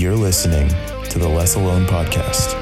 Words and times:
You're 0.00 0.16
listening 0.16 0.66
to 1.10 1.18
the 1.18 1.28
Less 1.28 1.56
Alone 1.56 1.84
podcast. 1.84 2.54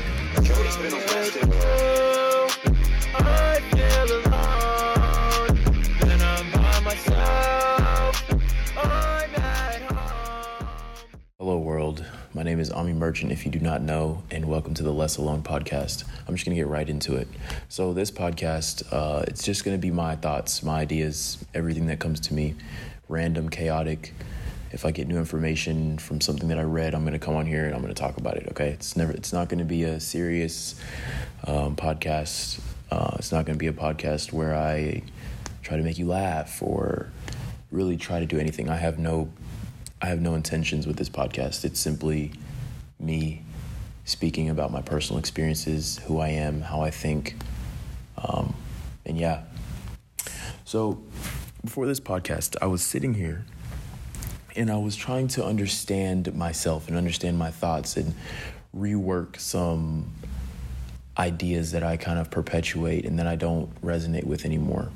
Hello, 11.39 11.59
world. 11.59 12.05
My 12.35 12.43
name 12.43 12.59
is 12.59 12.73
Ami 12.73 12.93
Merchant, 12.93 13.31
if 13.31 13.45
you 13.45 13.53
do 13.53 13.61
not 13.61 13.83
know, 13.83 14.25
and 14.33 14.47
welcome 14.47 14.75
to 14.75 14.83
the 14.83 14.93
Less 14.93 15.17
Alone 15.17 15.45
podcast. 15.45 16.03
I'm 16.27 16.35
just 16.35 16.45
going 16.45 16.57
to 16.57 16.61
get 16.61 16.67
right 16.67 16.89
into 16.89 17.15
it. 17.15 17.29
So, 17.69 17.93
this 17.93 18.11
podcast, 18.11 18.83
uh, 18.93 19.23
it's 19.29 19.45
just 19.45 19.65
going 19.65 19.77
to 19.77 19.81
be 19.81 19.93
my 19.93 20.17
thoughts, 20.17 20.65
my 20.65 20.81
ideas, 20.81 21.39
everything 21.55 21.87
that 21.87 22.01
comes 22.01 22.19
to 22.19 22.35
me, 22.35 22.57
random, 23.09 23.49
chaotic. 23.49 24.13
If 24.71 24.85
I 24.85 24.91
get 24.91 25.09
new 25.09 25.17
information 25.17 25.99
from 25.99 26.21
something 26.21 26.49
that 26.49 26.59
I 26.59 26.63
read, 26.63 26.95
I'm 26.95 27.03
going 27.03 27.15
to 27.15 27.19
come 27.19 27.35
on 27.35 27.47
here 27.47 27.65
and 27.65 27.75
I'm 27.75 27.81
going 27.81 27.95
to 27.95 28.01
talk 28.01 28.19
about 28.19 28.37
it. 28.37 28.49
Okay, 28.51 28.69
it's 28.69 28.97
never, 28.97 29.13
it's 29.13 29.33
not 29.33 29.49
going 29.49 29.61
to 29.61 29.65
be 29.65 29.85
a 29.85 29.99
serious 29.99 30.75
um, 31.47 31.75
podcast. 31.75 32.61
Uh, 32.91 33.17
it's 33.19 33.33
not 33.33 33.47
going 33.47 33.57
to 33.57 33.59
be 33.59 33.67
a 33.67 33.73
podcast 33.73 34.33
where 34.33 34.55
I 34.55 35.03
try 35.63 35.77
to 35.77 35.83
make 35.83 35.99
you 35.99 36.07
laugh 36.07 36.63
or 36.63 37.11
really 37.71 37.97
try 37.97 38.21
to 38.21 38.27
do 38.27 38.39
anything. 38.39 38.69
I 38.69 38.77
have 38.77 38.99
no 38.99 39.31
I 40.01 40.07
have 40.07 40.21
no 40.21 40.35
intentions 40.35 40.87
with 40.87 40.97
this 40.97 41.09
podcast. 41.09 41.65
It's 41.65 41.81
simply 41.81 42.31
me 43.01 43.43
speaking 44.05 44.49
about 44.49 44.71
my 44.71 44.81
personal 44.81 45.19
experiences, 45.19 45.99
who 46.07 46.21
I 46.21 46.29
am, 46.29 46.61
how 46.61 46.83
I 46.83 46.91
think, 46.91 47.35
um, 48.17 48.55
and 49.05 49.19
yeah. 49.19 49.43
So 50.65 51.03
before 51.65 51.87
this 51.87 51.99
podcast, 51.99 52.57
I 52.63 52.67
was 52.67 52.81
sitting 52.83 53.15
here 53.15 53.45
and 54.59 54.71
I 54.71 54.77
was 54.77 54.97
trying 54.97 55.29
to 55.29 55.45
understand 55.45 56.35
myself 56.35 56.89
and 56.89 56.97
understand 56.97 57.39
my 57.39 57.51
thoughts 57.51 57.97
and 57.97 58.15
rework 58.77 59.39
some 59.39 60.13
ideas 61.17 61.73
that 61.73 61.83
I 61.83 61.97
kind 61.97 62.19
of 62.19 62.31
perpetuate 62.31 63.05
and 63.05 63.19
that 63.19 63.27
I 63.27 63.37
don't 63.37 63.81
resonate 63.83 64.25
with 64.25 64.45
anymore. 64.45 64.91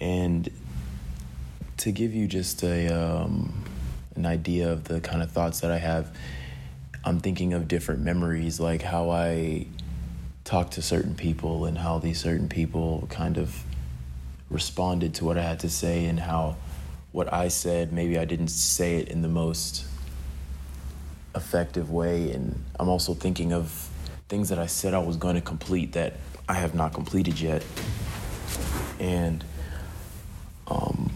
And 0.00 0.48
to 1.78 1.90
give 1.90 2.14
you 2.14 2.28
just 2.28 2.62
a 2.62 2.88
um, 2.88 3.64
an 4.14 4.26
idea 4.26 4.70
of 4.70 4.84
the 4.84 5.00
kind 5.00 5.22
of 5.22 5.32
thoughts 5.32 5.60
that 5.60 5.72
I 5.72 5.78
have, 5.78 6.16
I'm 7.04 7.18
thinking 7.18 7.52
of 7.52 7.66
different 7.66 8.02
memories, 8.02 8.60
like 8.60 8.82
how 8.82 9.10
I 9.10 9.66
talked 10.44 10.74
to 10.74 10.82
certain 10.82 11.16
people 11.16 11.64
and 11.64 11.78
how 11.78 11.98
these 11.98 12.20
certain 12.20 12.48
people 12.48 13.08
kind 13.10 13.38
of 13.38 13.64
responded 14.50 15.14
to 15.14 15.24
what 15.24 15.36
I 15.36 15.42
had 15.42 15.60
to 15.60 15.70
say, 15.70 16.04
and 16.04 16.20
how 16.20 16.56
what 17.14 17.32
I 17.32 17.46
said 17.46 17.92
maybe 17.92 18.18
I 18.18 18.24
didn't 18.24 18.48
say 18.48 18.96
it 18.96 19.08
in 19.08 19.22
the 19.22 19.28
most 19.28 19.84
effective 21.32 21.88
way. 21.88 22.32
And 22.32 22.60
I'm 22.80 22.88
also 22.88 23.14
thinking 23.14 23.52
of 23.52 23.88
things 24.28 24.48
that 24.48 24.58
I 24.58 24.66
said 24.66 24.94
I 24.94 24.98
was 24.98 25.16
going 25.16 25.36
to 25.36 25.40
complete 25.40 25.92
that 25.92 26.14
I 26.48 26.54
have 26.54 26.74
not 26.74 26.92
completed 26.92 27.40
yet, 27.40 27.64
and 28.98 29.44
um, 30.66 31.12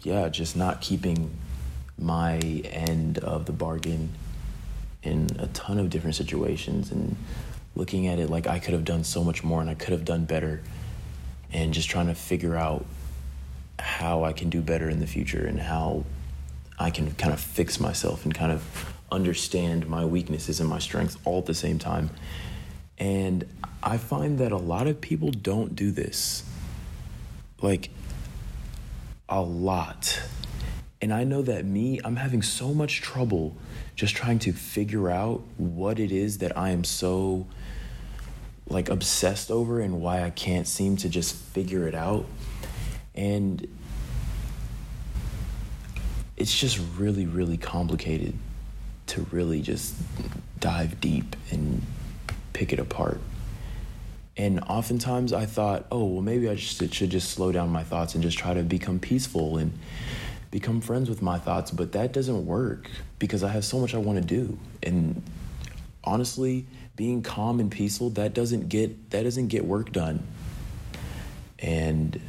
yeah, 0.00 0.28
just 0.28 0.56
not 0.56 0.82
keeping 0.82 1.30
my 1.98 2.36
end 2.36 3.18
of 3.18 3.46
the 3.46 3.52
bargain 3.52 4.10
in 5.02 5.28
a 5.38 5.46
ton 5.48 5.78
of 5.78 5.88
different 5.88 6.16
situations 6.16 6.92
and 6.92 7.16
looking 7.74 8.08
at 8.08 8.18
it 8.18 8.28
like 8.28 8.46
I 8.46 8.58
could 8.58 8.74
have 8.74 8.84
done 8.84 9.04
so 9.04 9.24
much 9.24 9.42
more 9.42 9.62
and 9.62 9.70
I 9.70 9.74
could 9.74 9.90
have 9.90 10.04
done 10.04 10.26
better 10.26 10.60
and 11.50 11.72
just 11.72 11.88
trying 11.88 12.08
to 12.08 12.14
figure 12.14 12.56
out 12.56 12.84
how 13.82 14.24
I 14.24 14.32
can 14.32 14.48
do 14.48 14.62
better 14.62 14.88
in 14.88 15.00
the 15.00 15.06
future 15.06 15.44
and 15.44 15.60
how 15.60 16.04
I 16.78 16.90
can 16.90 17.12
kind 17.14 17.32
of 17.32 17.40
fix 17.40 17.80
myself 17.80 18.24
and 18.24 18.32
kind 18.32 18.52
of 18.52 18.94
understand 19.10 19.88
my 19.88 20.04
weaknesses 20.04 20.60
and 20.60 20.68
my 20.68 20.78
strengths 20.78 21.18
all 21.24 21.40
at 21.40 21.46
the 21.46 21.54
same 21.54 21.78
time. 21.78 22.10
And 22.96 23.44
I 23.82 23.98
find 23.98 24.38
that 24.38 24.52
a 24.52 24.56
lot 24.56 24.86
of 24.86 25.00
people 25.00 25.30
don't 25.30 25.74
do 25.74 25.90
this. 25.90 26.44
Like, 27.60 27.90
a 29.28 29.40
lot. 29.40 30.20
And 31.00 31.12
I 31.12 31.24
know 31.24 31.42
that 31.42 31.64
me, 31.64 32.00
I'm 32.04 32.16
having 32.16 32.42
so 32.42 32.72
much 32.72 33.00
trouble 33.00 33.56
just 33.96 34.14
trying 34.14 34.38
to 34.40 34.52
figure 34.52 35.10
out 35.10 35.42
what 35.56 35.98
it 35.98 36.12
is 36.12 36.38
that 36.38 36.56
I 36.56 36.70
am 36.70 36.84
so 36.84 37.46
like 38.68 38.88
obsessed 38.88 39.50
over 39.50 39.80
and 39.80 40.00
why 40.00 40.22
I 40.22 40.30
can't 40.30 40.66
seem 40.66 40.96
to 40.98 41.08
just 41.08 41.34
figure 41.34 41.88
it 41.88 41.94
out. 41.94 42.26
And 43.14 43.66
it's 46.36 46.56
just 46.56 46.80
really, 46.96 47.26
really 47.26 47.56
complicated 47.56 48.34
to 49.06 49.26
really 49.30 49.60
just 49.60 49.94
dive 50.60 51.00
deep 51.00 51.36
and 51.50 51.82
pick 52.52 52.72
it 52.72 52.78
apart. 52.78 53.20
And 54.36 54.60
oftentimes 54.60 55.32
I 55.32 55.44
thought, 55.44 55.86
oh, 55.90 56.04
well, 56.04 56.22
maybe 56.22 56.48
I 56.48 56.54
just, 56.54 56.94
should 56.94 57.10
just 57.10 57.30
slow 57.30 57.52
down 57.52 57.68
my 57.68 57.84
thoughts 57.84 58.14
and 58.14 58.22
just 58.22 58.38
try 58.38 58.54
to 58.54 58.62
become 58.62 58.98
peaceful 58.98 59.58
and 59.58 59.78
become 60.50 60.80
friends 60.80 61.08
with 61.08 61.20
my 61.20 61.38
thoughts. 61.38 61.70
But 61.70 61.92
that 61.92 62.12
doesn't 62.12 62.46
work 62.46 62.88
because 63.18 63.44
I 63.44 63.48
have 63.48 63.64
so 63.64 63.78
much 63.78 63.94
I 63.94 63.98
want 63.98 64.18
to 64.18 64.24
do. 64.24 64.58
And 64.82 65.22
honestly, 66.02 66.66
being 66.96 67.22
calm 67.22 67.60
and 67.60 67.70
peaceful, 67.70 68.10
that 68.10 68.32
doesn't 68.32 68.68
get 68.68 69.10
that 69.10 69.24
doesn't 69.24 69.48
get 69.48 69.64
work 69.64 69.92
done. 69.92 70.26
And 71.58 72.20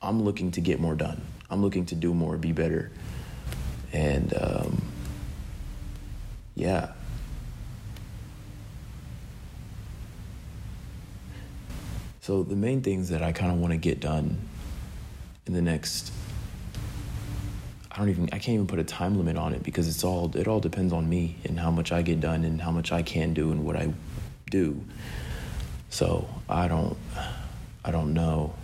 I'm 0.00 0.22
looking 0.22 0.50
to 0.52 0.60
get 0.60 0.80
more 0.80 0.94
done. 0.94 1.20
I'm 1.48 1.62
looking 1.62 1.86
to 1.86 1.94
do 1.94 2.12
more, 2.12 2.36
be 2.36 2.52
better. 2.52 2.90
And 3.92 4.34
um, 4.40 4.82
yeah. 6.54 6.92
So 12.20 12.42
the 12.42 12.56
main 12.56 12.82
things 12.82 13.08
that 13.08 13.22
I 13.22 13.32
kind 13.32 13.52
of 13.52 13.58
want 13.58 13.72
to 13.72 13.78
get 13.78 14.00
done 14.00 14.38
in 15.46 15.54
the 15.54 15.62
next 15.62 16.12
I 17.90 17.98
don't 17.98 18.08
even 18.08 18.24
I 18.26 18.38
can't 18.38 18.54
even 18.54 18.66
put 18.66 18.78
a 18.78 18.84
time 18.84 19.18
limit 19.18 19.36
on 19.36 19.52
it 19.52 19.62
because 19.62 19.86
it's 19.86 20.02
all 20.02 20.34
it 20.34 20.48
all 20.48 20.60
depends 20.60 20.94
on 20.94 21.06
me 21.08 21.36
and 21.44 21.60
how 21.60 21.70
much 21.70 21.92
I 21.92 22.00
get 22.00 22.20
done 22.20 22.42
and 22.44 22.60
how 22.60 22.70
much 22.70 22.90
I 22.90 23.02
can 23.02 23.34
do 23.34 23.52
and 23.52 23.64
what 23.64 23.76
I 23.76 23.92
do. 24.50 24.82
So, 25.90 26.26
I 26.48 26.68
don't 26.68 26.96
I 27.84 27.90
don't 27.90 28.14
know. 28.14 28.54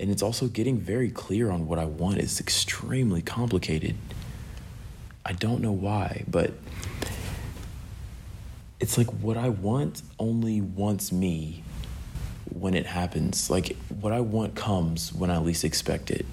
And 0.00 0.10
it's 0.10 0.22
also 0.22 0.48
getting 0.48 0.78
very 0.78 1.10
clear 1.10 1.50
on 1.50 1.66
what 1.66 1.78
I 1.78 1.84
want 1.84 2.18
is 2.18 2.40
extremely 2.40 3.20
complicated. 3.20 3.96
I 5.24 5.32
don't 5.32 5.60
know 5.60 5.72
why, 5.72 6.24
but 6.28 6.52
it's 8.80 8.98
like 8.98 9.06
what 9.08 9.36
I 9.36 9.48
want 9.48 10.02
only 10.18 10.60
wants 10.60 11.12
me 11.12 11.62
when 12.52 12.74
it 12.74 12.86
happens. 12.86 13.48
Like 13.48 13.76
what 13.88 14.12
I 14.12 14.20
want 14.20 14.54
comes 14.54 15.12
when 15.12 15.30
I 15.30 15.38
least 15.38 15.64
expect 15.64 16.10
it. 16.10 16.26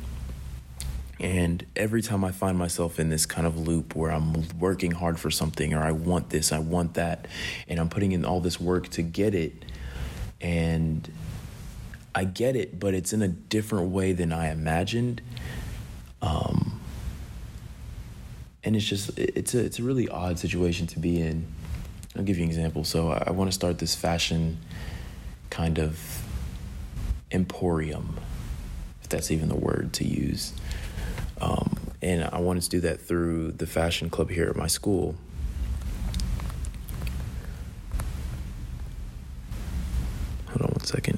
And 1.20 1.66
every 1.76 2.02
time 2.02 2.24
I 2.24 2.32
find 2.32 2.58
myself 2.58 3.00
in 3.00 3.10
this 3.10 3.26
kind 3.26 3.46
of 3.46 3.58
loop 3.58 3.94
where 3.94 4.10
I'm 4.10 4.48
working 4.58 4.92
hard 4.92 5.20
for 5.20 5.30
something 5.30 5.74
or 5.74 5.82
I 5.82 5.92
want 5.92 6.30
this, 6.30 6.54
I 6.54 6.60
want 6.60 6.94
that, 6.94 7.28
and 7.68 7.78
I'm 7.78 7.90
putting 7.90 8.14
in 8.14 8.24
all 8.24 8.40
this 8.40 8.60
work 8.60 8.88
to 8.90 9.02
get 9.02 9.36
it, 9.36 9.66
and 10.40 11.12
I 12.16 12.24
get 12.24 12.56
it, 12.56 12.80
but 12.80 12.94
it's 12.94 13.12
in 13.12 13.22
a 13.22 13.28
different 13.28 13.90
way 13.90 14.14
than 14.14 14.32
I 14.32 14.50
imagined. 14.50 15.22
Um, 16.22 16.79
and 18.70 18.76
it's 18.76 18.86
just 18.86 19.18
it's 19.18 19.56
a 19.56 19.66
it's 19.66 19.80
a 19.80 19.84
really 19.84 20.08
odd 20.10 20.38
situation 20.38 20.86
to 20.86 21.00
be 21.00 21.20
in. 21.20 21.44
I'll 22.16 22.22
give 22.22 22.38
you 22.38 22.44
an 22.44 22.50
example. 22.50 22.84
So 22.84 23.10
I, 23.10 23.24
I 23.26 23.32
want 23.32 23.50
to 23.50 23.52
start 23.52 23.80
this 23.80 23.96
fashion 23.96 24.60
kind 25.50 25.80
of 25.80 26.24
emporium, 27.32 28.20
if 29.02 29.10
that's 29.10 29.32
even 29.32 29.50
the 29.50 29.56
word 29.56 29.92
to 29.94 30.06
use. 30.06 30.54
Um, 31.42 31.80
and 32.04 32.24
I 32.26 32.42
wanted 32.42 32.62
to 32.62 32.70
do 32.70 32.80
that 32.82 33.02
through 33.02 33.54
the 33.54 33.66
fashion 33.66 34.12
club 34.12 34.30
here 34.30 34.48
at 34.48 34.56
my 34.56 34.68
school. 34.68 35.16
Hold 40.50 40.62
on 40.62 40.70
one 40.70 40.86
second. 40.86 41.18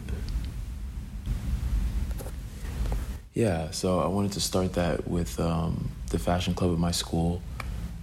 Yeah, 3.33 3.71
so 3.71 3.99
I 3.99 4.07
wanted 4.07 4.31
to 4.33 4.39
start 4.39 4.71
that 4.75 5.05
with 5.05 5.37
um, 5.37 5.91
the 6.11 6.19
fashion 6.19 6.53
club 6.53 6.73
at 6.73 6.79
my 6.79 6.91
school. 6.91 7.41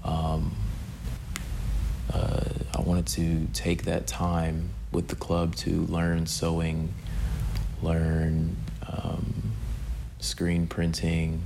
Um, 0.05 0.56
uh, 2.12 2.44
I 2.75 2.81
wanted 2.81 3.06
to 3.08 3.46
take 3.52 3.84
that 3.84 4.06
time 4.06 4.70
with 4.93 5.08
the 5.08 5.16
club 5.16 5.55
to 5.56 5.82
learn 5.82 6.26
sewing, 6.26 6.94
learn 7.82 8.56
um, 8.87 9.52
screen 10.19 10.66
printing, 10.66 11.44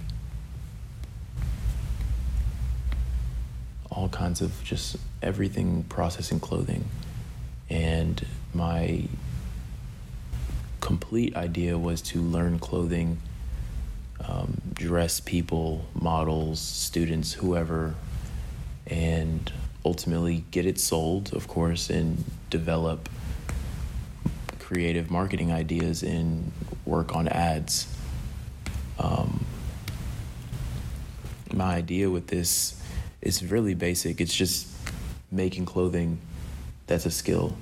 all 3.91 4.09
kinds 4.09 4.41
of 4.41 4.63
just 4.63 4.97
everything 5.21 5.85
processing 5.89 6.41
clothing. 6.41 6.85
And 7.69 8.25
my 8.55 9.05
complete 10.81 11.35
idea 11.37 11.77
was 11.77 12.01
to 12.03 12.21
learn 12.21 12.59
clothing, 12.59 13.19
um, 14.27 14.61
dress 14.75 15.21
people, 15.21 15.85
models, 15.95 16.61
students, 16.61 17.33
whoever, 17.33 17.95
and 18.87 19.53
ultimately 19.85 20.45
get 20.51 20.67
it 20.67 20.79
sold, 20.79 21.33
of 21.35 21.49
course, 21.49 21.91
and 21.91 22.25
develop 22.51 23.09
creative 24.59 25.11
marketing 25.11 25.53
ideas 25.53 26.03
and 26.03 26.51
work 26.85 27.15
on 27.15 27.29
ads. 27.29 27.87
Um, 28.99 29.45
my 31.53 31.75
idea 31.75 32.09
with 32.09 32.29
this 32.29 32.81
is 33.21 33.45
really 33.45 33.75
basic. 33.75 34.21
It's 34.21 34.35
just 34.35 34.69
making 35.31 35.67
clothing 35.67 36.19
that's 36.87 37.07
a 37.07 37.11
skill. 37.11 37.57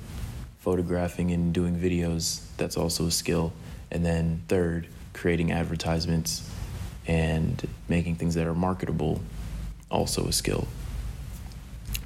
Photographing 0.59 1.31
and 1.31 1.53
doing 1.53 1.77
videos, 1.77 2.43
that's 2.57 2.77
also 2.77 3.07
a 3.07 3.11
skill. 3.11 3.53
And 3.91 4.05
then, 4.05 4.43
third, 4.49 4.89
creating 5.21 5.53
advertisements 5.53 6.51
and 7.07 7.69
making 7.91 8.17
things 8.17 8.35
that 8.37 8.47
are 8.47 8.55
marketable, 8.55 9.21
also 9.91 10.27
a 10.27 10.33
skill. 10.33 10.67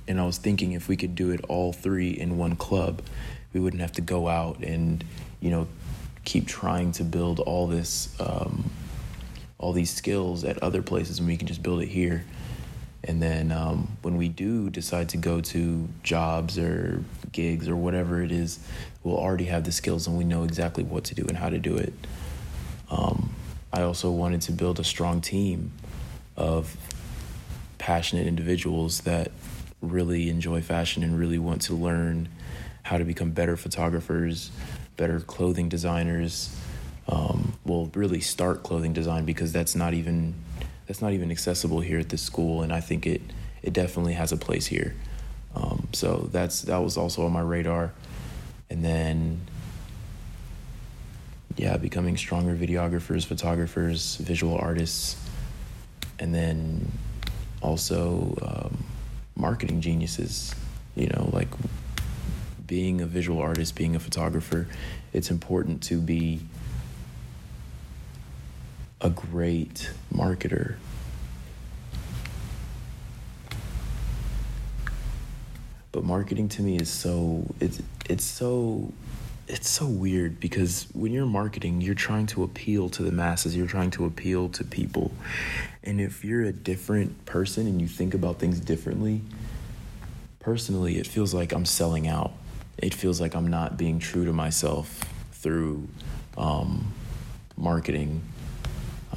And 0.08 0.20
I 0.20 0.26
was 0.26 0.37
thinking 0.37 0.72
if 0.72 0.88
we 0.88 0.96
could 0.96 1.14
do 1.14 1.31
it 1.31 1.44
all 1.49 1.72
three 1.72 2.11
in 2.11 2.37
one 2.37 2.56
club, 2.56 3.02
we 3.52 3.61
wouldn't 3.61 3.81
have 3.82 3.93
to 3.93 4.00
go 4.00 4.26
out 4.26 4.58
and, 4.64 5.05
you 5.40 5.50
know, 5.50 5.69
keep 6.25 6.49
trying 6.49 6.90
to 6.93 7.05
build 7.05 7.38
all 7.38 7.69
this, 7.69 8.08
um, 8.19 8.69
all 9.58 9.72
these 9.72 9.94
skills 9.94 10.43
at 10.43 10.61
other 10.61 10.82
places, 10.82 11.20
and 11.20 11.28
we 11.28 11.37
can 11.37 11.46
just 11.46 11.62
build 11.62 11.82
it 11.82 11.88
here. 11.88 12.25
And 13.05 13.22
then 13.22 13.52
um, 13.52 13.96
when 14.02 14.16
we 14.16 14.28
do 14.28 14.70
decide 14.70 15.11
to 15.11 15.19
go 15.19 15.40
to 15.40 15.88
jobs 16.02 16.58
or 16.58 17.05
gigs 17.31 17.69
or 17.69 17.76
whatever 17.76 18.22
it 18.22 18.32
is, 18.32 18.58
we'll 19.05 19.19
already 19.19 19.44
have 19.44 19.62
the 19.62 19.72
skills 19.72 20.08
and 20.08 20.19
we 20.19 20.25
know 20.25 20.43
exactly 20.43 20.82
what 20.82 21.05
to 21.05 21.14
do 21.14 21.25
and 21.28 21.37
how 21.37 21.49
to 21.49 21.58
do 21.58 21.76
it. 21.76 21.93
Um, 22.90 23.34
I 23.72 23.82
also 23.82 24.10
wanted 24.10 24.42
to 24.42 24.52
build 24.52 24.78
a 24.78 24.84
strong 24.84 25.20
team 25.20 25.72
of 26.36 26.76
passionate 27.78 28.26
individuals 28.26 29.00
that 29.02 29.31
really 29.81 30.28
enjoy 30.28 30.62
fashion 30.62 31.02
and 31.02 31.19
really 31.19 31.38
want 31.38 31.62
to 31.62 31.75
learn 31.75 32.28
how 32.82 32.98
to 32.98 33.04
become 33.04 33.31
better 33.31 33.56
photographers, 33.56 34.50
better 34.96 35.20
clothing 35.20 35.69
designers. 35.69 36.54
Um, 37.08 37.54
well, 37.64 37.90
really 37.94 38.20
start 38.20 38.62
clothing 38.62 38.92
design 38.92 39.25
because 39.25 39.52
that's 39.52 39.75
not 39.75 39.92
even 39.92 40.34
that's 40.87 41.00
not 41.00 41.12
even 41.12 41.30
accessible 41.30 41.80
here 41.80 41.98
at 41.98 42.10
this 42.10 42.22
school, 42.22 42.62
and 42.62 42.72
I 42.72 42.80
think 42.80 43.06
it 43.06 43.22
it 43.62 43.72
definitely 43.72 44.14
has 44.14 44.32
a 44.32 44.37
place 44.37 44.66
here. 44.66 44.94
Um, 45.54 45.88
so 45.92 46.28
that's 46.32 46.62
that 46.62 46.78
was 46.78 46.96
also 46.96 47.25
on 47.26 47.32
my 47.32 47.40
radar, 47.40 47.92
and 48.70 48.84
then 48.84 49.40
yeah, 51.56 51.76
becoming 51.76 52.16
stronger 52.16 52.54
videographers, 52.54 53.24
photographers, 53.24 54.16
visual 54.16 54.56
artists, 54.56 55.16
and 56.18 56.34
then 56.34 56.90
also 57.62 58.36
um, 58.42 58.84
marketing 59.36 59.80
geniuses. 59.80 60.54
You 60.96 61.08
know, 61.08 61.30
like 61.32 61.48
being 62.66 63.00
a 63.00 63.06
visual 63.06 63.40
artist, 63.40 63.74
being 63.74 63.94
a 63.94 64.00
photographer, 64.00 64.66
it's 65.12 65.30
important 65.30 65.82
to 65.84 66.00
be 66.00 66.40
a 69.00 69.10
great 69.10 69.90
marketer. 70.12 70.76
But 75.92 76.04
marketing 76.04 76.48
to 76.50 76.62
me 76.62 76.76
is 76.76 76.90
so 76.90 77.46
it's 77.60 77.80
it's 78.08 78.24
so 78.24 78.92
it's 79.49 79.69
so 79.69 79.87
weird 79.87 80.41
because 80.41 80.87
when 80.93 81.12
you're 81.12 81.26
marketing, 81.26 81.81
you're 81.81 81.94
trying 81.94 82.26
to 82.26 82.43
appeal 82.43 82.88
to 82.91 83.02
the 83.02 83.12
masses, 83.12 83.56
you're 83.56 83.67
trying 83.67 83.91
to 83.93 84.05
appeal 84.05 84.49
to 84.50 84.64
people. 84.64 85.12
And 85.82 86.00
if 86.00 86.25
you're 86.25 86.43
a 86.43 86.52
different 86.52 87.26
person 87.26 87.67
and 87.67 87.81
you 87.81 87.88
think 87.88 88.14
about 88.14 88.38
things 88.38 88.61
differently, 88.61 89.20
personally, 90.41 90.99
it 90.99 91.06
feels 91.06 91.35
like 91.35 91.52
I'm 91.52 91.67
selling 91.67 92.08
out. 92.08 92.32
It 92.79 92.94
feels 92.94 93.20
like 93.20 93.35
I'm 93.35 93.49
not 93.49 93.76
being 93.76 93.99
true 93.99 94.25
to 94.25 94.32
myself 94.32 95.05
through 95.32 95.88
um, 96.37 96.93
marketing 97.56 98.23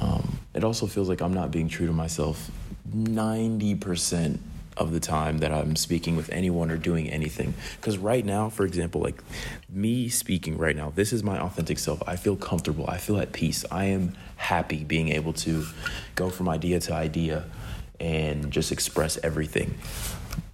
um, 0.00 0.38
it 0.54 0.64
also 0.64 0.86
feels 0.86 1.08
like 1.08 1.20
I'm 1.20 1.34
not 1.34 1.50
being 1.50 1.68
true 1.68 1.86
to 1.86 1.92
myself 1.92 2.50
90% 2.90 4.38
of 4.78 4.92
the 4.92 5.00
time 5.00 5.38
that 5.38 5.52
I'm 5.52 5.76
speaking 5.76 6.16
with 6.16 6.30
anyone 6.30 6.70
or 6.70 6.76
doing 6.76 7.10
anything. 7.10 7.54
Because 7.76 7.98
right 7.98 8.24
now, 8.24 8.48
for 8.48 8.64
example, 8.64 9.00
like 9.00 9.22
me 9.68 10.08
speaking 10.08 10.56
right 10.56 10.76
now, 10.76 10.92
this 10.94 11.12
is 11.12 11.22
my 11.22 11.38
authentic 11.38 11.78
self. 11.78 12.02
I 12.06 12.16
feel 12.16 12.36
comfortable. 12.36 12.86
I 12.88 12.98
feel 12.98 13.18
at 13.18 13.32
peace. 13.32 13.64
I 13.70 13.86
am 13.86 14.14
happy 14.36 14.84
being 14.84 15.08
able 15.10 15.32
to 15.34 15.66
go 16.14 16.30
from 16.30 16.48
idea 16.48 16.80
to 16.80 16.94
idea 16.94 17.44
and 17.98 18.52
just 18.52 18.70
express 18.70 19.18
everything. 19.22 19.76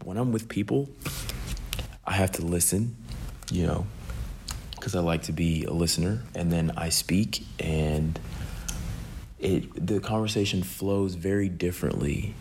When 0.03 0.17
I'm 0.17 0.32
with 0.32 0.49
people, 0.49 0.88
I 2.06 2.12
have 2.12 2.32
to 2.32 2.44
listen, 2.44 2.97
you 3.50 3.67
know, 3.67 3.87
because 4.77 4.94
I 4.94 5.00
like 5.00 5.25
to 5.25 5.32
be 5.32 5.65
a 5.65 5.73
listener, 5.73 6.23
and 6.35 6.50
then 6.50 6.73
I 6.77 6.88
speak 6.88 7.44
and 7.59 8.19
it 9.38 9.87
the 9.87 10.00
conversation 10.00 10.62
flows 10.62 11.15
very 11.15 11.49
differently 11.49 12.35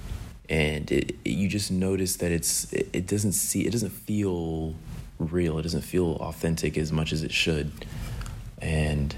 and 0.49 0.91
it, 0.91 1.15
you 1.25 1.47
just 1.47 1.71
notice 1.71 2.17
that 2.17 2.31
it's 2.31 2.71
it, 2.73 2.89
it 2.93 3.07
doesn't 3.07 3.33
see 3.33 3.65
it 3.65 3.71
doesn't 3.71 3.91
feel 3.91 4.75
real. 5.19 5.57
It 5.59 5.63
doesn't 5.63 5.83
feel 5.83 6.15
authentic 6.17 6.77
as 6.77 6.91
much 6.91 7.13
as 7.13 7.23
it 7.23 7.31
should. 7.31 7.71
And 8.61 9.15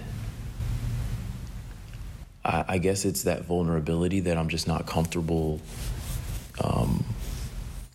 I, 2.44 2.66
I 2.68 2.78
guess 2.78 3.06
it's 3.06 3.24
that 3.24 3.46
vulnerability 3.46 4.20
that 4.22 4.38
I'm 4.38 4.50
just 4.50 4.68
not 4.68 4.86
comfortable 4.86 5.62
um, 6.64 7.06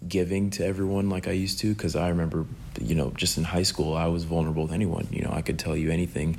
giving 0.06 0.50
to 0.50 0.64
everyone 0.64 1.08
like 1.08 1.28
I 1.28 1.32
used 1.32 1.60
to. 1.60 1.74
Because 1.74 1.96
I 1.96 2.08
remember 2.08 2.46
you 2.80 2.94
know 2.94 3.10
just 3.16 3.38
in 3.38 3.44
high 3.44 3.62
school 3.62 3.94
I 3.96 4.06
was 4.06 4.24
vulnerable 4.24 4.64
with 4.64 4.72
anyone. 4.72 5.06
You 5.10 5.22
know 5.22 5.32
I 5.32 5.42
could 5.42 5.58
tell 5.58 5.76
you 5.76 5.90
anything 5.90 6.38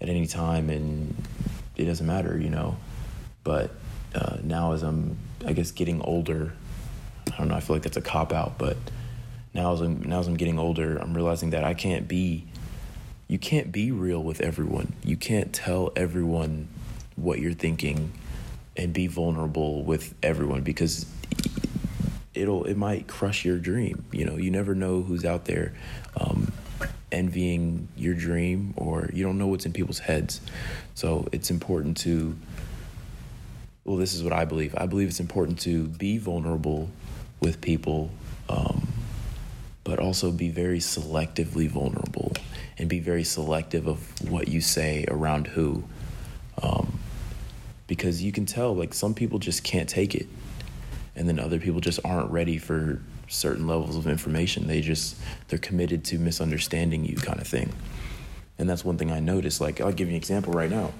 at 0.00 0.08
any 0.08 0.26
time 0.26 0.70
and 0.70 1.14
it 1.76 1.84
doesn't 1.84 2.06
matter, 2.06 2.38
you 2.38 2.50
know. 2.50 2.76
But 3.44 3.70
uh, 4.14 4.38
now, 4.42 4.72
as 4.72 4.82
I'm, 4.82 5.16
I 5.46 5.52
guess, 5.52 5.70
getting 5.70 6.00
older, 6.02 6.52
I 7.32 7.38
don't 7.38 7.48
know. 7.48 7.54
I 7.54 7.60
feel 7.60 7.76
like 7.76 7.82
that's 7.82 7.96
a 7.96 8.02
cop 8.02 8.32
out, 8.32 8.58
but 8.58 8.76
now 9.54 9.72
as 9.72 9.80
I'm 9.80 10.02
now 10.02 10.20
as 10.20 10.28
I'm 10.28 10.36
getting 10.36 10.58
older, 10.58 10.96
I'm 10.96 11.14
realizing 11.14 11.50
that 11.50 11.64
I 11.64 11.74
can't 11.74 12.08
be. 12.08 12.44
You 13.28 13.38
can't 13.38 13.72
be 13.72 13.90
real 13.90 14.22
with 14.22 14.42
everyone. 14.42 14.92
You 15.02 15.16
can't 15.16 15.54
tell 15.54 15.90
everyone 15.96 16.68
what 17.16 17.38
you're 17.38 17.54
thinking 17.54 18.12
and 18.76 18.92
be 18.92 19.06
vulnerable 19.06 19.82
with 19.82 20.14
everyone 20.22 20.62
because 20.62 21.06
it'll 22.34 22.64
it 22.64 22.76
might 22.76 23.06
crush 23.06 23.44
your 23.44 23.58
dream. 23.58 24.04
You 24.12 24.26
know, 24.26 24.36
you 24.36 24.50
never 24.50 24.74
know 24.74 25.02
who's 25.02 25.24
out 25.24 25.46
there. 25.46 25.72
Um, 26.16 26.52
envying 27.12 27.88
your 27.96 28.14
dream 28.14 28.74
or 28.76 29.10
you 29.12 29.22
don't 29.22 29.38
know 29.38 29.46
what's 29.46 29.66
in 29.66 29.72
people's 29.72 30.00
heads. 30.00 30.40
So 30.94 31.28
it's 31.30 31.50
important 31.50 31.98
to, 31.98 32.36
well, 33.84 33.96
this 33.96 34.14
is 34.14 34.22
what 34.22 34.32
I 34.32 34.44
believe. 34.44 34.74
I 34.76 34.86
believe 34.86 35.08
it's 35.08 35.20
important 35.20 35.58
to 35.60 35.88
be 35.88 36.18
vulnerable 36.18 36.88
with 37.40 37.60
people, 37.60 38.10
um, 38.48 38.86
but 39.84 39.98
also 39.98 40.30
be 40.30 40.48
very 40.48 40.78
selectively 40.78 41.68
vulnerable 41.68 42.32
and 42.78 42.88
be 42.88 43.00
very 43.00 43.24
selective 43.24 43.86
of 43.86 44.30
what 44.30 44.48
you 44.48 44.60
say 44.60 45.04
around 45.08 45.48
who. 45.48 45.84
Um, 46.62 46.98
because 47.88 48.22
you 48.22 48.30
can 48.32 48.46
tell, 48.46 48.74
like, 48.74 48.94
some 48.94 49.14
people 49.14 49.38
just 49.38 49.64
can't 49.64 49.88
take 49.88 50.14
it. 50.14 50.26
And 51.16 51.28
then 51.28 51.38
other 51.38 51.58
people 51.58 51.80
just 51.80 52.00
aren't 52.04 52.30
ready 52.30 52.58
for 52.58 53.02
certain 53.28 53.66
levels 53.66 53.96
of 53.96 54.06
information. 54.06 54.66
They 54.66 54.80
just 54.80 55.16
they're 55.48 55.58
committed 55.58 56.04
to 56.06 56.18
misunderstanding 56.18 57.04
you, 57.04 57.16
kind 57.16 57.40
of 57.40 57.46
thing. 57.46 57.72
And 58.58 58.68
that's 58.68 58.84
one 58.84 58.98
thing 58.98 59.10
I 59.10 59.20
noticed. 59.20 59.60
Like 59.60 59.80
I'll 59.80 59.92
give 59.92 60.08
you 60.08 60.14
an 60.14 60.18
example 60.18 60.52
right 60.52 60.70
now. 60.70 60.92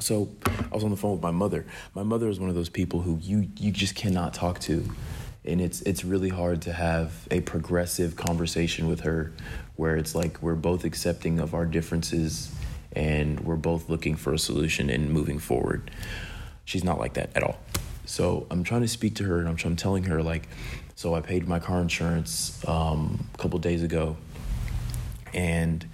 So 0.00 0.28
I 0.70 0.74
was 0.74 0.84
on 0.84 0.90
the 0.90 0.96
phone 0.96 1.12
with 1.12 1.22
my 1.22 1.30
mother. 1.30 1.66
My 1.94 2.02
mother 2.02 2.28
is 2.28 2.38
one 2.38 2.48
of 2.48 2.54
those 2.54 2.68
people 2.68 3.00
who 3.00 3.18
you 3.20 3.48
you 3.56 3.70
just 3.70 3.94
cannot 3.94 4.34
talk 4.34 4.60
to, 4.60 4.88
and 5.44 5.60
it's 5.60 5.80
it's 5.82 6.04
really 6.04 6.28
hard 6.28 6.62
to 6.62 6.72
have 6.72 7.26
a 7.30 7.40
progressive 7.40 8.16
conversation 8.16 8.88
with 8.88 9.00
her, 9.00 9.32
where 9.76 9.96
it's 9.96 10.14
like 10.14 10.40
we're 10.42 10.54
both 10.54 10.84
accepting 10.84 11.40
of 11.40 11.54
our 11.54 11.66
differences, 11.66 12.54
and 12.92 13.40
we're 13.40 13.56
both 13.56 13.88
looking 13.88 14.14
for 14.14 14.32
a 14.32 14.38
solution 14.38 14.88
and 14.90 15.10
moving 15.10 15.38
forward. 15.38 15.90
She's 16.64 16.84
not 16.84 16.98
like 16.98 17.14
that 17.14 17.30
at 17.34 17.42
all. 17.42 17.58
So 18.04 18.46
I'm 18.50 18.64
trying 18.64 18.82
to 18.82 18.88
speak 18.88 19.16
to 19.16 19.24
her, 19.24 19.40
and 19.40 19.48
I'm, 19.48 19.56
I'm 19.64 19.76
telling 19.76 20.04
her 20.04 20.22
like, 20.22 20.48
so 20.94 21.14
I 21.14 21.20
paid 21.20 21.46
my 21.46 21.58
car 21.58 21.80
insurance 21.80 22.62
um, 22.66 23.28
a 23.34 23.38
couple 23.38 23.58
days 23.58 23.82
ago, 23.82 24.16
and 25.34 25.86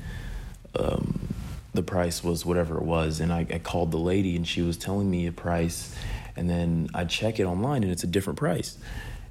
um, 0.76 1.33
the 1.74 1.82
price 1.82 2.24
was 2.24 2.46
whatever 2.46 2.78
it 2.78 2.84
was. 2.84 3.20
And 3.20 3.32
I, 3.32 3.46
I, 3.52 3.58
called 3.58 3.90
the 3.90 3.98
lady, 3.98 4.36
and 4.36 4.46
she 4.46 4.62
was 4.62 4.76
telling 4.76 5.10
me 5.10 5.26
a 5.26 5.32
price, 5.32 5.94
and 6.36 6.48
then 6.48 6.88
I 6.94 7.04
check 7.04 7.38
it 7.40 7.44
online, 7.44 7.82
and 7.82 7.92
it's 7.92 8.04
a 8.04 8.08
different 8.08 8.38
price. 8.38 8.78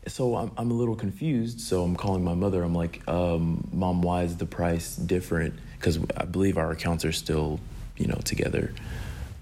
So 0.07 0.35
I'm 0.35 0.51
I'm 0.57 0.69
a 0.69 0.73
little 0.73 0.95
confused. 0.95 1.61
So 1.61 1.83
I'm 1.83 1.95
calling 1.95 2.23
my 2.23 2.33
mother. 2.33 2.61
I'm 2.61 2.75
like, 2.75 3.07
um, 3.07 3.67
Mom, 3.71 4.01
why 4.01 4.23
is 4.23 4.37
the 4.37 4.45
price 4.45 4.95
different? 4.95 5.53
Because 5.77 5.97
I 6.17 6.25
believe 6.25 6.57
our 6.57 6.71
accounts 6.71 7.05
are 7.05 7.13
still, 7.13 7.59
you 7.97 8.07
know, 8.07 8.19
together, 8.25 8.73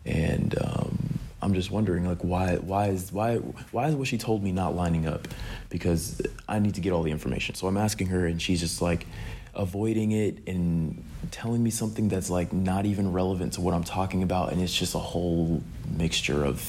and 0.06 0.56
um, 0.62 1.20
I'm 1.42 1.54
just 1.56 1.72
wondering 1.72 2.06
like 2.06 2.24
why 2.24 2.58
why 2.58 2.90
is 2.90 3.12
why 3.12 3.38
why 3.72 3.88
is 3.88 3.96
what 3.96 4.08
she 4.08 4.20
told 4.20 4.44
me 4.44 4.52
not 4.52 4.76
lining 4.76 5.08
up? 5.08 5.28
Because 5.70 6.22
I 6.48 6.60
need 6.60 6.76
to 6.76 6.82
get 6.82 6.94
all 6.94 7.02
the 7.02 7.12
information. 7.12 7.56
So 7.56 7.68
I'm 7.68 7.78
asking 7.78 8.08
her 8.08 8.28
and 8.28 8.40
she's 8.40 8.60
just 8.60 8.82
like 8.82 9.08
avoiding 9.54 10.12
it 10.12 10.48
and 10.48 11.04
telling 11.30 11.62
me 11.62 11.70
something 11.70 12.08
that's 12.08 12.30
like 12.30 12.54
not 12.54 12.86
even 12.86 13.12
relevant 13.12 13.54
to 13.54 13.62
what 13.62 13.74
I'm 13.74 13.84
talking 13.84 14.24
about 14.24 14.52
and 14.52 14.62
it's 14.62 14.74
just 14.74 14.96
a 14.96 15.00
whole 15.00 15.62
mixture 15.90 16.46
of 16.46 16.64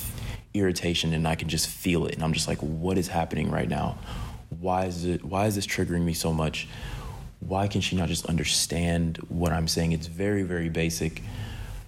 irritation 0.54 1.14
and 1.14 1.26
I 1.26 1.34
can 1.34 1.48
just 1.48 1.68
feel 1.68 2.06
it 2.06 2.14
and 2.14 2.22
I'm 2.22 2.32
just 2.32 2.48
like 2.48 2.58
what 2.58 2.98
is 2.98 3.08
happening 3.08 3.50
right 3.50 3.68
now? 3.68 3.98
Why 4.60 4.86
is 4.86 5.04
it 5.04 5.24
why 5.24 5.46
is 5.46 5.54
this 5.54 5.66
triggering 5.66 6.02
me 6.02 6.12
so 6.12 6.32
much? 6.32 6.68
Why 7.40 7.68
can 7.68 7.80
she 7.80 7.96
not 7.96 8.08
just 8.08 8.26
understand 8.26 9.18
what 9.28 9.52
I'm 9.52 9.68
saying? 9.68 9.92
It's 9.92 10.08
very 10.08 10.42
very 10.42 10.68
basic 10.68 11.22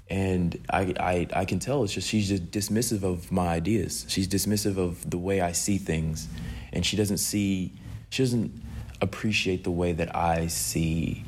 and 0.09 0.59
I, 0.71 0.95
I 1.01 1.27
I 1.41 1.45
can 1.45 1.59
tell 1.59 1.83
it's 1.83 1.93
just 1.93 2.09
she's 2.09 2.29
just 2.29 2.51
dismissive 2.51 3.03
of 3.03 3.33
my 3.33 3.49
ideas. 3.49 4.05
She's 4.09 4.29
dismissive 4.29 4.77
of 4.77 5.09
the 5.09 5.19
way 5.19 5.41
I 5.41 5.53
see 5.53 5.79
things, 5.79 6.29
and 6.73 6.85
she 6.85 6.97
doesn't 6.97 7.19
see 7.19 7.73
she 8.11 8.23
doesn't 8.23 8.64
appreciate 9.01 9.65
the 9.65 9.71
way 9.71 9.93
that 9.93 10.15
I 10.15 10.47
see. 10.49 11.25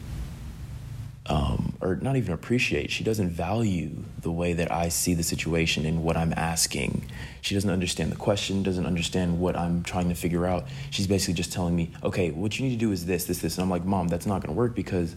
Um, 1.28 1.76
or 1.80 1.96
not 1.96 2.14
even 2.14 2.32
appreciate. 2.32 2.92
She 2.92 3.02
doesn't 3.02 3.30
value 3.30 3.90
the 4.22 4.30
way 4.30 4.52
that 4.52 4.70
I 4.70 4.90
see 4.90 5.14
the 5.14 5.24
situation 5.24 5.84
and 5.84 6.04
what 6.04 6.16
I'm 6.16 6.32
asking. 6.32 7.04
She 7.40 7.54
doesn't 7.54 7.68
understand 7.68 8.12
the 8.12 8.16
question, 8.16 8.62
doesn't 8.62 8.86
understand 8.86 9.40
what 9.40 9.56
I'm 9.56 9.82
trying 9.82 10.08
to 10.08 10.14
figure 10.14 10.46
out. 10.46 10.66
She's 10.90 11.08
basically 11.08 11.34
just 11.34 11.52
telling 11.52 11.74
me, 11.74 11.90
okay, 12.04 12.30
what 12.30 12.56
you 12.56 12.64
need 12.64 12.74
to 12.74 12.78
do 12.78 12.92
is 12.92 13.06
this, 13.06 13.24
this, 13.24 13.40
this. 13.40 13.56
And 13.56 13.64
I'm 13.64 13.70
like, 13.70 13.84
Mom, 13.84 14.06
that's 14.06 14.26
not 14.26 14.40
going 14.40 14.54
to 14.54 14.58
work 14.58 14.76
because 14.76 15.16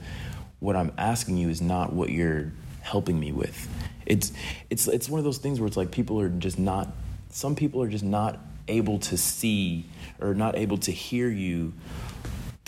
what 0.59 0.75
I'm 0.75 0.91
asking 0.97 1.37
you 1.37 1.49
is 1.49 1.61
not 1.61 1.93
what 1.93 2.09
you're 2.09 2.51
helping 2.81 3.19
me 3.19 3.31
with. 3.31 3.67
It's 4.05 4.31
it's 4.69 4.87
it's 4.87 5.07
one 5.09 5.19
of 5.19 5.25
those 5.25 5.37
things 5.37 5.59
where 5.59 5.67
it's 5.67 5.77
like 5.77 5.91
people 5.91 6.19
are 6.19 6.29
just 6.29 6.57
not 6.57 6.91
some 7.29 7.55
people 7.55 7.81
are 7.83 7.87
just 7.87 8.03
not 8.03 8.39
able 8.67 8.99
to 8.99 9.17
see 9.17 9.85
or 10.19 10.33
not 10.33 10.55
able 10.57 10.77
to 10.77 10.91
hear 10.91 11.29
you 11.29 11.73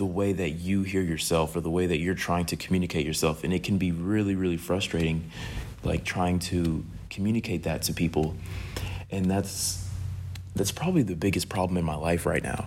the 0.01 0.05
way 0.05 0.33
that 0.33 0.51
you 0.51 0.83
hear 0.83 1.01
yourself 1.01 1.55
or 1.55 1.61
the 1.61 1.69
way 1.69 1.85
that 1.87 1.99
you're 1.99 2.15
trying 2.15 2.45
to 2.45 2.55
communicate 2.55 3.05
yourself 3.05 3.43
and 3.43 3.53
it 3.53 3.63
can 3.63 3.77
be 3.77 3.91
really 3.91 4.35
really 4.35 4.57
frustrating 4.57 5.29
like 5.83 6.03
trying 6.03 6.39
to 6.39 6.83
communicate 7.09 7.63
that 7.63 7.83
to 7.83 7.93
people 7.93 8.35
and 9.11 9.29
that's 9.29 9.87
that's 10.55 10.71
probably 10.71 11.03
the 11.03 11.15
biggest 11.15 11.49
problem 11.49 11.77
in 11.77 11.85
my 11.85 11.95
life 11.95 12.25
right 12.25 12.43
now 12.43 12.65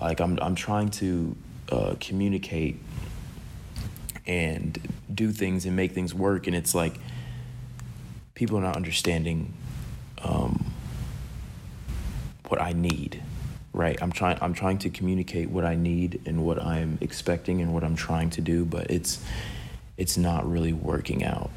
like 0.00 0.20
i'm 0.20 0.38
i'm 0.40 0.54
trying 0.54 0.88
to 0.88 1.36
uh, 1.70 1.94
communicate 2.00 2.78
and 4.28 4.78
do 5.12 5.32
things 5.32 5.64
and 5.64 5.74
make 5.74 5.92
things 5.92 6.14
work. 6.14 6.46
And 6.46 6.54
it's 6.54 6.74
like 6.74 6.94
people 8.34 8.58
are 8.58 8.62
not 8.62 8.76
understanding 8.76 9.54
um, 10.22 10.72
what 12.46 12.60
I 12.60 12.72
need. 12.74 13.22
Right, 13.78 13.96
I'm 14.02 14.10
trying. 14.10 14.38
I'm 14.40 14.54
trying 14.54 14.78
to 14.78 14.90
communicate 14.90 15.50
what 15.50 15.64
I 15.64 15.76
need 15.76 16.22
and 16.26 16.44
what 16.44 16.60
I'm 16.60 16.98
expecting 17.00 17.62
and 17.62 17.72
what 17.72 17.84
I'm 17.84 17.94
trying 17.94 18.28
to 18.30 18.40
do, 18.40 18.64
but 18.64 18.90
it's 18.90 19.24
it's 19.96 20.16
not 20.16 20.50
really 20.50 20.72
working 20.72 21.22
out. 21.22 21.50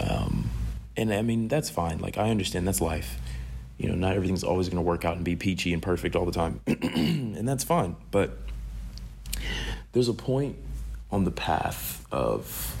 Um, 0.00 0.48
and 0.96 1.12
I 1.12 1.20
mean 1.20 1.48
that's 1.48 1.68
fine. 1.68 1.98
Like 1.98 2.16
I 2.16 2.30
understand 2.30 2.66
that's 2.66 2.80
life. 2.80 3.18
You 3.76 3.90
know, 3.90 3.94
not 3.94 4.16
everything's 4.16 4.42
always 4.42 4.70
going 4.70 4.78
to 4.78 4.82
work 4.82 5.04
out 5.04 5.16
and 5.16 5.24
be 5.24 5.36
peachy 5.36 5.74
and 5.74 5.82
perfect 5.82 6.16
all 6.16 6.24
the 6.24 6.32
time, 6.32 6.62
and 6.66 7.46
that's 7.46 7.62
fine. 7.62 7.94
But 8.10 8.38
there's 9.92 10.08
a 10.08 10.14
point 10.14 10.56
on 11.12 11.24
the 11.24 11.30
path 11.30 12.06
of 12.10 12.74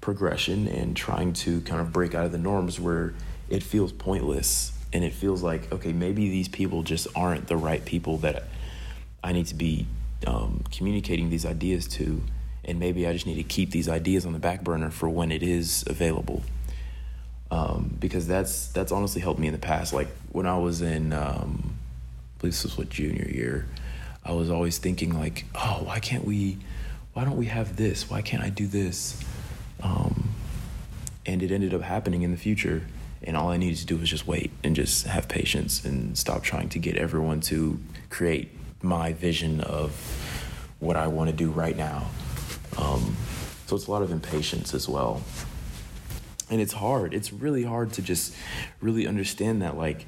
progression 0.00 0.66
and 0.66 0.96
trying 0.96 1.32
to 1.34 1.60
kind 1.60 1.80
of 1.80 1.92
break 1.92 2.12
out 2.12 2.26
of 2.26 2.32
the 2.32 2.38
norms 2.38 2.80
where 2.80 3.14
it 3.48 3.62
feels 3.62 3.92
pointless 3.92 4.72
and 4.96 5.04
it 5.04 5.12
feels 5.12 5.42
like 5.42 5.70
okay 5.72 5.92
maybe 5.92 6.28
these 6.30 6.48
people 6.48 6.82
just 6.82 7.06
aren't 7.14 7.46
the 7.48 7.56
right 7.56 7.84
people 7.84 8.16
that 8.18 8.44
i 9.22 9.32
need 9.32 9.46
to 9.46 9.54
be 9.54 9.86
um, 10.26 10.64
communicating 10.72 11.28
these 11.28 11.44
ideas 11.44 11.86
to 11.86 12.22
and 12.64 12.80
maybe 12.80 13.06
i 13.06 13.12
just 13.12 13.26
need 13.26 13.36
to 13.36 13.42
keep 13.42 13.70
these 13.70 13.88
ideas 13.88 14.24
on 14.24 14.32
the 14.32 14.38
back 14.38 14.62
burner 14.62 14.90
for 14.90 15.08
when 15.08 15.30
it 15.30 15.42
is 15.42 15.84
available 15.86 16.42
um, 17.50 17.94
because 18.00 18.26
that's 18.26 18.68
that's 18.68 18.90
honestly 18.90 19.20
helped 19.20 19.38
me 19.38 19.46
in 19.46 19.52
the 19.52 19.58
past 19.58 19.92
like 19.92 20.08
when 20.32 20.46
i 20.46 20.56
was 20.58 20.80
in 20.80 21.12
um, 21.12 21.76
i 22.36 22.40
believe 22.40 22.54
this 22.54 22.64
was 22.64 22.78
what 22.78 22.88
junior 22.88 23.28
year 23.28 23.66
i 24.24 24.32
was 24.32 24.50
always 24.50 24.78
thinking 24.78 25.16
like 25.16 25.44
oh 25.54 25.82
why 25.84 26.00
can't 26.00 26.24
we 26.24 26.56
why 27.16 27.24
don't 27.24 27.38
we 27.38 27.46
have 27.46 27.76
this? 27.76 28.10
Why 28.10 28.20
can't 28.20 28.42
I 28.42 28.50
do 28.50 28.66
this? 28.66 29.18
Um, 29.82 30.28
and 31.24 31.42
it 31.42 31.50
ended 31.50 31.72
up 31.72 31.80
happening 31.80 32.20
in 32.20 32.30
the 32.30 32.36
future. 32.36 32.82
And 33.22 33.36
all 33.36 33.50
I 33.50 33.56
needed 33.56 33.78
to 33.78 33.86
do 33.86 33.96
was 33.96 34.10
just 34.10 34.26
wait 34.26 34.50
and 34.62 34.76
just 34.76 35.06
have 35.06 35.28
patience 35.28 35.84
and 35.84 36.16
stop 36.16 36.42
trying 36.42 36.68
to 36.70 36.78
get 36.78 36.96
everyone 36.96 37.40
to 37.42 37.80
create 38.10 38.50
my 38.82 39.12
vision 39.12 39.60
of 39.60 39.92
what 40.78 40.96
I 40.96 41.06
want 41.06 41.30
to 41.30 41.36
do 41.36 41.50
right 41.50 41.76
now. 41.76 42.08
Um, 42.76 43.16
so 43.66 43.74
it's 43.74 43.86
a 43.86 43.90
lot 43.90 44.02
of 44.02 44.12
impatience 44.12 44.74
as 44.74 44.88
well. 44.88 45.22
And 46.50 46.60
it's 46.60 46.74
hard. 46.74 47.14
It's 47.14 47.32
really 47.32 47.64
hard 47.64 47.92
to 47.94 48.02
just 48.02 48.34
really 48.80 49.06
understand 49.06 49.62
that, 49.62 49.76
like, 49.76 50.06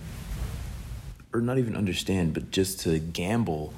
or 1.32 1.40
not 1.40 1.58
even 1.58 1.76
understand, 1.76 2.34
but 2.34 2.50
just 2.50 2.80
to 2.80 2.98
gamble 2.98 3.74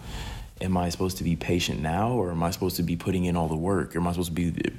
am 0.60 0.76
I 0.76 0.90
supposed 0.90 1.16
to 1.18 1.24
be 1.24 1.36
patient 1.36 1.80
now 1.80 2.12
or 2.12 2.30
am 2.30 2.42
I 2.42 2.50
supposed 2.50 2.76
to 2.76 2.82
be 2.82 2.96
putting 2.96 3.24
in 3.24 3.36
all 3.36 3.48
the 3.48 3.56
work? 3.56 3.96
Or 3.96 3.98
am 4.00 4.06
I 4.06 4.12
supposed 4.12 4.34
to 4.34 4.52
be 4.52 4.72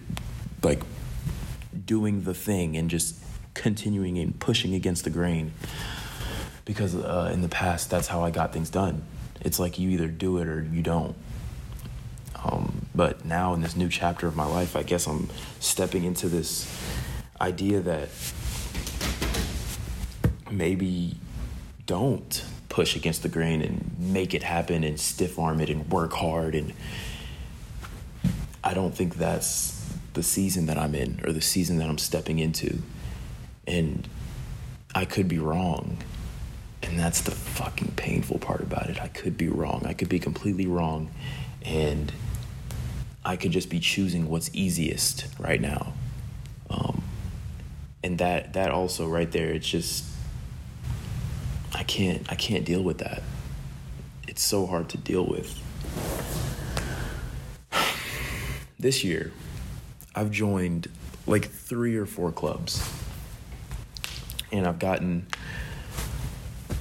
like 0.62 0.82
doing 1.86 2.24
the 2.24 2.34
thing 2.34 2.78
and 2.78 2.90
just 2.90 3.16
continuing 3.54 4.18
and 4.18 4.40
pushing 4.40 4.74
against 4.74 5.04
the 5.04 5.10
grain? 5.10 5.54
Because 6.66 6.96
uh, 6.96 7.30
in 7.34 7.42
the 7.42 7.50
past, 7.50 7.90
that's 7.90 8.08
how 8.08 8.24
I 8.24 8.32
got 8.32 8.54
things 8.54 8.70
done. 8.70 9.04
It's 9.42 9.60
like 9.60 9.80
you 9.80 9.90
either 9.90 10.08
do 10.08 10.38
it 10.38 10.48
or 10.48 10.64
you 10.64 10.82
don't. 10.82 11.16
Um, 12.44 12.88
but 12.94 13.26
now 13.26 13.54
in 13.54 13.62
this 13.62 13.76
new 13.76 13.90
chapter 13.90 14.28
of 14.28 14.36
my 14.36 14.46
life, 14.46 14.76
I 14.76 14.84
guess 14.84 15.08
I'm 15.08 15.30
stepping 15.60 16.04
into 16.04 16.28
this 16.28 16.72
idea 17.40 17.82
that 17.82 18.10
maybe 20.50 21.16
don't 21.86 22.46
push 22.70 22.96
against 22.96 23.24
the 23.24 23.30
grain 23.30 23.62
and 23.62 23.96
make 24.00 24.34
it 24.34 24.44
happen 24.44 24.84
and 24.84 25.00
stiff 25.00 25.38
arm 25.38 25.60
it 25.60 25.70
and 25.70 25.90
work 25.90 26.14
hard 26.14 26.56
and 26.56 26.74
I 28.64 28.74
don't 28.74 28.96
think 28.96 29.16
that's 29.16 29.78
the 30.14 30.24
season 30.24 30.68
that 30.68 30.78
I'm 30.78 30.94
in 30.94 31.20
or 31.26 31.34
the 31.34 31.42
season 31.42 31.78
that 31.80 31.90
I'm 31.90 31.98
stepping 31.98 32.40
into. 32.40 32.82
And 33.68 34.08
I 34.94 35.06
could 35.06 35.28
be 35.28 35.40
wrong. 35.40 35.98
And 36.84 37.00
that's 37.00 37.22
the 37.22 37.32
fucking 37.32 37.94
painful 37.96 38.40
part 38.40 38.62
about 38.62 38.90
it. 38.90 39.02
I 39.02 39.08
could 39.08 39.38
be 39.38 39.48
wrong. 39.48 39.84
I 39.86 39.94
could 39.94 40.10
be 40.10 40.20
completely 40.20 40.66
wrong. 40.66 41.12
And 41.64 42.12
I 43.24 43.36
could 43.36 43.52
just 43.52 43.70
be 43.70 43.80
choosing 43.80 44.30
what's 44.30 44.50
easiest 44.54 45.28
right 45.40 45.62
now. 45.62 45.94
Um, 46.70 47.04
and 48.04 48.18
that 48.18 48.54
that 48.54 48.72
also 48.72 49.08
right 49.08 49.32
there, 49.32 49.52
it's 49.52 49.68
just 49.68 50.06
I 51.74 51.84
can't 51.84 52.26
I 52.32 52.36
can't 52.36 52.66
deal 52.66 52.82
with 52.82 52.98
that. 53.00 53.22
It's 54.28 54.42
so 54.42 54.66
hard 54.66 54.90
to 54.90 54.98
deal 54.98 55.26
with. 55.26 55.58
This 58.80 59.04
year, 59.04 59.32
I've 60.16 60.32
joined 60.32 60.88
like 61.28 61.46
three 61.46 61.96
or 61.96 62.08
four 62.08 62.32
clubs. 62.32 62.82
And 64.52 64.68
I've 64.68 64.80
gotten 64.80 65.28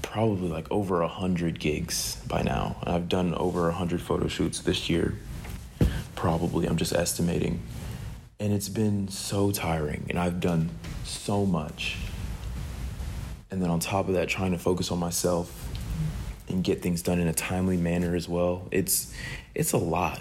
probably 0.03 0.49
like 0.49 0.71
over 0.71 1.03
a 1.03 1.09
hundred 1.09 1.61
gigs 1.61 2.17
by 2.27 2.43
now. 2.43 2.77
I've 2.85 3.09
done 3.09 3.35
over 3.35 3.69
a 3.69 3.73
hundred 3.73 4.03
photo 4.03 4.29
shoots 4.29 4.61
this 4.61 4.91
year. 4.91 5.17
Probably, 6.17 6.67
I'm 6.67 6.77
just 6.77 6.93
estimating. 6.93 7.63
And 8.39 8.53
it's 8.53 8.69
been 8.69 9.09
so 9.09 9.51
tiring, 9.51 10.07
and 10.09 10.19
I've 10.19 10.41
done 10.41 10.71
so 11.05 11.47
much 11.47 11.97
and 13.51 13.63
then 13.63 13.71
on 13.71 13.81
top 13.81 14.09
of 14.09 14.15
that 14.15 14.29
trying 14.29 14.53
to 14.53 14.59
focus 14.59 14.91
on 14.91 14.99
myself 14.99 15.69
and 16.49 16.63
get 16.63 16.83
things 16.83 17.03
done 17.03 17.19
in 17.19 17.29
a 17.29 17.33
timely 17.33 17.77
manner 17.77 18.15
as 18.15 18.29
well 18.29 18.67
it's 18.71 19.13
it's 19.55 19.73
a 19.73 19.79
lot 19.79 20.21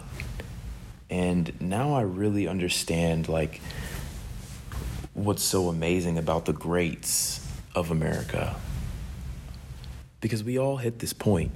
and 1.09 1.59
now 1.61 1.93
i 1.93 2.01
really 2.01 2.47
understand 2.47 3.29
like 3.29 3.61
what's 5.23 5.43
so 5.43 5.69
amazing 5.69 6.17
about 6.17 6.45
the 6.45 6.53
greats 6.53 7.45
of 7.75 7.91
america 7.91 8.55
because 10.21 10.43
we 10.43 10.57
all 10.57 10.77
hit 10.77 10.99
this 10.99 11.13
point 11.13 11.51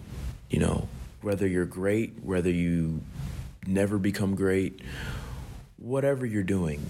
you 0.50 0.60
know 0.60 0.88
whether 1.22 1.48
you're 1.48 1.65
great 1.65 2.13
whether 2.24 2.50
you 2.50 3.01
never 3.65 3.98
become 3.98 4.36
great 4.36 4.82
whatever 5.84 6.25
you're 6.25 6.43
doing, 6.43 6.82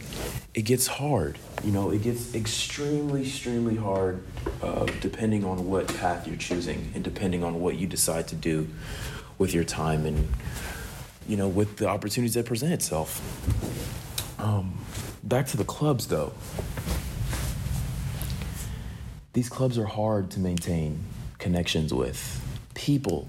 it 0.53 0.61
gets 0.61 0.85
hard. 0.85 1.37
You 1.63 1.71
know, 1.71 1.89
it 1.89 2.03
gets 2.03 2.35
extremely, 2.35 3.23
extremely 3.23 3.75
hard 3.75 4.23
uh, 4.61 4.85
depending 5.01 5.43
on 5.43 5.67
what 5.67 5.87
path 5.97 6.27
you're 6.27 6.37
choosing 6.37 6.91
and 6.93 7.03
depending 7.03 7.43
on 7.43 7.59
what 7.59 7.75
you 7.75 7.87
decide 7.87 8.27
to 8.27 8.35
do 8.35 8.69
with 9.39 9.51
your 9.51 9.63
time 9.63 10.05
and, 10.05 10.27
you 11.27 11.35
know, 11.35 11.47
with 11.47 11.77
the 11.77 11.87
opportunities 11.87 12.35
that 12.35 12.45
present 12.45 12.71
itself. 12.71 13.19
Um, 14.39 14.77
back 15.23 15.47
to 15.47 15.57
the 15.57 15.63
clubs, 15.63 16.07
though. 16.07 16.33
these 19.33 19.49
clubs 19.49 19.79
are 19.79 19.85
hard 19.85 20.29
to 20.31 20.39
maintain 20.39 21.03
connections 21.39 21.93
with. 21.93 22.39
People 22.75 23.27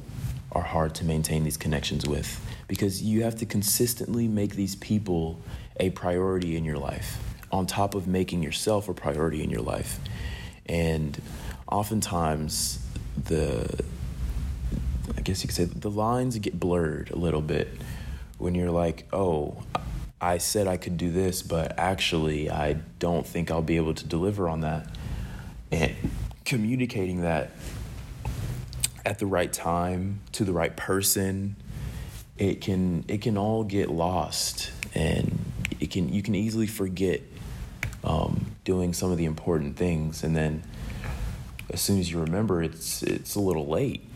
are 0.53 0.63
hard 0.63 0.95
to 0.97 1.05
maintain 1.05 1.45
these 1.45 1.57
connections 1.57 2.07
with 2.07 2.41
because 2.69 3.03
you 3.03 3.23
have 3.23 3.37
to 3.37 3.47
consistently 3.47 4.29
make 4.29 4.55
these 4.55 4.77
people 4.77 5.41
a 5.81 5.91
priority 5.91 6.57
in 6.57 6.65
your 6.65 6.79
life 6.79 7.19
on 7.51 7.67
top 7.67 7.95
of 7.95 8.07
making 8.07 8.43
yourself 8.43 8.89
a 8.89 8.95
priority 8.95 9.43
in 9.43 9.51
your 9.51 9.63
life. 9.63 9.99
And 10.67 11.21
oftentimes, 11.71 12.85
the 13.25 13.85
I 15.17 15.21
guess 15.21 15.43
you 15.43 15.49
could 15.49 15.57
say 15.57 15.65
the 15.65 15.91
lines 15.91 16.39
get 16.39 16.59
blurred 16.59 17.11
a 17.11 17.17
little 17.17 17.43
bit 17.43 17.69
when 18.39 18.55
you're 18.55 18.71
like, 18.71 19.07
oh, 19.13 19.63
I 20.21 20.39
said 20.39 20.67
I 20.67 20.77
could 20.77 20.97
do 20.97 21.11
this, 21.11 21.43
but 21.43 21.79
actually, 21.79 22.51
I 22.51 22.75
don't 22.99 23.27
think 23.27 23.51
I'll 23.51 23.63
be 23.63 23.77
able 23.77 23.95
to 23.95 24.07
deliver 24.07 24.49
on 24.49 24.61
that. 24.61 24.89
And 25.71 25.95
communicating 26.45 27.23
that 27.23 27.51
at 29.05 29.19
the 29.19 29.27
right 29.27 29.53
time 29.53 30.21
to 30.33 30.45
the 30.45 30.53
right 30.53 30.75
person, 30.77 31.57
it 32.39 32.61
can 32.61 33.05
it 33.09 33.21
can 33.23 33.37
all 33.37 33.65
get 33.65 33.91
lost, 33.91 34.73
and 34.95 35.39
it 35.79 35.91
can 35.91 36.13
you 36.13 36.23
can 36.23 36.35
easily 36.35 36.67
forget 36.67 37.21
um, 38.03 38.47
doing 38.65 38.93
some 38.93 39.11
of 39.11 39.19
the 39.19 39.25
important 39.25 39.77
things, 39.77 40.25
and 40.25 40.35
then 40.35 40.63
as 41.71 41.81
soon 41.81 41.99
as 41.99 42.11
you 42.11 42.21
remember, 42.21 42.63
it's 42.63 43.03
it's 43.03 43.35
a 43.35 43.41
little 43.41 43.67
late. 43.67 44.09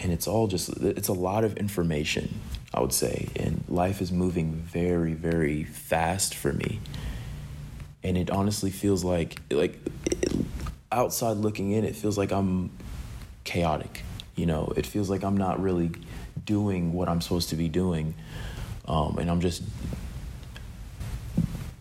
And 0.00 0.10
it's 0.12 0.26
all 0.26 0.48
just 0.48 0.68
it's 0.80 1.06
a 1.06 1.12
lot 1.12 1.44
of 1.44 1.56
information 1.56 2.40
i 2.74 2.80
would 2.80 2.92
say 2.92 3.28
and 3.36 3.62
life 3.68 4.00
is 4.00 4.12
moving 4.12 4.52
very 4.54 5.14
very 5.14 5.64
fast 5.64 6.34
for 6.34 6.52
me 6.52 6.80
and 8.02 8.16
it 8.16 8.30
honestly 8.30 8.70
feels 8.70 9.04
like 9.04 9.40
like 9.50 9.78
outside 10.90 11.36
looking 11.36 11.70
in 11.70 11.84
it 11.84 11.96
feels 11.96 12.18
like 12.18 12.32
i'm 12.32 12.70
chaotic 13.44 14.02
you 14.36 14.46
know 14.46 14.72
it 14.76 14.86
feels 14.86 15.08
like 15.10 15.22
i'm 15.24 15.36
not 15.36 15.60
really 15.60 15.90
doing 16.44 16.92
what 16.92 17.08
i'm 17.08 17.20
supposed 17.20 17.50
to 17.50 17.56
be 17.56 17.68
doing 17.68 18.14
um, 18.86 19.18
and 19.18 19.30
i'm 19.30 19.40
just 19.40 19.62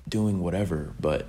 doing 0.07 0.39
whatever 0.41 0.93
but 0.99 1.25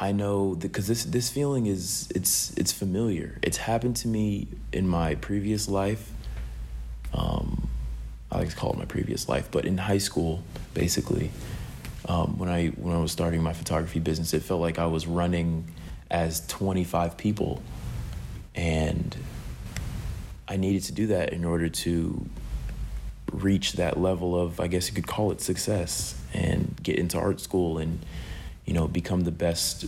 I 0.00 0.12
know 0.12 0.54
because 0.54 0.86
this 0.86 1.04
this 1.04 1.28
feeling 1.28 1.66
is 1.66 2.08
it's 2.14 2.54
it's 2.56 2.72
familiar. 2.72 3.38
It's 3.42 3.58
happened 3.58 3.96
to 3.96 4.08
me 4.08 4.48
in 4.72 4.88
my 4.88 5.16
previous 5.16 5.68
life. 5.68 6.10
Um, 7.12 7.68
I 8.30 8.38
like 8.38 8.50
to 8.50 8.56
call 8.56 8.72
it 8.72 8.78
my 8.78 8.84
previous 8.84 9.28
life, 9.28 9.50
but 9.50 9.64
in 9.64 9.78
high 9.78 9.98
school, 9.98 10.42
basically, 10.74 11.30
um, 12.08 12.38
when 12.38 12.48
I 12.48 12.68
when 12.68 12.94
I 12.94 12.98
was 12.98 13.12
starting 13.12 13.42
my 13.42 13.52
photography 13.52 14.00
business, 14.00 14.32
it 14.34 14.42
felt 14.42 14.60
like 14.60 14.78
I 14.78 14.86
was 14.86 15.06
running 15.06 15.64
as 16.10 16.46
25 16.46 17.16
people, 17.16 17.62
and 18.54 19.16
I 20.48 20.56
needed 20.56 20.84
to 20.84 20.92
do 20.92 21.08
that 21.08 21.32
in 21.32 21.44
order 21.44 21.68
to 21.68 22.28
reach 23.32 23.74
that 23.74 23.96
level 23.98 24.40
of 24.40 24.58
I 24.58 24.66
guess 24.66 24.88
you 24.88 24.94
could 24.94 25.06
call 25.06 25.30
it 25.30 25.40
success 25.40 26.20
and 26.32 26.74
get 26.82 26.98
into 26.98 27.18
art 27.18 27.40
school 27.40 27.78
and 27.78 28.00
you 28.70 28.74
know, 28.74 28.86
become 28.86 29.22
the 29.22 29.32
best 29.32 29.86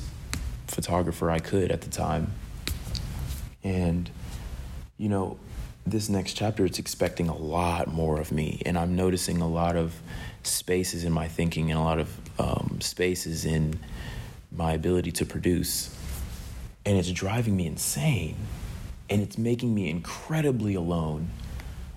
photographer 0.66 1.30
I 1.30 1.38
could 1.38 1.70
at 1.70 1.82
the 1.82 1.88
time. 1.88 2.32
And, 3.62 4.10
you 4.98 5.08
know, 5.08 5.38
this 5.86 6.08
next 6.08 6.34
chapter, 6.34 6.64
it's 6.64 6.78
expecting 6.78 7.28
a 7.28 7.36
lot 7.36 7.88
more 7.88 8.20
of 8.20 8.32
me. 8.32 8.62
And 8.64 8.78
I'm 8.78 8.96
noticing 8.96 9.40
a 9.40 9.48
lot 9.48 9.76
of 9.76 9.94
spaces 10.42 11.04
in 11.04 11.12
my 11.12 11.28
thinking 11.28 11.70
and 11.70 11.78
a 11.78 11.82
lot 11.82 11.98
of 11.98 12.40
um, 12.40 12.80
spaces 12.80 13.44
in 13.44 13.78
my 14.50 14.72
ability 14.72 15.12
to 15.12 15.26
produce. 15.26 15.94
And 16.84 16.96
it's 16.96 17.10
driving 17.10 17.56
me 17.56 17.66
insane. 17.66 18.36
And 19.10 19.22
it's 19.22 19.38
making 19.38 19.74
me 19.74 19.90
incredibly 19.90 20.74
alone. 20.74 21.30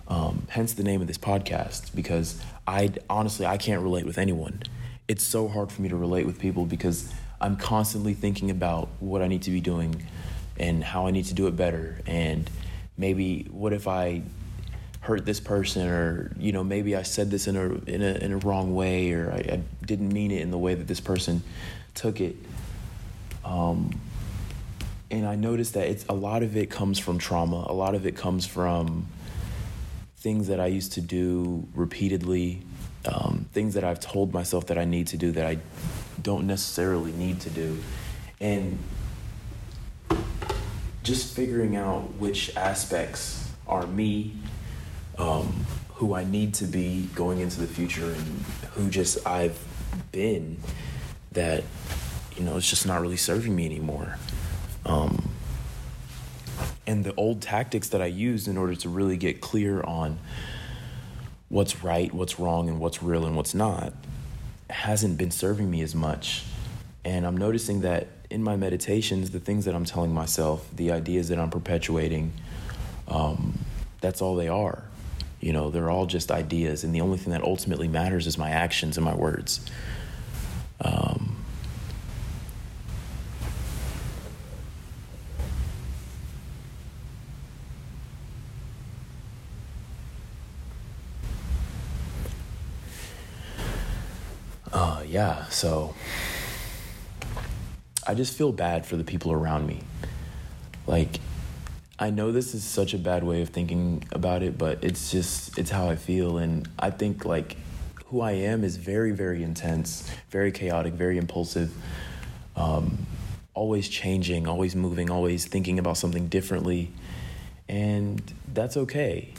Um, 0.07 0.47
hence 0.49 0.73
the 0.73 0.83
name 0.83 1.01
of 1.01 1.07
this 1.07 1.17
podcast, 1.17 1.95
because 1.95 2.39
I 2.67 2.91
honestly 3.09 3.45
I 3.45 3.57
can't 3.57 3.81
relate 3.81 4.05
with 4.05 4.19
anyone 4.19 4.61
it's 5.07 5.23
so 5.23 5.47
hard 5.47 5.71
for 5.71 5.81
me 5.81 5.89
to 5.89 5.95
relate 5.95 6.25
with 6.25 6.39
people 6.39 6.65
because 6.65 7.11
I'm 7.39 7.57
constantly 7.57 8.13
thinking 8.13 8.49
about 8.49 8.89
what 8.99 9.21
I 9.21 9.27
need 9.27 9.43
to 9.43 9.51
be 9.51 9.61
doing 9.61 10.03
and 10.57 10.83
how 10.83 11.05
I 11.05 11.11
need 11.11 11.25
to 11.25 11.33
do 11.33 11.47
it 11.47 11.55
better. 11.55 12.01
And 12.07 12.49
maybe 12.97 13.47
what 13.51 13.73
if 13.73 13.87
I 13.87 14.21
hurt 15.01 15.25
this 15.25 15.39
person 15.39 15.87
or 15.87 16.31
you 16.39 16.51
know 16.51 16.63
maybe 16.63 16.95
I 16.95 17.03
said 17.03 17.29
this 17.29 17.47
in 17.47 17.55
a 17.55 17.73
in 17.89 18.01
a 18.01 18.15
in 18.15 18.31
a 18.31 18.37
wrong 18.37 18.73
way 18.73 19.11
or 19.11 19.31
I, 19.31 19.53
I 19.53 19.59
didn't 19.85 20.11
mean 20.11 20.31
it 20.31 20.41
in 20.41 20.49
the 20.49 20.57
way 20.57 20.73
that 20.73 20.87
this 20.87 20.99
person 20.99 21.43
took 21.93 22.19
it. 22.19 22.35
Um, 23.43 23.99
and 25.11 25.27
I 25.27 25.35
noticed 25.35 25.75
that 25.75 25.87
it's 25.87 26.05
a 26.09 26.13
lot 26.13 26.41
of 26.41 26.57
it 26.57 26.71
comes 26.71 26.97
from 26.97 27.19
trauma. 27.19 27.65
A 27.69 27.73
lot 27.73 27.93
of 27.93 28.07
it 28.07 28.15
comes 28.15 28.45
from 28.47 29.05
things 30.17 30.47
that 30.47 30.59
I 30.59 30.65
used 30.65 30.93
to 30.93 31.01
do 31.01 31.67
repeatedly 31.75 32.63
um, 33.07 33.45
things 33.53 33.75
that 33.75 33.83
I've 33.83 33.99
told 33.99 34.33
myself 34.33 34.67
that 34.67 34.77
I 34.77 34.85
need 34.85 35.07
to 35.07 35.17
do 35.17 35.31
that 35.33 35.45
I 35.45 35.59
don't 36.21 36.47
necessarily 36.47 37.11
need 37.11 37.41
to 37.41 37.49
do. 37.49 37.77
And 38.39 38.79
just 41.05 41.35
figuring 41.35 41.75
out 41.75 42.01
which 42.15 42.55
aspects 42.57 43.47
are 43.67 43.85
me, 43.85 44.33
um, 45.19 45.65
who 45.93 46.15
I 46.15 46.23
need 46.23 46.55
to 46.55 46.65
be 46.65 47.07
going 47.13 47.39
into 47.39 47.61
the 47.61 47.67
future, 47.67 48.11
and 48.11 48.43
who 48.71 48.89
just 48.89 49.25
I've 49.25 49.57
been 50.11 50.57
that, 51.33 51.63
you 52.35 52.43
know, 52.43 52.57
it's 52.57 52.69
just 52.69 52.87
not 52.87 52.99
really 53.01 53.17
serving 53.17 53.55
me 53.55 53.65
anymore. 53.65 54.17
Um, 54.85 55.29
and 56.87 57.03
the 57.03 57.13
old 57.15 57.41
tactics 57.41 57.89
that 57.89 58.01
I 58.01 58.07
used 58.07 58.47
in 58.47 58.57
order 58.57 58.75
to 58.75 58.89
really 58.89 59.17
get 59.17 59.41
clear 59.41 59.81
on 59.83 60.17
what's 61.49 61.83
right, 61.83 62.11
what's 62.13 62.39
wrong, 62.39 62.67
and 62.67 62.79
what's 62.79 63.03
real 63.03 63.25
and 63.25 63.35
what's 63.35 63.53
not 63.53 63.93
hasn't 64.71 65.19
been 65.19 65.31
serving 65.31 65.69
me 65.69 65.81
as 65.83 65.93
much. 65.93 66.43
And 67.03 67.27
I'm 67.27 67.37
noticing 67.37 67.81
that 67.81 68.07
in 68.29 68.43
my 68.43 68.55
meditations, 68.55 69.31
the 69.31 69.39
things 69.39 69.65
that 69.65 69.75
I'm 69.75 69.85
telling 69.85 70.13
myself, 70.13 70.67
the 70.75 70.91
ideas 70.91 71.29
that 71.29 71.39
I'm 71.39 71.49
perpetuating, 71.49 72.33
um, 73.07 73.57
that's 74.01 74.21
all 74.21 74.35
they 74.35 74.47
are. 74.47 74.83
You 75.39 75.53
know, 75.53 75.69
they're 75.69 75.89
all 75.89 76.05
just 76.05 76.31
ideas, 76.31 76.83
and 76.83 76.93
the 76.93 77.01
only 77.01 77.17
thing 77.17 77.31
that 77.33 77.43
ultimately 77.43 77.87
matters 77.87 78.25
is 78.27 78.37
my 78.37 78.49
actions 78.49 78.97
and 78.97 79.05
my 79.05 79.15
words. 79.15 79.59
Um, 80.81 81.35
yeah, 95.15 95.45
so 95.45 95.95
I 98.07 98.13
just 98.13 98.37
feel 98.37 98.51
bad 98.51 98.85
for 98.85 98.97
the 98.97 99.03
people 99.03 99.31
around 99.31 99.65
me. 99.65 99.81
Like, 100.85 101.19
I 101.97 102.11
know 102.11 102.31
this 102.31 102.53
is 102.53 102.63
such 102.63 102.93
a 102.93 102.97
bad 102.97 103.23
way 103.23 103.41
of 103.41 103.49
thinking 103.49 104.03
about 104.11 104.43
it, 104.43 104.57
but 104.57 104.83
it's 104.83 105.11
just, 105.11 105.57
it's 105.57 105.71
how 105.71 105.89
I 105.89 105.95
feel. 105.95 106.37
And 106.37 106.69
I 106.77 106.91
think, 106.91 107.25
like, 107.25 107.57
who 108.05 108.21
I 108.21 108.33
am 108.33 108.63
is 108.63 108.77
very, 108.77 109.11
very 109.11 109.41
intense, 109.41 110.09
very 110.29 110.51
chaotic, 110.51 110.93
very 110.93 111.17
impulsive, 111.17 111.73
um, 112.55 113.05
always 113.53 113.89
changing, 113.89 114.47
always 114.47 114.75
moving, 114.75 115.09
always 115.09 115.45
thinking 115.45 115.79
about 115.79 115.97
something 115.97 116.27
differently. 116.27 116.91
And 117.67 118.21
that's 118.53 118.77
okay 118.77 119.33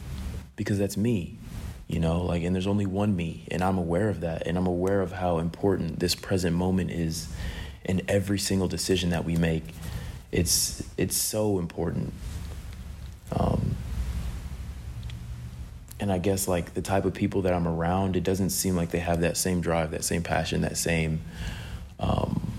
because 0.57 0.79
that's 0.79 0.97
me 0.97 1.37
you 1.89 2.01
know 2.01 2.23
like 2.23 2.43
and 2.43 2.55
there's 2.55 2.67
only 2.67 2.87
one 2.87 3.15
me 3.15 3.47
and 3.51 3.63
i'm 3.63 3.79
aware 3.79 4.09
of 4.09 4.21
that 4.21 4.47
and 4.47 4.59
i'm 4.59 4.67
aware 4.67 5.01
of 5.01 5.13
how 5.13 5.39
important 5.39 6.01
this 6.01 6.15
present 6.15 6.57
moment 6.57 6.91
is 6.91 7.29
in 7.87 8.03
every 8.09 8.39
single 8.39 8.69
decision 8.69 9.11
that 9.11 9.25
we 9.25 9.37
make 9.37 9.63
it's 10.33 10.83
it's 10.99 11.17
so 11.17 11.59
important 11.59 12.13
um, 13.33 13.77
and 15.99 16.13
i 16.13 16.19
guess 16.19 16.47
like 16.47 16.75
the 16.75 16.83
type 16.83 17.05
of 17.05 17.15
people 17.15 17.43
that 17.43 17.55
i'm 17.55 17.67
around 17.67 18.17
it 18.17 18.25
doesn't 18.25 18.51
seem 18.51 18.77
like 18.77 18.91
they 18.91 18.99
have 18.99 19.21
that 19.23 19.37
same 19.37 19.61
drive 19.61 19.93
that 19.93 20.05
same 20.05 20.23
passion 20.23 20.61
that 20.61 20.77
same 20.77 21.21
um, 21.99 22.53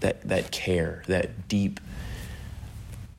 that 0.00 0.22
that 0.28 0.50
care 0.52 1.02
that 1.08 1.48
deep 1.48 1.80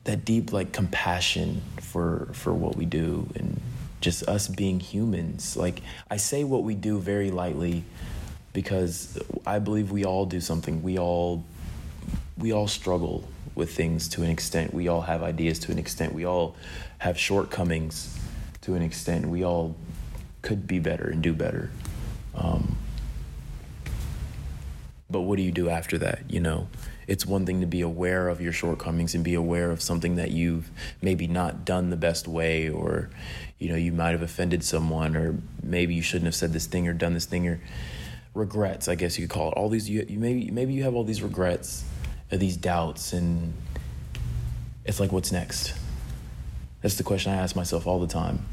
that 0.04 0.24
deep 0.24 0.52
like 0.52 0.72
compassion 0.72 1.60
for 1.80 2.28
for 2.32 2.54
what 2.54 2.76
we 2.76 2.86
do 2.86 3.28
and 3.34 3.60
just 4.04 4.22
us 4.28 4.46
being 4.46 4.78
humans. 4.78 5.56
Like, 5.56 5.80
I 6.10 6.18
say 6.18 6.44
what 6.44 6.62
we 6.62 6.74
do 6.74 7.00
very 7.00 7.30
lightly 7.30 7.84
because 8.54 9.18
I 9.44 9.58
believe 9.58 9.90
we 9.90 10.06
all 10.06 10.24
do 10.24 10.40
something. 10.40 10.82
We 10.82 10.96
all 10.98 11.44
we 12.38 12.52
all 12.52 12.66
struggle 12.66 13.28
with 13.54 13.76
things 13.76 14.08
to 14.08 14.22
an 14.22 14.30
extent. 14.30 14.72
We 14.72 14.88
all 14.88 15.02
have 15.02 15.22
ideas 15.22 15.58
to 15.60 15.72
an 15.72 15.78
extent. 15.78 16.14
We 16.14 16.24
all 16.24 16.56
have 16.98 17.18
shortcomings 17.18 18.18
to 18.62 18.74
an 18.74 18.82
extent. 18.82 19.26
We 19.26 19.44
all 19.44 19.76
could 20.42 20.66
be 20.66 20.78
better 20.78 21.08
and 21.08 21.22
do 21.22 21.34
better. 21.34 21.70
Um, 22.34 22.76
but 25.10 25.20
what 25.20 25.36
do 25.36 25.42
you 25.42 25.52
do 25.52 25.68
after 25.68 25.98
that? 25.98 26.22
You 26.28 26.40
know, 26.40 26.68
it's 27.06 27.24
one 27.24 27.46
thing 27.46 27.60
to 27.60 27.66
be 27.66 27.82
aware 27.82 28.28
of 28.28 28.40
your 28.40 28.52
shortcomings 28.52 29.14
and 29.14 29.22
be 29.22 29.34
aware 29.34 29.70
of 29.70 29.80
something 29.80 30.16
that 30.16 30.30
you've 30.32 30.70
maybe 31.00 31.26
not 31.26 31.64
done 31.64 31.90
the 31.90 31.96
best 31.96 32.26
way, 32.26 32.68
or, 32.68 33.10
you 33.58 33.68
know, 33.68 33.76
you 33.76 33.92
might 33.92 34.10
have 34.10 34.22
offended 34.22 34.64
someone, 34.64 35.14
or 35.14 35.36
maybe 35.62 35.94
you 35.94 36.02
shouldn't 36.02 36.24
have 36.24 36.34
said 36.34 36.52
this 36.52 36.66
thing 36.66 36.88
or 36.88 36.94
done 36.94 37.14
this 37.14 37.26
thing, 37.26 37.46
or 37.46 37.60
regrets, 38.34 38.88
I 38.88 38.96
guess 38.96 39.18
you 39.18 39.26
could 39.26 39.34
call 39.34 39.52
it. 39.52 39.54
All 39.54 39.68
these, 39.68 39.88
you, 39.88 40.04
you 40.08 40.18
maybe, 40.18 40.50
maybe 40.50 40.74
you 40.74 40.82
have 40.82 40.94
all 40.94 41.04
these 41.04 41.22
regrets, 41.22 41.84
or 42.30 42.36
these 42.36 42.56
doubts, 42.56 43.12
and 43.12 43.54
it's 44.84 45.00
like, 45.00 45.12
what's 45.12 45.32
next? 45.32 45.74
That's 46.82 46.96
the 46.96 47.04
question 47.04 47.32
I 47.32 47.36
ask 47.36 47.56
myself 47.56 47.86
all 47.86 48.00
the 48.00 48.06
time. 48.06 48.44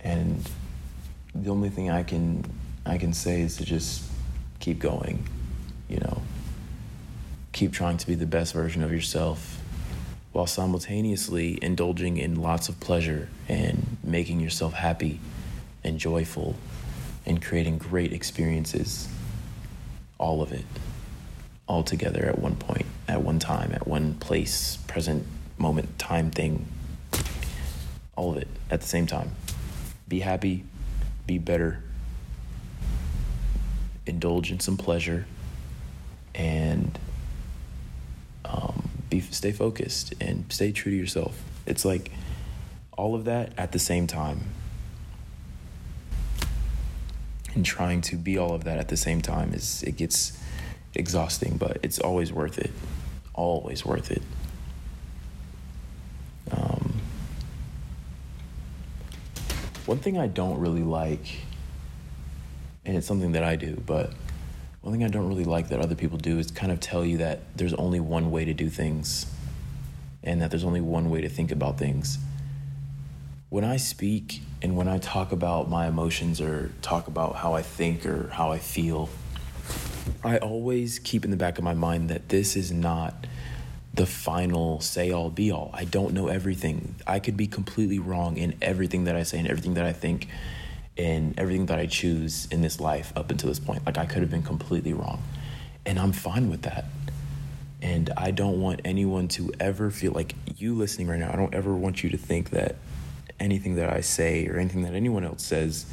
And 0.00 0.48
the 1.34 1.50
only 1.50 1.68
thing 1.68 1.90
I 1.90 2.02
can 2.02 2.44
I 2.86 2.96
can 2.96 3.12
say 3.12 3.42
is 3.42 3.58
to 3.58 3.64
just 3.64 4.02
keep 4.58 4.78
going, 4.78 5.28
you 5.88 5.98
know. 5.98 6.22
Keep 7.52 7.72
trying 7.72 7.98
to 7.98 8.06
be 8.06 8.14
the 8.14 8.26
best 8.26 8.54
version 8.54 8.82
of 8.82 8.90
yourself 8.90 9.60
while 10.32 10.46
simultaneously 10.46 11.58
indulging 11.60 12.16
in 12.16 12.40
lots 12.40 12.68
of 12.68 12.80
pleasure 12.80 13.28
and 13.48 13.98
making 14.02 14.40
yourself 14.40 14.72
happy 14.72 15.20
and 15.84 15.98
joyful 15.98 16.56
and 17.26 17.42
creating 17.42 17.78
great 17.78 18.12
experiences. 18.12 19.08
All 20.18 20.42
of 20.42 20.52
it. 20.52 20.64
All 21.66 21.82
together 21.84 22.26
at 22.26 22.38
one 22.38 22.56
point, 22.56 22.86
at 23.06 23.22
one 23.22 23.38
time, 23.38 23.72
at 23.72 23.86
one 23.86 24.14
place, 24.14 24.76
present 24.88 25.26
moment, 25.56 25.98
time 25.98 26.30
thing. 26.30 26.66
All 28.16 28.30
of 28.30 28.38
it 28.38 28.48
at 28.70 28.80
the 28.80 28.86
same 28.86 29.06
time. 29.06 29.30
Be 30.08 30.20
happy, 30.20 30.64
be 31.26 31.38
better, 31.38 31.82
indulge 34.04 34.50
in 34.50 34.58
some 34.58 34.76
pleasure, 34.76 35.26
and 36.34 36.98
um, 38.44 38.90
be 39.08 39.20
stay 39.20 39.52
focused 39.52 40.14
and 40.20 40.44
stay 40.48 40.72
true 40.72 40.90
to 40.90 40.98
yourself. 40.98 41.40
It's 41.66 41.84
like 41.84 42.10
all 42.96 43.14
of 43.14 43.24
that 43.26 43.52
at 43.56 43.70
the 43.70 43.78
same 43.78 44.06
time. 44.08 44.40
And 47.54 47.64
trying 47.64 48.00
to 48.02 48.16
be 48.16 48.38
all 48.38 48.54
of 48.54 48.64
that 48.64 48.78
at 48.78 48.88
the 48.88 48.96
same 48.96 49.20
time 49.20 49.52
is 49.52 49.82
it 49.82 49.96
gets 49.96 50.38
exhausting, 50.94 51.56
but 51.56 51.78
it's 51.82 51.98
always 51.98 52.32
worth 52.32 52.58
it. 52.58 52.70
Always 53.34 53.84
worth 53.84 54.10
it. 54.10 54.22
Um, 56.52 57.00
one 59.86 59.98
thing 59.98 60.18
I 60.18 60.26
don't 60.26 60.58
really 60.60 60.82
like, 60.82 61.26
and 62.84 62.96
it's 62.96 63.06
something 63.06 63.32
that 63.32 63.44
I 63.44 63.56
do, 63.56 63.82
but 63.86 64.12
one 64.82 64.92
thing 64.94 65.04
I 65.04 65.08
don't 65.08 65.28
really 65.28 65.44
like 65.44 65.68
that 65.68 65.80
other 65.80 65.94
people 65.94 66.18
do 66.18 66.38
is 66.38 66.50
kind 66.50 66.72
of 66.72 66.80
tell 66.80 67.04
you 67.04 67.18
that 67.18 67.56
there's 67.56 67.74
only 67.74 68.00
one 68.00 68.30
way 68.30 68.44
to 68.44 68.54
do 68.54 68.68
things 68.68 69.26
and 70.22 70.40
that 70.40 70.50
there's 70.50 70.64
only 70.64 70.80
one 70.80 71.10
way 71.10 71.20
to 71.20 71.28
think 71.28 71.50
about 71.50 71.78
things. 71.78 72.18
When 73.48 73.64
I 73.64 73.76
speak 73.76 74.42
and 74.62 74.76
when 74.76 74.88
I 74.88 74.98
talk 74.98 75.32
about 75.32 75.70
my 75.70 75.86
emotions 75.86 76.40
or 76.40 76.70
talk 76.82 77.08
about 77.08 77.36
how 77.36 77.54
I 77.54 77.62
think 77.62 78.04
or 78.04 78.28
how 78.28 78.52
I 78.52 78.58
feel, 78.58 79.08
I 80.22 80.38
always 80.38 80.98
keep 80.98 81.24
in 81.24 81.30
the 81.30 81.36
back 81.36 81.56
of 81.58 81.64
my 81.64 81.74
mind 81.74 82.10
that 82.10 82.28
this 82.28 82.56
is 82.56 82.70
not 82.70 83.26
the 83.94 84.06
final 84.06 84.80
say 84.80 85.10
all 85.10 85.30
be 85.30 85.50
all. 85.50 85.70
I 85.72 85.84
don't 85.84 86.12
know 86.12 86.28
everything. 86.28 86.94
I 87.06 87.18
could 87.20 87.36
be 87.36 87.46
completely 87.46 87.98
wrong 87.98 88.36
in 88.36 88.54
everything 88.60 89.04
that 89.04 89.16
I 89.16 89.22
say 89.22 89.38
and 89.38 89.48
everything 89.48 89.74
that 89.74 89.86
I 89.86 89.92
think 89.92 90.28
and 90.96 91.38
everything 91.38 91.66
that 91.66 91.78
I 91.78 91.86
choose 91.86 92.46
in 92.50 92.60
this 92.60 92.80
life 92.80 93.12
up 93.16 93.30
until 93.30 93.48
this 93.48 93.58
point. 93.58 93.86
Like 93.86 93.96
I 93.96 94.04
could 94.04 94.20
have 94.20 94.30
been 94.30 94.42
completely 94.42 94.92
wrong. 94.92 95.22
And 95.86 95.98
I'm 95.98 96.12
fine 96.12 96.50
with 96.50 96.62
that. 96.62 96.84
And 97.80 98.10
I 98.14 98.30
don't 98.30 98.60
want 98.60 98.82
anyone 98.84 99.28
to 99.28 99.50
ever 99.58 99.90
feel 99.90 100.12
like 100.12 100.34
you 100.58 100.74
listening 100.74 101.08
right 101.08 101.18
now, 101.18 101.32
I 101.32 101.36
don't 101.36 101.54
ever 101.54 101.74
want 101.74 102.04
you 102.04 102.10
to 102.10 102.18
think 102.18 102.50
that 102.50 102.76
anything 103.40 103.74
that 103.76 103.90
I 103.90 104.02
say 104.02 104.46
or 104.46 104.58
anything 104.58 104.82
that 104.82 104.94
anyone 104.94 105.24
else 105.24 105.42
says 105.42 105.86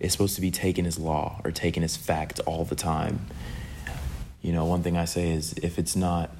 is 0.00 0.12
supposed 0.12 0.34
to 0.34 0.40
be 0.40 0.50
taken 0.50 0.86
as 0.86 0.98
law 0.98 1.40
or 1.44 1.52
taken 1.52 1.82
as 1.82 1.96
fact 1.96 2.40
all 2.40 2.64
the 2.64 2.74
time. 2.74 3.26
You 4.42 4.52
know, 4.52 4.64
one 4.64 4.82
thing 4.82 4.96
I 4.96 5.04
say 5.04 5.30
is 5.30 5.52
if 5.54 5.78
it's 5.78 5.94
not 5.94 6.30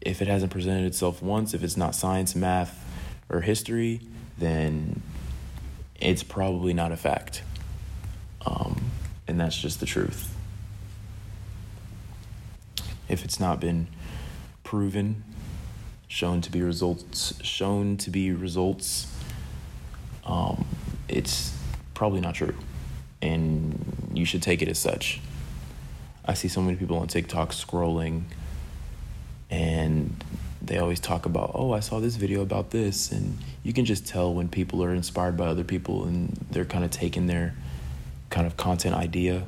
if 0.00 0.20
it 0.20 0.28
hasn't 0.28 0.50
presented 0.50 0.84
itself 0.84 1.22
once, 1.22 1.54
if 1.54 1.62
it's 1.62 1.76
not 1.76 1.94
science, 1.94 2.34
math, 2.34 2.84
or 3.28 3.40
history, 3.40 4.00
then 4.36 5.00
it's 6.00 6.22
probably 6.22 6.74
not 6.74 6.90
a 6.90 6.96
fact. 6.96 7.42
Um, 8.44 8.90
and 9.28 9.40
that's 9.40 9.56
just 9.56 9.78
the 9.80 9.86
truth. 9.86 10.36
If 13.08 13.24
it's 13.24 13.38
not 13.38 13.60
been 13.60 13.86
proven, 14.64 15.22
shown 16.08 16.40
to 16.40 16.50
be 16.50 16.62
results, 16.62 17.34
shown 17.42 17.96
to 17.98 18.10
be 18.10 18.32
results, 18.32 19.06
um, 20.24 20.66
it's 21.08 21.56
probably 21.94 22.20
not 22.20 22.34
true. 22.34 22.54
And 23.20 24.10
you 24.14 24.24
should 24.24 24.42
take 24.42 24.62
it 24.62 24.68
as 24.68 24.78
such. 24.78 25.20
I 26.24 26.34
see 26.34 26.48
so 26.48 26.60
many 26.60 26.76
people 26.76 26.98
on 26.98 27.08
TikTok 27.08 27.50
scrolling 27.50 28.24
and 29.52 30.24
they 30.62 30.78
always 30.78 30.98
talk 30.98 31.26
about 31.26 31.52
oh 31.54 31.72
i 31.72 31.80
saw 31.80 32.00
this 32.00 32.16
video 32.16 32.40
about 32.40 32.70
this 32.70 33.12
and 33.12 33.36
you 33.62 33.72
can 33.72 33.84
just 33.84 34.06
tell 34.06 34.32
when 34.32 34.48
people 34.48 34.82
are 34.82 34.94
inspired 34.94 35.36
by 35.36 35.46
other 35.46 35.62
people 35.62 36.04
and 36.04 36.28
they're 36.50 36.64
kind 36.64 36.84
of 36.84 36.90
taking 36.90 37.26
their 37.26 37.54
kind 38.30 38.46
of 38.46 38.56
content 38.56 38.94
idea 38.94 39.44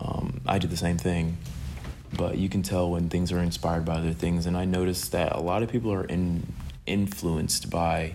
um, 0.00 0.40
i 0.46 0.58
do 0.58 0.66
the 0.66 0.76
same 0.76 0.98
thing 0.98 1.36
but 2.16 2.38
you 2.38 2.48
can 2.48 2.62
tell 2.62 2.90
when 2.90 3.08
things 3.08 3.30
are 3.30 3.38
inspired 3.38 3.84
by 3.84 3.94
other 3.94 4.12
things 4.12 4.46
and 4.46 4.56
i 4.56 4.64
noticed 4.64 5.12
that 5.12 5.32
a 5.32 5.40
lot 5.40 5.62
of 5.62 5.70
people 5.70 5.92
are 5.92 6.04
in, 6.04 6.52
influenced 6.86 7.70
by 7.70 8.12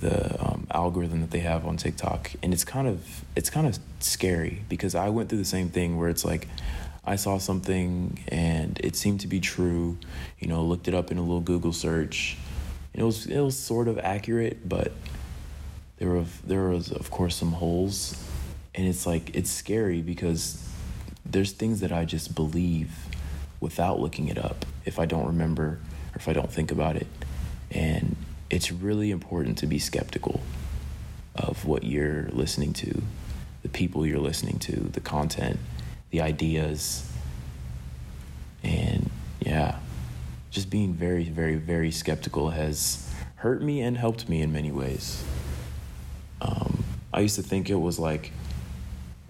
the 0.00 0.40
um, 0.42 0.66
algorithm 0.70 1.20
that 1.20 1.30
they 1.30 1.40
have 1.40 1.66
on 1.66 1.76
tiktok 1.76 2.32
and 2.42 2.52
it's 2.52 2.64
kind 2.64 2.88
of 2.88 3.24
it's 3.36 3.50
kind 3.50 3.66
of 3.66 3.78
scary 4.00 4.62
because 4.68 4.94
i 4.94 5.08
went 5.08 5.28
through 5.28 5.38
the 5.38 5.44
same 5.44 5.68
thing 5.68 5.96
where 5.96 6.08
it's 6.08 6.24
like 6.24 6.48
I 7.04 7.16
saw 7.16 7.38
something 7.38 8.18
and 8.28 8.78
it 8.82 8.94
seemed 8.94 9.20
to 9.20 9.26
be 9.26 9.40
true. 9.40 9.98
You 10.38 10.48
know, 10.48 10.62
looked 10.62 10.86
it 10.86 10.94
up 10.94 11.10
in 11.10 11.18
a 11.18 11.22
little 11.22 11.40
Google 11.40 11.72
search. 11.72 12.36
and 12.92 13.02
It 13.02 13.04
was 13.04 13.26
it 13.26 13.40
was 13.40 13.58
sort 13.58 13.88
of 13.88 13.98
accurate, 13.98 14.68
but 14.68 14.92
there 15.96 16.08
were 16.08 16.24
there 16.44 16.68
was 16.68 16.92
of 16.92 17.10
course 17.10 17.36
some 17.36 17.52
holes, 17.52 18.22
and 18.74 18.86
it's 18.86 19.06
like 19.06 19.34
it's 19.34 19.50
scary 19.50 20.02
because 20.02 20.66
there's 21.24 21.52
things 21.52 21.80
that 21.80 21.92
I 21.92 22.04
just 22.04 22.34
believe 22.34 22.92
without 23.60 24.00
looking 24.00 24.28
it 24.28 24.38
up 24.38 24.64
if 24.84 24.98
I 24.98 25.04
don't 25.04 25.26
remember 25.26 25.64
or 25.64 26.16
if 26.16 26.28
I 26.28 26.32
don't 26.32 26.52
think 26.52 26.70
about 26.70 26.96
it, 26.96 27.06
and 27.70 28.14
it's 28.50 28.72
really 28.72 29.10
important 29.10 29.58
to 29.58 29.66
be 29.66 29.78
skeptical 29.78 30.40
of 31.34 31.64
what 31.64 31.84
you're 31.84 32.28
listening 32.30 32.72
to, 32.72 33.02
the 33.62 33.68
people 33.68 34.04
you're 34.04 34.18
listening 34.18 34.58
to, 34.58 34.76
the 34.76 35.00
content 35.00 35.58
the 36.10 36.20
ideas. 36.20 37.10
And 38.62 39.10
yeah, 39.40 39.76
just 40.50 40.70
being 40.70 40.92
very, 40.92 41.24
very, 41.24 41.56
very 41.56 41.90
skeptical 41.90 42.50
has 42.50 43.08
hurt 43.36 43.62
me 43.62 43.80
and 43.80 43.96
helped 43.96 44.28
me 44.28 44.42
in 44.42 44.52
many 44.52 44.70
ways. 44.70 45.24
Um, 46.40 46.84
I 47.12 47.20
used 47.20 47.36
to 47.36 47.42
think 47.42 47.70
it 47.70 47.76
was 47.76 47.98
like 47.98 48.32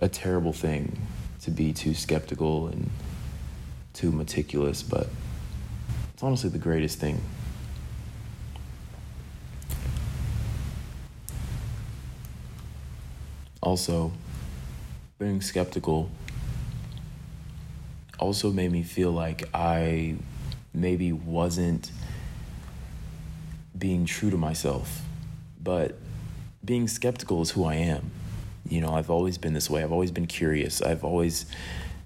a 0.01 0.09
terrible 0.09 0.53
thing 0.53 1.01
to 1.43 1.51
be 1.51 1.73
too 1.73 1.95
skeptical 1.95 2.69
and 2.69 2.91
too 3.93 4.11
meticulous, 4.11 4.83
but 4.83 5.09
it's 6.15 6.23
honestly 6.23 6.51
the 6.51 6.59
greatest 6.59 6.99
thing. 6.99 7.21
Also, 13.61 14.13
being 15.19 15.41
skeptical 15.41 16.11
also 18.19 18.51
made 18.51 18.71
me 18.71 18.83
feel 18.83 19.11
like 19.11 19.49
I 19.55 20.17
maybe 20.73 21.13
wasn't 21.13 21.91
being 23.77 24.05
true 24.07 24.31
to 24.31 24.37
myself. 24.37 25.03
But 25.63 25.99
being 26.65 26.89
skeptical 26.89 27.43
is 27.43 27.51
who 27.51 27.65
I 27.65 27.75
am. 27.75 28.11
You 28.69 28.81
know, 28.81 28.95
I've 28.95 29.11
always 29.11 29.39
been 29.39 29.55
this 29.55 29.69
way. 29.69 29.83
I've 29.83 29.93
always 29.93 30.11
been 30.11 30.27
curious. 30.27 30.81
I've 30.81 31.05
always 31.05 31.47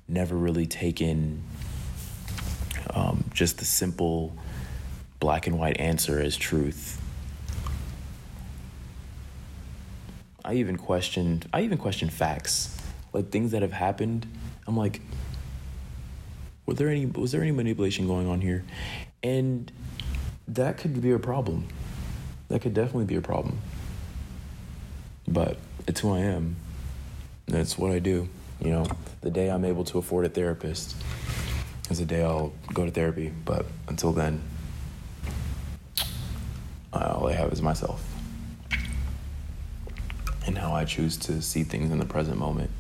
never 0.09 0.35
really 0.35 0.67
taken 0.67 1.43
um, 2.91 3.25
just 3.33 3.59
the 3.59 3.65
simple 3.65 4.37
black 5.21 5.47
and 5.47 5.59
white 5.59 5.79
answer 5.79 6.21
as 6.21 6.37
truth. 6.37 7.01
I 10.45 10.55
even 10.55 10.77
questioned 10.77 11.49
I 11.53 11.63
even 11.63 11.79
questioned 11.79 12.13
facts. 12.13 12.77
Like 13.13 13.31
things 13.31 13.53
that 13.53 13.63
have 13.63 13.73
happened. 13.73 14.27
I'm 14.67 14.77
like, 14.77 15.01
were 16.67 16.75
there 16.75 16.89
any 16.89 17.07
was 17.07 17.33
there 17.33 17.41
any 17.41 17.53
manipulation 17.53 18.07
going 18.07 18.29
on 18.29 18.41
here? 18.41 18.65
And 19.23 19.73
that 20.49 20.77
could 20.77 21.01
be 21.01 21.13
a 21.13 21.19
problem. 21.19 21.67
That 22.49 22.61
could 22.61 22.75
definitely 22.75 23.07
be 23.07 23.17
a 23.17 23.23
problem. 23.23 23.59
But 25.27 25.57
it's 25.87 26.01
who 26.01 26.13
I 26.13 26.19
am. 26.21 26.57
That's 27.47 27.79
what 27.79 27.91
I 27.91 27.99
do. 27.99 28.29
You 28.61 28.71
know, 28.71 28.87
the 29.23 29.31
day 29.31 29.51
I'm 29.51 29.65
able 29.65 29.85
to 29.85 29.99
afford 29.99 30.27
a 30.27 30.29
therapist 30.29 30.95
is 31.91 31.99
the 31.99 32.05
day 32.05 32.23
I'll 32.23 32.53
go 32.75 32.85
to 32.85 32.91
therapy. 32.91 33.33
But 33.45 33.65
until 33.89 34.13
then, 34.13 34.43
all 36.93 37.29
I 37.29 37.33
have 37.33 37.53
is 37.53 37.63
myself 37.63 38.14
and 40.47 40.59
how 40.59 40.73
I 40.73 40.85
choose 40.85 41.17
to 41.19 41.41
see 41.41 41.65
things 41.65 41.91
in 41.91 41.99
the 41.99 42.05
present 42.05 42.39
moment. 42.39 42.71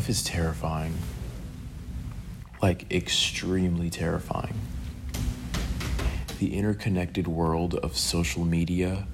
Life 0.00 0.08
is 0.08 0.22
terrifying. 0.22 0.94
Like, 2.62 2.90
extremely 2.90 3.90
terrifying. 3.90 4.58
The 6.38 6.56
interconnected 6.56 7.28
world 7.28 7.74
of 7.74 7.98
social 7.98 8.46
media 8.46 9.06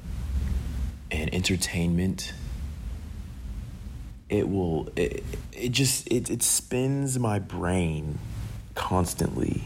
and 1.11 1.35
entertainment 1.35 2.33
it 4.29 4.49
will 4.49 4.89
it, 4.95 5.25
it 5.53 5.71
just 5.71 6.07
it, 6.07 6.31
it 6.31 6.43
spins 6.43 7.19
my 7.19 7.39
brain 7.39 8.19
constantly 8.75 9.63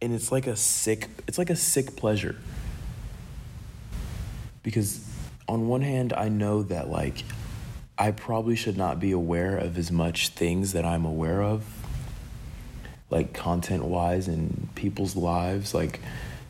and 0.00 0.14
it's 0.14 0.32
like 0.32 0.46
a 0.46 0.56
sick 0.56 1.08
it's 1.28 1.36
like 1.36 1.50
a 1.50 1.56
sick 1.56 1.96
pleasure 1.96 2.36
because 4.62 5.06
on 5.46 5.68
one 5.68 5.82
hand 5.82 6.14
i 6.14 6.30
know 6.30 6.62
that 6.62 6.88
like 6.88 7.24
I 7.96 8.10
probably 8.10 8.56
should 8.56 8.76
not 8.76 8.98
be 8.98 9.12
aware 9.12 9.56
of 9.56 9.78
as 9.78 9.92
much 9.92 10.30
things 10.30 10.72
that 10.72 10.84
I'm 10.84 11.04
aware 11.04 11.42
of, 11.42 11.64
like 13.08 13.32
content 13.32 13.84
wise 13.84 14.26
in 14.26 14.68
people's 14.74 15.14
lives. 15.14 15.74
Like 15.74 16.00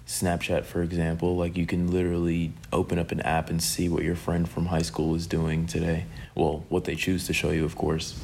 Snapchat, 0.07 0.65
for 0.65 0.83
example, 0.83 1.37
like 1.37 1.59
you 1.59 1.67
can 1.67 1.91
literally 1.91 2.53
open 2.73 2.99
up 2.99 3.13
an 3.13 3.21
app 3.21 3.51
and 3.51 3.63
see 3.63 3.91
what 3.91 4.03
your 4.03 4.17
friend 4.17 4.49
from 4.49 4.67
high 4.67 4.83
school 4.83 5.15
is 5.15 5.27
doing 5.27 5.67
today. 5.67 6.07
Well, 6.35 6.65
what 6.71 6.85
they 6.85 6.95
choose 6.95 7.27
to 7.27 7.35
show 7.35 7.51
you, 7.51 7.67
of 7.67 7.77
course. 7.77 8.19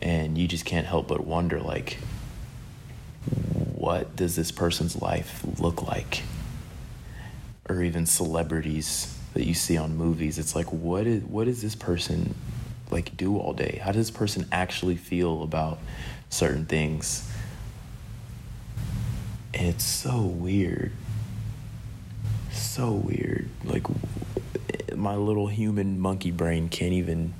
And 0.00 0.36
you 0.36 0.48
just 0.48 0.64
can't 0.64 0.86
help 0.86 1.08
but 1.08 1.24
wonder, 1.24 1.60
like, 1.60 1.98
what 3.74 4.16
does 4.16 4.34
this 4.34 4.50
person's 4.50 5.00
life 5.00 5.44
look 5.60 5.86
like? 5.86 6.22
Or 7.68 7.82
even 7.82 8.04
celebrities 8.04 9.15
that 9.36 9.44
you 9.44 9.52
see 9.52 9.76
on 9.76 9.94
movies. 9.94 10.38
It's 10.38 10.56
like 10.56 10.72
what 10.72 11.06
is 11.06 11.22
what 11.24 11.44
does 11.44 11.60
this 11.60 11.74
person 11.74 12.34
like 12.90 13.14
do 13.18 13.36
all 13.36 13.52
day? 13.52 13.78
How 13.82 13.92
does 13.92 14.08
this 14.08 14.16
person 14.16 14.46
actually 14.50 14.96
feel 14.96 15.42
about 15.42 15.78
certain 16.30 16.64
things? 16.64 17.30
And 19.52 19.66
it's 19.68 19.84
so 19.84 20.22
weird. 20.22 20.92
So 22.50 22.92
weird. 22.92 23.50
Like 23.62 23.82
my 24.94 25.16
little 25.16 25.48
human 25.48 26.00
monkey 26.00 26.30
brain 26.30 26.70
can't 26.70 26.94
even 26.94 27.34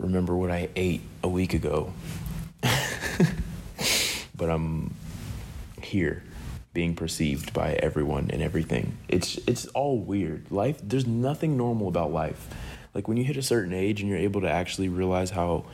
remember 0.00 0.34
what 0.34 0.50
I 0.50 0.68
ate 0.74 1.02
a 1.22 1.28
week 1.28 1.54
ago. 1.54 1.92
but 2.60 4.50
I'm 4.50 4.92
here 5.80 6.24
being 6.78 6.94
perceived 6.94 7.52
by 7.52 7.72
everyone 7.72 8.30
and 8.32 8.40
everything. 8.40 8.96
It's 9.08 9.36
it's 9.48 9.66
all 9.78 9.98
weird. 9.98 10.48
Life 10.52 10.78
there's 10.80 11.08
nothing 11.08 11.56
normal 11.56 11.88
about 11.88 12.12
life. 12.12 12.46
Like 12.94 13.08
when 13.08 13.16
you 13.16 13.24
hit 13.24 13.36
a 13.36 13.42
certain 13.42 13.72
age 13.72 14.00
and 14.00 14.08
you're 14.08 14.16
able 14.20 14.42
to 14.42 14.48
actually 14.48 14.88
realize 14.88 15.30
how 15.30 15.64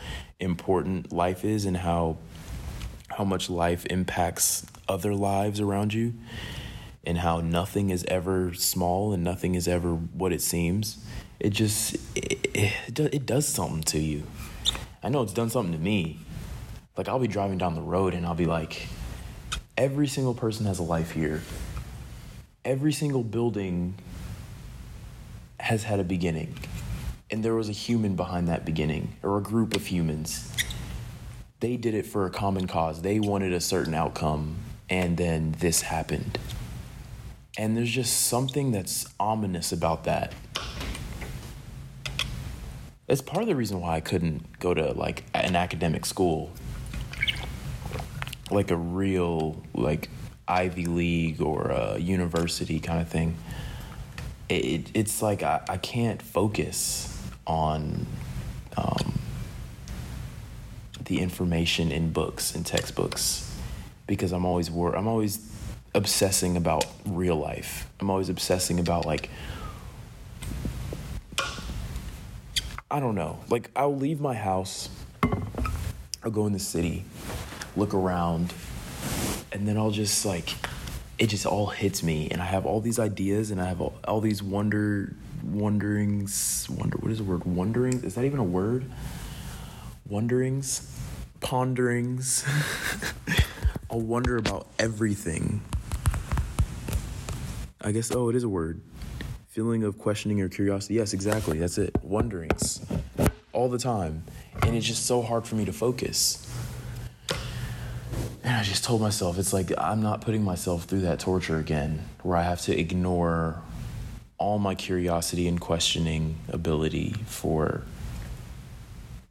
important 0.40 1.12
life 1.12 1.44
is 1.44 1.66
and 1.66 1.76
how 1.76 2.16
how 3.08 3.22
much 3.22 3.50
life 3.50 3.84
impacts 3.84 4.64
other 4.88 5.14
lives 5.14 5.60
around 5.60 5.92
you 5.92 6.14
and 7.04 7.18
how 7.18 7.40
nothing 7.40 7.90
is 7.90 8.02
ever 8.08 8.54
small 8.54 9.12
and 9.12 9.22
nothing 9.22 9.54
is 9.54 9.68
ever 9.68 9.92
what 9.92 10.32
it 10.32 10.40
seems. 10.40 11.04
It 11.38 11.50
just 11.50 11.96
it, 12.16 12.48
it, 12.54 12.98
it 13.12 13.26
does 13.26 13.46
something 13.46 13.82
to 13.82 13.98
you. 13.98 14.22
I 15.02 15.10
know 15.10 15.20
it's 15.20 15.34
done 15.34 15.50
something 15.50 15.74
to 15.74 15.78
me. 15.78 16.20
Like 16.96 17.10
I'll 17.10 17.18
be 17.18 17.28
driving 17.28 17.58
down 17.58 17.74
the 17.74 17.82
road 17.82 18.14
and 18.14 18.24
I'll 18.24 18.34
be 18.34 18.46
like 18.46 18.88
Every 19.76 20.06
single 20.06 20.34
person 20.34 20.66
has 20.66 20.78
a 20.78 20.84
life 20.84 21.10
here. 21.10 21.42
Every 22.64 22.92
single 22.92 23.24
building 23.24 23.96
has 25.58 25.82
had 25.82 25.98
a 25.98 26.04
beginning. 26.04 26.56
And 27.28 27.44
there 27.44 27.56
was 27.56 27.68
a 27.68 27.72
human 27.72 28.14
behind 28.14 28.46
that 28.46 28.64
beginning, 28.64 29.16
or 29.24 29.36
a 29.36 29.42
group 29.42 29.74
of 29.74 29.86
humans. 29.86 30.52
They 31.58 31.76
did 31.76 31.94
it 31.94 32.06
for 32.06 32.24
a 32.24 32.30
common 32.30 32.68
cause. 32.68 33.02
They 33.02 33.18
wanted 33.18 33.52
a 33.52 33.60
certain 33.60 33.94
outcome, 33.94 34.58
and 34.88 35.16
then 35.16 35.56
this 35.58 35.82
happened. 35.82 36.38
And 37.58 37.76
there's 37.76 37.90
just 37.90 38.28
something 38.28 38.70
that's 38.70 39.06
ominous 39.18 39.72
about 39.72 40.04
that. 40.04 40.34
It's 43.08 43.22
part 43.22 43.42
of 43.42 43.48
the 43.48 43.56
reason 43.56 43.80
why 43.80 43.96
I 43.96 44.00
couldn't 44.00 44.60
go 44.60 44.72
to 44.72 44.92
like 44.92 45.24
an 45.34 45.56
academic 45.56 46.06
school 46.06 46.52
like 48.50 48.70
a 48.70 48.76
real 48.76 49.62
like 49.74 50.08
Ivy 50.46 50.86
League 50.86 51.40
or 51.40 51.70
a 51.70 51.98
university 51.98 52.80
kind 52.80 53.00
of 53.00 53.08
thing, 53.08 53.36
it, 54.48 54.90
it's 54.94 55.22
like 55.22 55.42
I, 55.42 55.62
I 55.68 55.76
can't 55.78 56.20
focus 56.20 57.10
on 57.46 58.06
um, 58.76 59.18
the 61.04 61.20
information 61.20 61.90
in 61.90 62.10
books 62.12 62.54
and 62.54 62.64
textbooks 62.64 63.50
because 64.06 64.32
I'm 64.32 64.44
always 64.44 64.70
wor- 64.70 64.94
I'm 64.94 65.08
always 65.08 65.50
obsessing 65.94 66.56
about 66.56 66.84
real 67.06 67.36
life. 67.36 67.88
I'm 68.00 68.10
always 68.10 68.28
obsessing 68.28 68.78
about 68.78 69.06
like 69.06 69.30
I 72.90 73.00
don't 73.00 73.14
know. 73.14 73.40
Like 73.48 73.70
I'll 73.74 73.96
leave 73.96 74.20
my 74.20 74.34
house, 74.34 74.88
I'll 76.22 76.30
go 76.30 76.46
in 76.46 76.52
the 76.52 76.58
city, 76.58 77.04
look 77.76 77.94
around, 77.94 78.52
and 79.52 79.66
then 79.66 79.76
I'll 79.76 79.90
just 79.90 80.24
like, 80.24 80.54
it 81.18 81.28
just 81.28 81.46
all 81.46 81.66
hits 81.66 82.02
me, 82.02 82.28
and 82.30 82.40
I 82.40 82.46
have 82.46 82.66
all 82.66 82.80
these 82.80 82.98
ideas, 82.98 83.50
and 83.50 83.60
I 83.60 83.66
have 83.66 83.80
all, 83.80 83.94
all 84.06 84.20
these 84.20 84.42
wonder, 84.42 85.14
wonderings, 85.42 86.68
wonder. 86.70 86.96
What 86.98 87.10
is 87.10 87.18
the 87.18 87.24
word? 87.24 87.44
Wonderings? 87.44 88.04
Is 88.04 88.14
that 88.14 88.24
even 88.24 88.38
a 88.38 88.44
word? 88.44 88.90
Wonderings, 90.06 90.98
ponderings. 91.40 92.44
I'll 93.90 94.00
wonder 94.00 94.36
about 94.36 94.66
everything. 94.78 95.60
I 97.80 97.92
guess. 97.92 98.10
Oh, 98.10 98.30
it 98.30 98.36
is 98.36 98.44
a 98.44 98.48
word. 98.48 98.80
Feeling 99.48 99.84
of 99.84 99.98
questioning 99.98 100.40
or 100.40 100.48
curiosity. 100.48 100.94
Yes, 100.94 101.12
exactly. 101.12 101.58
That's 101.58 101.78
it. 101.78 101.94
Wonderings 102.02 102.84
all 103.54 103.68
the 103.68 103.78
time. 103.78 104.24
And 104.62 104.76
it's 104.76 104.86
just 104.86 105.06
so 105.06 105.22
hard 105.22 105.46
for 105.46 105.54
me 105.54 105.64
to 105.64 105.72
focus. 105.72 106.43
And 108.44 108.54
I 108.54 108.62
just 108.62 108.84
told 108.84 109.00
myself, 109.00 109.38
it's 109.38 109.54
like 109.54 109.72
I'm 109.78 110.02
not 110.02 110.20
putting 110.20 110.44
myself 110.44 110.84
through 110.84 111.00
that 111.00 111.18
torture 111.18 111.58
again, 111.58 112.06
where 112.22 112.36
I 112.36 112.42
have 112.42 112.60
to 112.62 112.78
ignore 112.78 113.62
all 114.36 114.58
my 114.58 114.74
curiosity 114.74 115.48
and 115.48 115.58
questioning 115.58 116.36
ability 116.48 117.14
for 117.24 117.82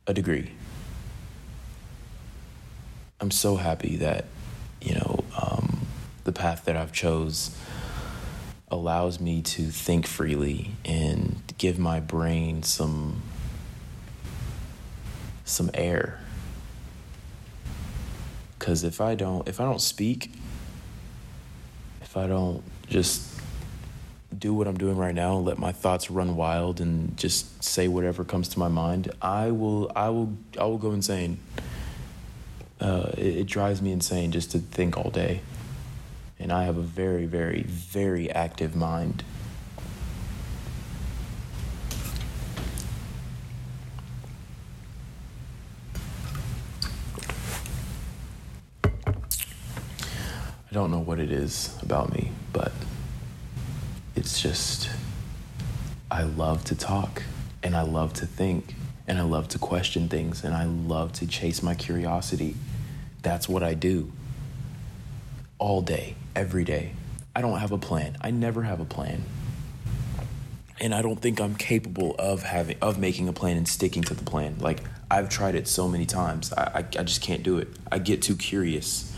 a 0.07 0.15
degree. 0.15 0.51
I'm 3.21 3.29
so 3.29 3.55
happy 3.55 3.97
that, 3.97 4.25
you 4.81 4.95
know, 4.95 5.23
um, 5.39 5.85
the 6.23 6.31
path 6.31 6.65
that 6.65 6.75
I've 6.75 6.91
chose 6.91 7.55
allows 8.69 9.19
me 9.19 9.43
to 9.43 9.69
think 9.69 10.07
freely 10.07 10.71
and 10.83 11.39
give 11.59 11.77
my 11.77 11.99
brain 11.99 12.63
some 12.63 13.21
some 15.45 15.69
air 15.75 16.22
because 18.63 18.85
if 18.85 19.01
I 19.01 19.13
don't, 19.13 19.45
if 19.45 19.59
I 19.59 19.65
don't 19.65 19.81
speak, 19.81 20.31
if 22.01 22.15
I 22.15 22.27
don't 22.27 22.63
just 22.87 23.29
do 24.37 24.53
what 24.53 24.69
I'm 24.69 24.77
doing 24.77 24.95
right 24.95 25.13
now 25.13 25.35
let 25.35 25.59
my 25.59 25.73
thoughts 25.73 26.09
run 26.09 26.37
wild 26.37 26.79
and 26.79 27.15
just 27.17 27.61
say 27.61 27.89
whatever 27.89 28.23
comes 28.23 28.47
to 28.49 28.59
my 28.59 28.69
mind, 28.69 29.11
I 29.21 29.51
will, 29.51 29.91
I 29.97 30.07
will, 30.09 30.37
I 30.57 30.63
will 30.63 30.77
go 30.77 30.93
insane. 30.93 31.39
Uh, 32.79 33.11
it, 33.17 33.35
it 33.35 33.47
drives 33.47 33.81
me 33.81 33.91
insane 33.91 34.31
just 34.31 34.51
to 34.51 34.59
think 34.59 34.97
all 34.97 35.09
day, 35.09 35.41
and 36.39 36.49
I 36.49 36.63
have 36.63 36.77
a 36.77 36.81
very, 36.81 37.25
very, 37.25 37.63
very 37.63 38.31
active 38.31 38.77
mind. 38.77 39.25
I 50.73 50.75
don't 50.75 50.89
know 50.89 51.01
what 51.01 51.19
it 51.19 51.31
is 51.31 51.77
about 51.83 52.11
me, 52.11 52.31
but 52.51 52.71
it's 54.15 54.41
just, 54.41 54.89
I 56.09 56.23
love 56.23 56.63
to 56.63 56.75
talk 56.75 57.21
and 57.61 57.75
I 57.75 57.83
love 57.83 58.13
to 58.13 58.25
think 58.25 58.73
and 59.07 59.19
I 59.19 59.21
love 59.21 59.47
to 59.49 59.59
question 59.59 60.09
things 60.09 60.43
and 60.43 60.55
I 60.55 60.65
love 60.65 61.13
to 61.13 61.27
chase 61.27 61.61
my 61.61 61.75
curiosity. 61.75 62.55
That's 63.21 63.47
what 63.47 63.61
I 63.61 63.75
do 63.75 64.11
all 65.59 65.83
day, 65.83 66.15
every 66.35 66.63
day. 66.63 66.93
I 67.35 67.41
don't 67.41 67.59
have 67.59 67.71
a 67.71 67.77
plan. 67.77 68.17
I 68.21 68.31
never 68.31 68.63
have 68.63 68.79
a 68.79 68.85
plan. 68.85 69.25
And 70.81 70.95
I 70.95 71.03
don't 71.03 71.21
think 71.21 71.39
I'm 71.39 71.53
capable 71.53 72.15
of 72.17 72.41
having 72.41 72.77
of 72.81 72.97
making 72.97 73.27
a 73.27 73.33
plan 73.33 73.57
and 73.57 73.67
sticking 73.67 74.01
to 74.05 74.15
the 74.15 74.25
plan. 74.25 74.57
Like 74.59 74.79
I've 75.11 75.29
tried 75.29 75.53
it 75.53 75.67
so 75.67 75.87
many 75.87 76.07
times. 76.07 76.51
I, 76.51 76.63
I, 76.63 76.77
I 76.79 77.03
just 77.03 77.21
can't 77.21 77.43
do 77.43 77.59
it. 77.59 77.67
I 77.91 77.99
get 77.99 78.23
too 78.23 78.35
curious. 78.35 79.12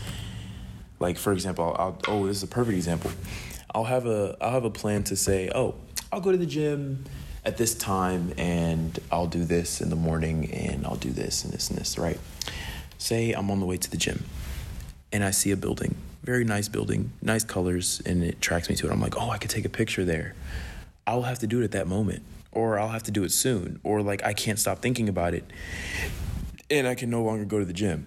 Like 0.98 1.18
for 1.18 1.32
example, 1.32 1.76
I'll, 1.78 1.98
oh, 2.08 2.26
this 2.26 2.38
is 2.38 2.42
a 2.42 2.48
perfect 2.48 2.76
example. 2.76 3.10
I'll 3.74 3.84
have 3.84 4.06
a 4.06 4.36
I'll 4.40 4.52
have 4.52 4.64
a 4.64 4.70
plan 4.70 5.04
to 5.04 5.16
say, 5.16 5.50
oh, 5.54 5.74
I'll 6.12 6.20
go 6.20 6.32
to 6.32 6.38
the 6.38 6.46
gym 6.46 7.04
at 7.44 7.56
this 7.56 7.74
time 7.74 8.32
and 8.38 8.98
I'll 9.12 9.26
do 9.26 9.44
this 9.44 9.80
in 9.80 9.90
the 9.90 9.96
morning 9.96 10.50
and 10.52 10.86
I'll 10.86 10.96
do 10.96 11.10
this 11.10 11.44
and 11.44 11.52
this 11.52 11.70
and 11.70 11.78
this, 11.78 11.98
right? 11.98 12.18
Say 12.98 13.32
I'm 13.32 13.50
on 13.50 13.60
the 13.60 13.66
way 13.66 13.76
to 13.76 13.90
the 13.90 13.96
gym 13.96 14.24
and 15.12 15.22
I 15.22 15.30
see 15.30 15.50
a 15.50 15.56
building, 15.56 15.96
very 16.24 16.44
nice 16.44 16.68
building, 16.68 17.12
nice 17.22 17.44
colors, 17.44 18.02
and 18.04 18.24
it 18.24 18.34
attracts 18.36 18.68
me 18.68 18.76
to 18.76 18.86
it. 18.86 18.92
I'm 18.92 19.00
like, 19.00 19.16
oh, 19.16 19.30
I 19.30 19.38
could 19.38 19.50
take 19.50 19.64
a 19.64 19.70
picture 19.70 20.04
there. 20.04 20.34
I'll 21.06 21.22
have 21.22 21.38
to 21.40 21.46
do 21.46 21.60
it 21.60 21.64
at 21.64 21.70
that 21.72 21.86
moment, 21.86 22.22
or 22.50 22.78
I'll 22.78 22.88
have 22.88 23.04
to 23.04 23.12
do 23.12 23.22
it 23.22 23.30
soon, 23.30 23.78
or 23.84 24.02
like 24.02 24.24
I 24.24 24.32
can't 24.32 24.58
stop 24.58 24.80
thinking 24.80 25.08
about 25.08 25.34
it 25.34 25.44
and 26.70 26.86
I 26.86 26.94
can 26.94 27.10
no 27.10 27.22
longer 27.22 27.44
go 27.44 27.58
to 27.58 27.64
the 27.64 27.72
gym. 27.72 28.06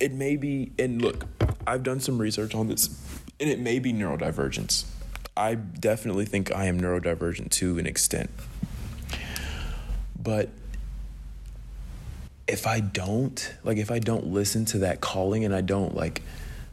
It 0.00 0.12
may 0.12 0.36
be, 0.36 0.72
and 0.78 1.00
look, 1.02 1.26
I've 1.66 1.82
done 1.82 2.00
some 2.00 2.18
research 2.18 2.54
on 2.54 2.68
this, 2.68 2.88
and 3.38 3.50
it 3.50 3.60
may 3.60 3.78
be 3.78 3.92
neurodivergence. 3.92 4.86
I 5.36 5.54
definitely 5.54 6.24
think 6.24 6.54
I 6.54 6.64
am 6.64 6.80
neurodivergent 6.80 7.50
to 7.50 7.78
an 7.78 7.86
extent. 7.86 8.30
But 10.18 10.48
if 12.48 12.66
I 12.66 12.80
don't, 12.80 13.54
like, 13.62 13.76
if 13.76 13.90
I 13.90 13.98
don't 13.98 14.28
listen 14.28 14.64
to 14.66 14.78
that 14.78 15.00
calling 15.00 15.44
and 15.44 15.54
I 15.54 15.60
don't, 15.60 15.94
like, 15.94 16.22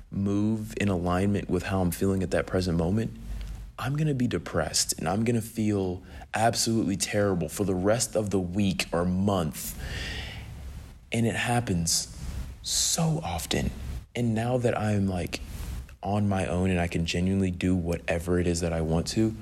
move 0.09 0.73
in 0.79 0.87
alignment 0.87 1.49
with 1.49 1.63
how 1.63 1.81
I'm 1.81 1.91
feeling 1.91 2.23
at 2.23 2.31
that 2.31 2.47
present 2.47 2.77
moment, 2.77 3.11
I'm 3.77 3.95
gonna 3.95 4.15
be 4.15 4.27
depressed 4.27 4.95
and 4.97 5.07
I'm 5.07 5.23
gonna 5.23 5.41
feel 5.41 6.01
absolutely 6.33 6.97
terrible 6.97 7.47
for 7.47 7.63
the 7.63 7.75
rest 7.75 8.15
of 8.15 8.31
the 8.31 8.39
week 8.39 8.87
or 8.91 9.05
month. 9.05 9.77
And 11.11 11.27
it 11.27 11.35
happens 11.35 12.16
so 12.67 13.21
often. 13.23 13.71
And 14.13 14.36
now 14.36 14.58
that 14.58 14.77
I'm 14.77 15.08
like 15.08 15.39
on 16.03 16.27
my 16.27 16.45
own 16.47 16.69
and 16.69 16.80
I 16.80 16.88
can 16.88 17.06
genuinely 17.06 17.51
do 17.51 17.75
whatever 17.75 18.39
it 18.39 18.47
is 18.47 18.60
that 18.60 18.73
I 18.73 18.82
want 18.82 19.08
to, 19.08 19.36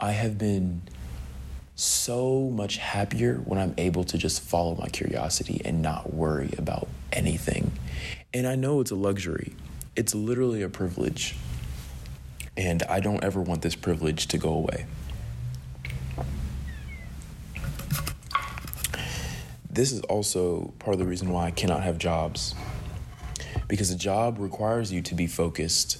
I 0.00 0.12
have 0.12 0.38
been 0.38 0.82
so 1.74 2.48
much 2.50 2.78
happier 2.78 3.36
when 3.44 3.58
I'm 3.58 3.74
able 3.76 4.04
to 4.04 4.16
just 4.16 4.40
follow 4.40 4.76
my 4.76 4.88
curiosity 4.88 5.60
and 5.64 5.82
not 5.82 6.14
worry 6.14 6.54
about 6.56 6.88
anything. 7.12 7.72
And 8.32 8.46
I 8.46 8.54
know 8.54 8.80
it's 8.80 8.90
a 8.90 8.96
luxury, 8.96 9.52
it's 9.94 10.14
literally 10.14 10.62
a 10.62 10.68
privilege. 10.68 11.36
And 12.56 12.82
I 12.84 13.00
don't 13.00 13.22
ever 13.22 13.40
want 13.40 13.62
this 13.62 13.74
privilege 13.74 14.26
to 14.28 14.38
go 14.38 14.50
away. 14.50 14.86
This 19.70 19.92
is 19.92 20.00
also 20.02 20.72
part 20.78 20.94
of 20.94 20.98
the 20.98 21.06
reason 21.06 21.30
why 21.30 21.46
I 21.46 21.50
cannot 21.50 21.82
have 21.82 21.96
jobs 21.96 22.54
because 23.70 23.92
a 23.92 23.96
job 23.96 24.38
requires 24.40 24.92
you 24.92 25.00
to 25.00 25.14
be 25.14 25.28
focused 25.28 25.96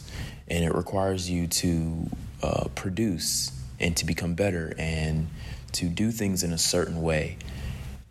and 0.49 0.65
it 0.65 0.75
requires 0.75 1.31
you 1.31 1.47
to 1.47 2.11
uh, 2.43 2.65
produce 2.75 3.53
and 3.79 3.97
to 3.97 4.05
become 4.05 4.35
better 4.35 4.75
and 4.77 5.29
to 5.71 5.87
do 5.87 6.11
things 6.11 6.43
in 6.43 6.53
a 6.53 6.59
certain 6.59 7.01
way. 7.01 7.39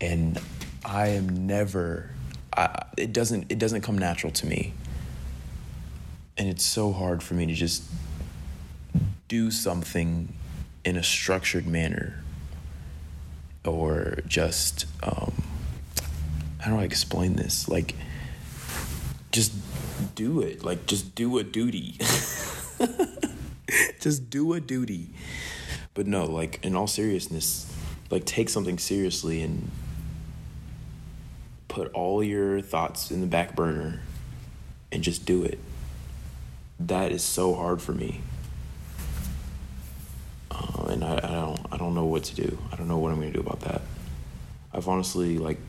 And 0.02 0.40
i 0.86 1.10
am 1.10 1.46
never 1.46 2.10
I, 2.56 2.86
it 2.96 3.12
doesn't 3.12 3.52
it 3.52 3.60
doesn't 3.60 3.82
come 3.82 3.98
natural 3.98 4.32
to 4.32 4.48
me. 4.48 4.74
And 6.38 6.48
it's 6.48 6.64
so 6.64 6.94
hard 6.94 7.22
for 7.22 7.34
me 7.34 7.46
to 7.48 7.54
just 7.54 7.84
do 9.28 9.52
something 9.52 10.34
in 10.86 10.96
a 10.96 11.04
structured 11.04 11.68
manner 11.68 12.24
or 13.66 14.20
just 14.26 14.86
um, 15.04 15.34
how 16.60 16.72
do 16.72 16.80
i 16.80 16.86
explain 16.86 17.36
this? 17.36 17.68
Like 17.68 17.94
just 19.32 19.54
do 20.16 20.42
it. 20.42 20.64
Like, 20.64 20.86
just 20.86 21.16
do 21.16 21.38
a 21.38 21.44
duty. 21.44 21.98
just 24.00 24.30
do 24.30 24.54
a 24.54 24.60
duty. 24.60 25.10
But 25.94 26.08
no, 26.08 26.26
like, 26.26 26.64
in 26.64 26.76
all 26.76 26.88
seriousness, 26.88 27.72
like, 28.10 28.26
take 28.26 28.50
something 28.50 28.78
seriously 28.78 29.42
and 29.42 29.70
put 31.68 31.92
all 31.94 32.24
your 32.24 32.62
thoughts 32.62 33.12
in 33.12 33.22
the 33.22 33.28
back 33.28 33.56
burner 33.56 34.02
and 34.92 35.04
just 35.04 35.26
do 35.26 35.44
it. 35.44 35.60
That 36.80 37.12
is 37.12 37.24
so 37.24 37.54
hard 37.54 37.82
for 37.82 37.94
me. 37.94 38.22
Uh, 40.52 40.88
and 40.90 41.04
I, 41.04 41.18
I 41.18 41.32
don't 41.32 41.60
I 41.72 41.78
don't 41.78 41.94
know 41.94 42.06
what 42.06 42.24
to 42.26 42.36
do. 42.36 42.58
I 42.72 42.76
don't 42.76 42.88
know 42.88 42.98
what 42.98 43.12
I'm 43.12 43.20
gonna 43.20 43.32
do 43.32 43.40
about 43.40 43.62
that. 43.62 43.82
I've 44.74 44.88
honestly 44.88 45.38
like 45.38 45.60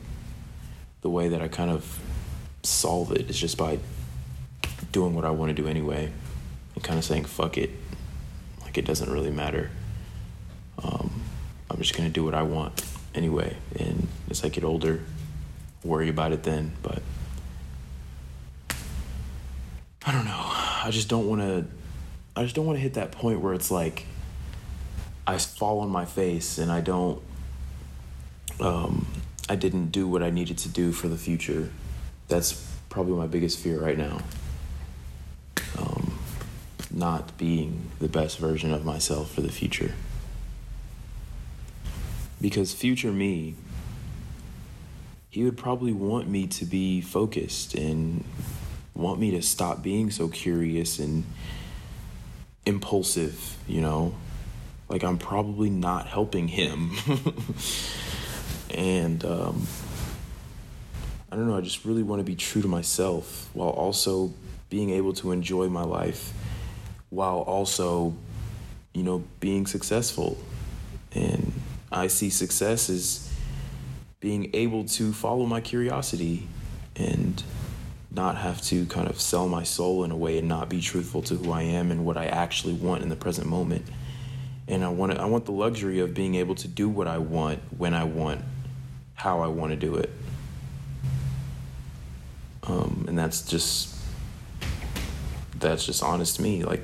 the 1.01 1.09
way 1.09 1.29
that 1.29 1.41
I 1.41 1.47
kind 1.47 1.69
of 1.69 1.99
solve 2.63 3.11
it. 3.11 3.29
Is 3.29 3.39
just 3.39 3.57
by 3.57 3.79
doing 4.91 5.15
what 5.15 5.25
I 5.25 5.29
want 5.31 5.55
to 5.55 5.61
do 5.61 5.67
anyway 5.67 6.11
and 6.75 6.83
kind 6.83 6.97
of 6.97 7.05
saying 7.05 7.25
fuck 7.25 7.57
it. 7.57 7.71
Like 8.61 8.77
it 8.77 8.85
doesn't 8.85 9.11
really 9.11 9.31
matter. 9.31 9.69
Um, 10.83 11.21
I'm 11.69 11.77
just 11.77 11.95
gonna 11.95 12.09
do 12.09 12.23
what 12.23 12.33
I 12.33 12.43
want 12.43 12.83
anyway. 13.13 13.57
And 13.77 14.07
as 14.29 14.43
I 14.43 14.49
get 14.49 14.63
older 14.63 15.01
worry 15.83 16.09
about 16.09 16.31
it 16.31 16.43
then 16.43 16.71
but 16.83 17.01
I 20.05 20.11
don't 20.11 20.25
know. 20.25 20.31
I 20.35 20.89
just 20.91 21.09
don't 21.09 21.27
want 21.27 21.41
to 21.41 21.65
I 22.35 22.43
just 22.43 22.55
don't 22.55 22.65
want 22.65 22.77
to 22.77 22.81
hit 22.81 22.95
that 22.95 23.11
point 23.11 23.41
where 23.41 23.53
it's 23.53 23.71
like 23.71 24.05
I 25.27 25.37
fall 25.37 25.79
on 25.79 25.89
my 25.89 26.05
face 26.05 26.57
and 26.57 26.71
I 26.71 26.81
don't 26.81 27.21
um, 28.59 29.07
I 29.49 29.55
didn't 29.55 29.87
do 29.91 30.07
what 30.07 30.23
I 30.23 30.29
needed 30.29 30.57
to 30.59 30.69
do 30.69 30.91
for 30.91 31.07
the 31.07 31.17
future 31.17 31.71
that's 32.31 32.53
probably 32.89 33.13
my 33.13 33.27
biggest 33.27 33.59
fear 33.59 33.79
right 33.79 33.97
now. 33.97 34.21
Um, 35.77 36.17
not 36.89 37.37
being 37.37 37.91
the 37.99 38.07
best 38.07 38.39
version 38.39 38.73
of 38.73 38.85
myself 38.85 39.31
for 39.31 39.41
the 39.41 39.51
future. 39.51 39.93
Because 42.39 42.73
future 42.73 43.11
me, 43.11 43.55
he 45.29 45.43
would 45.43 45.57
probably 45.57 45.91
want 45.91 46.27
me 46.27 46.47
to 46.47 46.65
be 46.65 47.01
focused 47.01 47.75
and 47.75 48.23
want 48.95 49.19
me 49.19 49.31
to 49.31 49.41
stop 49.41 49.83
being 49.83 50.09
so 50.09 50.27
curious 50.29 50.99
and 50.99 51.25
impulsive, 52.65 53.57
you 53.67 53.81
know? 53.81 54.15
Like 54.87 55.03
I'm 55.03 55.17
probably 55.17 55.69
not 55.69 56.07
helping 56.07 56.47
him. 56.47 56.91
and 58.69 59.23
um, 59.25 59.67
I 61.31 61.37
don't 61.37 61.47
know, 61.47 61.55
I 61.55 61.61
just 61.61 61.85
really 61.85 62.03
want 62.03 62.19
to 62.19 62.25
be 62.25 62.35
true 62.35 62.61
to 62.61 62.67
myself 62.67 63.49
while 63.53 63.69
also 63.69 64.33
being 64.69 64.89
able 64.89 65.13
to 65.13 65.31
enjoy 65.31 65.69
my 65.69 65.83
life 65.83 66.33
while 67.09 67.39
also, 67.39 68.13
you 68.93 69.03
know, 69.03 69.23
being 69.39 69.65
successful. 69.65 70.37
And 71.13 71.53
I 71.89 72.07
see 72.07 72.29
success 72.29 72.89
as 72.89 73.31
being 74.19 74.49
able 74.53 74.85
to 74.85 75.13
follow 75.13 75.45
my 75.45 75.61
curiosity 75.61 76.47
and 76.97 77.41
not 78.11 78.37
have 78.37 78.61
to 78.63 78.85
kind 78.87 79.09
of 79.09 79.19
sell 79.19 79.47
my 79.47 79.63
soul 79.63 80.03
in 80.03 80.11
a 80.11 80.17
way 80.17 80.37
and 80.37 80.49
not 80.49 80.67
be 80.67 80.81
truthful 80.81 81.21
to 81.23 81.35
who 81.35 81.51
I 81.53 81.61
am 81.61 81.91
and 81.91 82.05
what 82.05 82.17
I 82.17 82.25
actually 82.25 82.73
want 82.73 83.03
in 83.03 83.09
the 83.09 83.15
present 83.15 83.47
moment. 83.47 83.85
And 84.67 84.83
I 84.83 84.89
want 84.89 85.13
to, 85.13 85.21
I 85.21 85.25
want 85.25 85.45
the 85.45 85.53
luxury 85.53 85.99
of 85.99 86.13
being 86.13 86.35
able 86.35 86.55
to 86.55 86.67
do 86.67 86.89
what 86.89 87.07
I 87.07 87.19
want 87.19 87.59
when 87.77 87.93
I 87.93 88.03
want, 88.03 88.41
how 89.15 89.39
I 89.39 89.47
want 89.47 89.71
to 89.71 89.77
do 89.77 89.95
it. 89.95 90.09
Um, 92.63 93.05
and 93.07 93.17
that's 93.17 93.41
just 93.41 93.95
that's 95.59 95.85
just 95.85 96.03
honest 96.03 96.37
to 96.37 96.41
me. 96.41 96.63
Like 96.63 96.81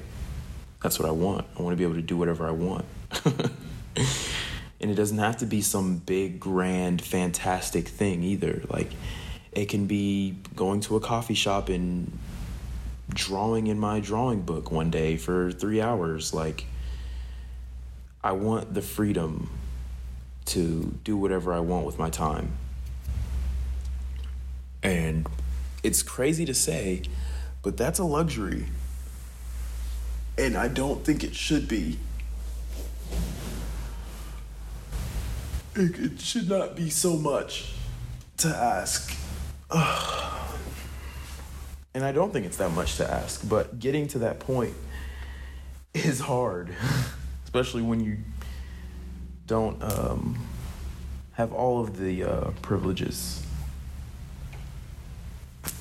that's 0.82 1.00
what 1.00 1.08
I 1.08 1.12
want. 1.12 1.46
I 1.58 1.62
want 1.62 1.74
to 1.74 1.78
be 1.78 1.84
able 1.84 1.96
to 1.96 2.02
do 2.02 2.18
whatever 2.18 2.48
I 2.48 2.52
want. 2.52 2.86
and 3.26 4.92
it 4.92 4.96
doesn't 4.96 5.18
have 5.18 5.38
to 5.38 5.46
be 5.46 5.62
some 5.62 5.98
big, 5.98 6.40
grand, 6.40 7.02
fantastic 7.02 7.88
thing 7.88 8.24
either. 8.24 8.62
Like 8.70 8.92
it 9.52 9.70
can 9.70 9.88
be 9.88 10.38
going 10.56 10.82
to 10.82 10.96
a 10.96 11.00
coffee 11.00 11.34
shop 11.34 11.70
and 11.70 12.18
drawing 13.10 13.68
in 13.68 13.80
my 13.80 14.00
drawing 14.00 14.42
book 14.42 14.72
one 14.72 14.92
day 14.92 15.18
for 15.18 15.52
three 15.52 15.82
hours. 15.82 16.34
Like 16.34 16.66
I 18.24 18.34
want 18.34 18.74
the 18.74 18.82
freedom 18.82 19.50
to 20.46 20.98
do 21.04 21.18
whatever 21.18 21.54
I 21.54 21.60
want 21.60 21.86
with 21.86 21.98
my 21.98 22.10
time. 22.10 22.52
And 24.84 25.28
it's 25.88 26.04
crazy 26.04 26.44
to 26.44 26.54
say, 26.54 27.02
But 27.64 27.78
that's 27.78 27.98
a 27.98 28.04
luxury. 28.04 28.66
And 30.38 30.58
I 30.58 30.68
don't 30.68 31.04
think 31.04 31.24
it 31.24 31.34
should 31.34 31.68
be. 31.68 31.98
It, 35.76 35.98
it 35.98 36.20
should 36.20 36.50
not 36.50 36.76
be 36.76 36.90
so 36.90 37.16
much 37.16 37.74
to 38.38 38.50
ask. 38.50 39.16
Ugh. 39.72 40.50
And 41.94 42.04
I 42.04 42.12
don't 42.12 42.34
think 42.34 42.46
it's 42.46 42.58
that 42.58 42.72
much 42.72 42.98
to 42.98 43.10
ask, 43.10 43.48
but 43.48 43.80
getting 43.80 44.08
to 44.10 44.20
that 44.20 44.40
point 44.40 44.74
is 45.94 46.20
hard, 46.20 46.76
especially 47.46 47.82
when 47.82 48.02
you 48.02 48.18
don't 49.48 49.82
um, 49.82 50.38
have 51.34 51.54
all 51.54 51.82
of 51.82 51.98
the 51.98 52.24
uh, 52.24 52.52
privileges. 52.62 53.47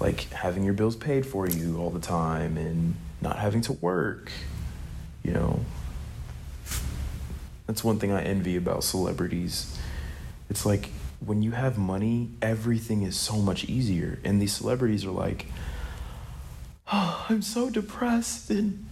Like 0.00 0.30
having 0.30 0.64
your 0.64 0.74
bills 0.74 0.96
paid 0.96 1.26
for 1.26 1.48
you 1.48 1.78
all 1.78 1.90
the 1.90 2.00
time 2.00 2.56
and 2.56 2.94
not 3.20 3.38
having 3.38 3.60
to 3.62 3.72
work, 3.74 4.30
you 5.22 5.32
know. 5.32 5.60
That's 7.66 7.82
one 7.82 7.98
thing 7.98 8.12
I 8.12 8.22
envy 8.22 8.56
about 8.56 8.84
celebrities. 8.84 9.76
It's 10.48 10.64
like 10.64 10.90
when 11.20 11.42
you 11.42 11.52
have 11.52 11.78
money, 11.78 12.30
everything 12.40 13.02
is 13.02 13.16
so 13.16 13.36
much 13.36 13.64
easier. 13.64 14.18
And 14.24 14.40
these 14.40 14.52
celebrities 14.52 15.04
are 15.04 15.10
like, 15.10 15.46
oh, 16.92 17.26
I'm 17.28 17.42
so 17.42 17.70
depressed 17.70 18.50
and 18.50 18.86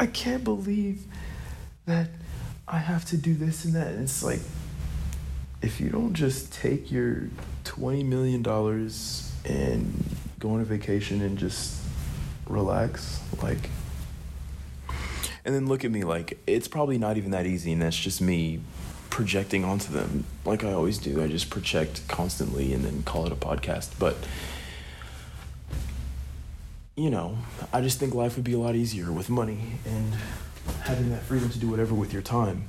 I 0.00 0.06
can't 0.06 0.42
believe 0.42 1.04
that 1.86 2.08
I 2.66 2.78
have 2.78 3.04
to 3.06 3.16
do 3.16 3.34
this 3.34 3.64
and 3.64 3.74
that. 3.74 3.88
And 3.88 4.02
it's 4.02 4.22
like, 4.22 4.40
if 5.62 5.80
you 5.80 5.88
don't 5.88 6.14
just 6.14 6.52
take 6.52 6.90
your 6.90 7.28
$20 7.64 8.04
million 8.04 8.44
and 9.44 10.04
go 10.38 10.50
on 10.50 10.60
a 10.60 10.64
vacation 10.64 11.22
and 11.22 11.38
just 11.38 11.80
relax, 12.48 13.20
like, 13.42 13.70
and 15.44 15.54
then 15.54 15.66
look 15.66 15.84
at 15.84 15.90
me 15.90 16.04
like 16.04 16.38
it's 16.46 16.68
probably 16.68 16.98
not 16.98 17.16
even 17.16 17.30
that 17.30 17.46
easy, 17.46 17.72
and 17.72 17.82
that's 17.82 17.96
just 17.96 18.20
me 18.20 18.60
projecting 19.10 19.64
onto 19.64 19.92
them 19.92 20.24
like 20.44 20.62
I 20.62 20.72
always 20.72 20.98
do. 20.98 21.22
I 21.22 21.28
just 21.28 21.48
project 21.48 22.06
constantly 22.08 22.74
and 22.74 22.84
then 22.84 23.02
call 23.02 23.26
it 23.26 23.32
a 23.32 23.36
podcast. 23.36 23.98
But 23.98 24.16
you 26.96 27.10
know, 27.10 27.38
I 27.72 27.80
just 27.82 27.98
think 27.98 28.14
life 28.14 28.36
would 28.36 28.44
be 28.44 28.54
a 28.54 28.58
lot 28.58 28.74
easier 28.74 29.12
with 29.12 29.28
money 29.28 29.58
and 29.84 30.14
having 30.82 31.10
that 31.10 31.22
freedom 31.22 31.50
to 31.50 31.58
do 31.58 31.68
whatever 31.68 31.94
with 31.94 32.12
your 32.12 32.22
time. 32.22 32.64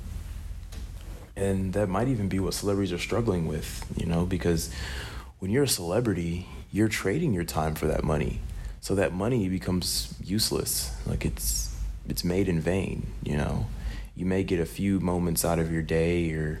And 1.34 1.72
that 1.72 1.88
might 1.88 2.08
even 2.08 2.28
be 2.28 2.38
what 2.38 2.54
celebrities 2.54 2.92
are 2.92 2.98
struggling 2.98 3.46
with, 3.46 3.84
you 3.96 4.06
know, 4.06 4.26
because 4.26 4.70
when 5.38 5.50
you're 5.50 5.64
a 5.64 5.68
celebrity, 5.68 6.46
you're 6.70 6.88
trading 6.88 7.32
your 7.32 7.44
time 7.44 7.74
for 7.74 7.86
that 7.86 8.04
money. 8.04 8.40
So 8.80 8.94
that 8.94 9.12
money 9.12 9.48
becomes 9.48 10.14
useless. 10.22 10.94
Like 11.06 11.24
it's 11.24 11.74
it's 12.08 12.24
made 12.24 12.48
in 12.48 12.60
vain, 12.60 13.06
you 13.22 13.36
know. 13.36 13.66
You 14.16 14.26
may 14.26 14.42
get 14.42 14.60
a 14.60 14.66
few 14.66 14.98
moments 14.98 15.44
out 15.44 15.58
of 15.58 15.70
your 15.70 15.82
day 15.82 16.32
or 16.32 16.60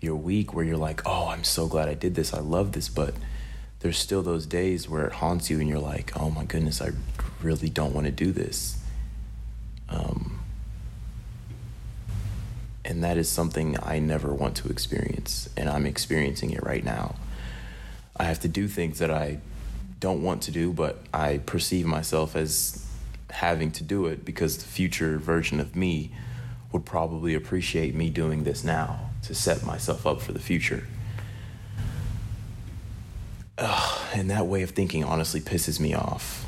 your 0.00 0.16
week 0.16 0.54
where 0.54 0.64
you're 0.64 0.76
like, 0.76 1.02
"Oh, 1.06 1.28
I'm 1.28 1.44
so 1.44 1.66
glad 1.66 1.88
I 1.88 1.94
did 1.94 2.14
this. 2.14 2.34
I 2.34 2.40
love 2.40 2.72
this," 2.72 2.88
but 2.88 3.14
there's 3.80 3.98
still 3.98 4.22
those 4.22 4.46
days 4.46 4.88
where 4.88 5.06
it 5.06 5.12
haunts 5.12 5.50
you 5.50 5.60
and 5.60 5.68
you're 5.68 5.78
like, 5.78 6.12
oh 6.18 6.30
my 6.30 6.44
goodness, 6.44 6.80
I 6.80 6.90
really 7.42 7.68
don't 7.68 7.92
want 7.92 8.06
to 8.06 8.10
do 8.10 8.32
this. 8.32 8.78
Um, 9.88 10.40
and 12.84 13.04
that 13.04 13.16
is 13.16 13.28
something 13.28 13.76
I 13.82 13.98
never 13.98 14.32
want 14.32 14.56
to 14.58 14.68
experience, 14.68 15.48
and 15.56 15.68
I'm 15.68 15.86
experiencing 15.86 16.50
it 16.50 16.62
right 16.64 16.84
now. 16.84 17.16
I 18.18 18.24
have 18.24 18.40
to 18.40 18.48
do 18.48 18.68
things 18.68 18.98
that 18.98 19.10
I 19.10 19.38
don't 20.00 20.22
want 20.22 20.42
to 20.42 20.50
do, 20.50 20.72
but 20.72 20.98
I 21.12 21.38
perceive 21.38 21.86
myself 21.86 22.36
as 22.36 22.86
having 23.30 23.70
to 23.72 23.82
do 23.82 24.06
it 24.06 24.24
because 24.24 24.58
the 24.58 24.64
future 24.64 25.18
version 25.18 25.60
of 25.60 25.76
me 25.76 26.12
would 26.72 26.84
probably 26.84 27.34
appreciate 27.34 27.94
me 27.94 28.10
doing 28.10 28.44
this 28.44 28.64
now 28.64 29.10
to 29.22 29.34
set 29.34 29.64
myself 29.64 30.06
up 30.06 30.20
for 30.20 30.32
the 30.32 30.38
future. 30.38 30.86
Ugh, 33.58 34.00
and 34.14 34.30
that 34.30 34.46
way 34.46 34.62
of 34.62 34.70
thinking 34.70 35.02
honestly 35.02 35.40
pisses 35.40 35.80
me 35.80 35.94
off 35.94 36.44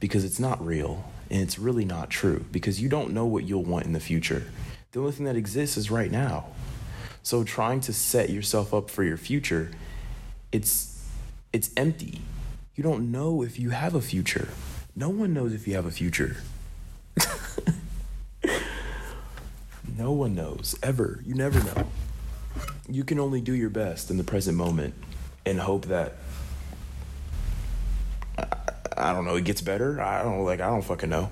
because 0.00 0.24
it's 0.24 0.40
not 0.40 0.64
real 0.64 1.04
and 1.30 1.40
it's 1.40 1.58
really 1.58 1.84
not 1.84 2.10
true 2.10 2.44
because 2.50 2.80
you 2.80 2.88
don't 2.88 3.12
know 3.12 3.26
what 3.26 3.44
you'll 3.44 3.64
want 3.64 3.86
in 3.86 3.92
the 3.92 4.00
future. 4.00 4.44
The 4.92 5.00
only 5.00 5.12
thing 5.12 5.26
that 5.26 5.36
exists 5.36 5.76
is 5.76 5.90
right 5.90 6.10
now. 6.10 6.46
So 7.22 7.44
trying 7.44 7.80
to 7.82 7.92
set 7.92 8.30
yourself 8.30 8.72
up 8.72 8.90
for 8.90 9.04
your 9.04 9.18
future, 9.18 9.70
it's 10.50 10.87
it's 11.52 11.70
empty. 11.76 12.20
You 12.74 12.82
don't 12.84 13.10
know 13.10 13.42
if 13.42 13.58
you 13.58 13.70
have 13.70 13.94
a 13.94 14.00
future. 14.00 14.48
No 14.94 15.08
one 15.08 15.32
knows 15.32 15.52
if 15.52 15.66
you 15.66 15.74
have 15.74 15.86
a 15.86 15.90
future. 15.90 16.36
no 19.96 20.12
one 20.12 20.34
knows 20.34 20.76
ever. 20.82 21.20
You 21.24 21.34
never 21.34 21.58
know. 21.62 21.88
You 22.88 23.04
can 23.04 23.18
only 23.18 23.40
do 23.40 23.52
your 23.52 23.70
best 23.70 24.10
in 24.10 24.16
the 24.16 24.24
present 24.24 24.56
moment 24.56 24.94
and 25.44 25.60
hope 25.60 25.86
that 25.86 26.14
I 28.96 29.12
don't 29.12 29.24
know, 29.24 29.36
it 29.36 29.44
gets 29.44 29.60
better. 29.60 30.00
I 30.00 30.22
don't 30.22 30.44
like 30.44 30.60
I 30.60 30.66
don't 30.66 30.82
fucking 30.82 31.10
know. 31.10 31.30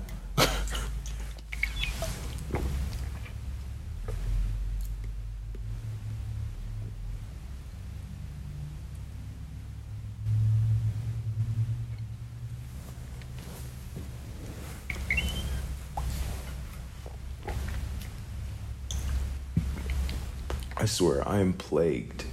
I 20.79 20.85
swear, 20.97 21.27
I 21.27 21.39
am 21.39 21.53
plagued 21.53 22.25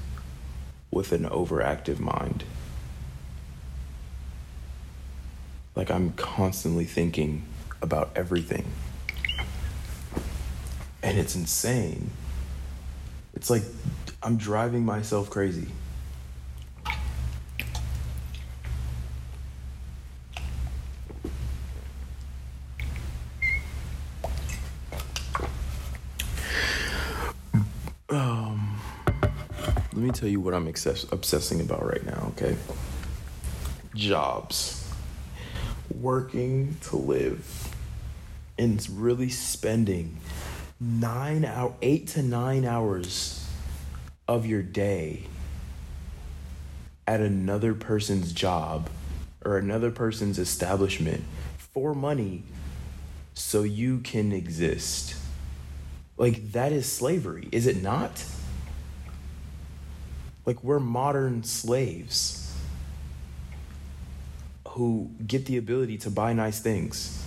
with 0.90 1.12
an 1.12 1.24
overactive 1.24 1.98
mind. 1.98 2.44
like 5.76 5.90
I'm 5.90 6.12
constantly 6.12 6.84
thinking 6.84 7.44
about 7.82 8.10
everything. 8.14 8.64
And 11.02 11.18
it's 11.18 11.34
insane. 11.34 12.10
It's 13.34 13.50
like 13.50 13.62
I'm 14.22 14.36
driving 14.36 14.84
myself 14.84 15.28
crazy. 15.30 15.68
Tell 30.14 30.28
you 30.28 30.40
what 30.40 30.54
I'm 30.54 30.66
obsess- 30.66 31.10
obsessing 31.12 31.60
about 31.60 31.84
right 31.84 32.04
now, 32.04 32.32
okay? 32.36 32.56
Jobs 33.94 34.80
working 36.00 36.76
to 36.82 36.96
live 36.96 37.74
and 38.58 38.86
really 38.90 39.28
spending 39.28 40.18
nine 40.80 41.44
out 41.44 41.76
eight 41.82 42.08
to 42.08 42.22
nine 42.22 42.64
hours 42.64 43.46
of 44.26 44.46
your 44.46 44.62
day 44.62 45.24
at 47.06 47.20
another 47.20 47.74
person's 47.74 48.32
job 48.32 48.88
or 49.44 49.58
another 49.58 49.90
person's 49.90 50.38
establishment 50.38 51.22
for 51.58 51.94
money 51.94 52.42
so 53.34 53.62
you 53.62 53.98
can 53.98 54.32
exist. 54.32 55.14
Like, 56.16 56.52
that 56.52 56.72
is 56.72 56.90
slavery, 56.90 57.48
is 57.52 57.66
it 57.66 57.82
not? 57.82 58.24
Like, 60.46 60.62
we're 60.62 60.80
modern 60.80 61.42
slaves 61.44 62.54
who 64.68 65.10
get 65.26 65.46
the 65.46 65.56
ability 65.56 65.98
to 65.98 66.10
buy 66.10 66.32
nice 66.32 66.60
things. 66.60 67.22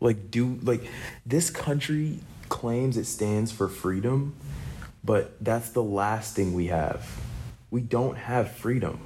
Like, 0.00 0.30
do, 0.30 0.58
like, 0.62 0.82
this 1.24 1.50
country 1.50 2.18
claims 2.48 2.96
it 2.96 3.04
stands 3.04 3.52
for 3.52 3.68
freedom, 3.68 4.34
but 5.04 5.36
that's 5.44 5.70
the 5.70 5.82
last 5.82 6.34
thing 6.34 6.54
we 6.54 6.66
have. 6.66 7.08
We 7.70 7.80
don't 7.80 8.16
have 8.16 8.50
freedom 8.50 8.98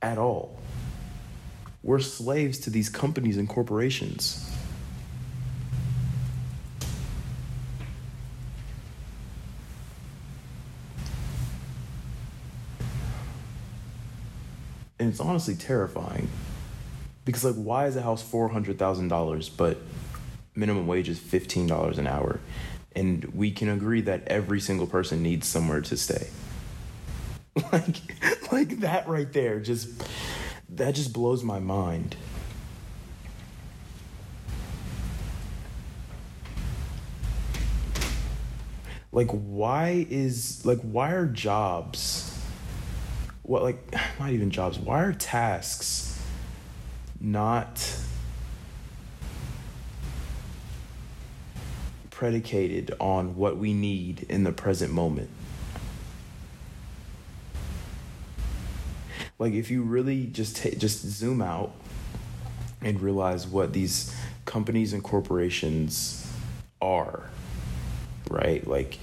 at 0.00 0.18
all. 0.18 0.58
We're 1.82 2.00
slaves 2.00 2.58
to 2.60 2.70
these 2.70 2.88
companies 2.88 3.36
and 3.36 3.48
corporations. 3.48 4.48
And 15.02 15.10
it's 15.10 15.18
honestly 15.18 15.56
terrifying. 15.56 16.28
Because 17.24 17.44
like 17.44 17.56
why 17.56 17.86
is 17.86 17.96
a 17.96 18.02
house 18.02 18.22
$400000 18.22 19.50
but 19.56 19.78
minimum 20.54 20.86
wage 20.86 21.08
is 21.08 21.18
$15 21.18 21.98
an 21.98 22.06
hour? 22.06 22.38
And 22.94 23.24
we 23.34 23.50
can 23.50 23.68
agree 23.68 24.00
that 24.02 24.22
every 24.28 24.60
single 24.60 24.86
person 24.86 25.20
needs 25.20 25.48
somewhere 25.48 25.80
to 25.82 25.96
stay. 25.96 26.28
Like 27.70 27.96
like 28.50 28.80
that 28.80 29.08
right 29.08 29.30
there 29.30 29.60
just 29.60 30.08
that 30.70 30.94
just 30.94 31.12
blows 31.12 31.42
my 31.42 31.58
mind. 31.58 32.16
Like 39.10 39.28
why 39.28 40.06
is 40.08 40.64
like 40.64 40.80
why 40.80 41.10
are 41.10 41.26
jobs 41.26 42.21
what 43.42 43.62
like 43.62 43.94
not 44.18 44.30
even 44.30 44.50
jobs, 44.50 44.78
why 44.78 45.02
are 45.02 45.12
tasks 45.12 46.20
not 47.20 47.98
predicated 52.10 52.94
on 53.00 53.36
what 53.36 53.56
we 53.56 53.72
need 53.72 54.26
in 54.28 54.44
the 54.44 54.52
present 54.52 54.92
moment? 54.92 55.30
like 59.38 59.54
if 59.54 59.72
you 59.72 59.82
really 59.82 60.26
just 60.26 60.56
ta- 60.56 60.70
just 60.78 61.00
zoom 61.00 61.42
out 61.42 61.72
and 62.80 63.00
realize 63.00 63.44
what 63.44 63.72
these 63.72 64.14
companies 64.44 64.92
and 64.92 65.02
corporations 65.02 66.30
are 66.80 67.28
right? 68.32 68.66
Like 68.66 68.98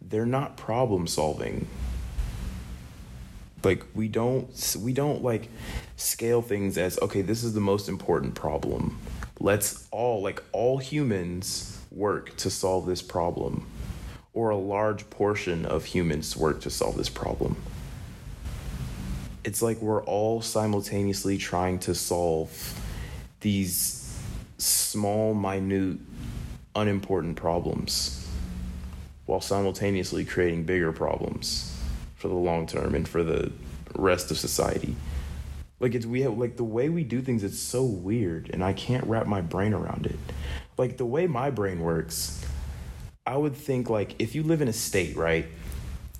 they're 0.00 0.26
not 0.26 0.56
problem 0.56 1.06
solving 1.06 1.66
like 3.64 3.84
we 3.94 4.08
don't 4.08 4.76
we 4.80 4.92
don't 4.92 5.22
like 5.22 5.48
scale 5.96 6.42
things 6.42 6.78
as 6.78 6.98
okay 7.00 7.22
this 7.22 7.42
is 7.42 7.54
the 7.54 7.60
most 7.60 7.88
important 7.88 8.34
problem. 8.34 8.98
Let's 9.40 9.86
all 9.90 10.22
like 10.22 10.42
all 10.52 10.78
humans 10.78 11.80
work 11.90 12.36
to 12.36 12.50
solve 12.50 12.86
this 12.86 13.02
problem 13.02 13.66
or 14.32 14.50
a 14.50 14.56
large 14.56 15.08
portion 15.10 15.64
of 15.66 15.84
humans 15.84 16.36
work 16.36 16.60
to 16.62 16.70
solve 16.70 16.96
this 16.96 17.08
problem. 17.08 17.56
It's 19.44 19.62
like 19.62 19.80
we're 19.80 20.02
all 20.04 20.42
simultaneously 20.42 21.38
trying 21.38 21.78
to 21.80 21.94
solve 21.94 22.78
these 23.40 24.20
small, 24.58 25.32
minute, 25.34 25.98
unimportant 26.74 27.36
problems 27.36 28.28
while 29.26 29.40
simultaneously 29.40 30.24
creating 30.24 30.64
bigger 30.64 30.92
problems 30.92 31.77
for 32.18 32.28
the 32.28 32.34
long 32.34 32.66
term 32.66 32.94
and 32.94 33.08
for 33.08 33.22
the 33.22 33.50
rest 33.94 34.30
of 34.30 34.38
society. 34.38 34.94
Like 35.80 35.94
it's 35.94 36.04
we 36.04 36.22
have 36.22 36.36
like 36.36 36.56
the 36.56 36.64
way 36.64 36.88
we 36.88 37.04
do 37.04 37.22
things 37.22 37.44
it's 37.44 37.58
so 37.58 37.84
weird 37.84 38.50
and 38.52 38.62
I 38.62 38.72
can't 38.72 39.04
wrap 39.06 39.26
my 39.26 39.40
brain 39.40 39.72
around 39.72 40.06
it. 40.06 40.18
Like 40.76 40.96
the 40.96 41.06
way 41.06 41.26
my 41.26 41.50
brain 41.50 41.80
works, 41.80 42.44
I 43.24 43.36
would 43.36 43.54
think 43.54 43.88
like 43.88 44.20
if 44.20 44.34
you 44.34 44.42
live 44.42 44.60
in 44.60 44.68
a 44.68 44.72
state, 44.72 45.16
right? 45.16 45.46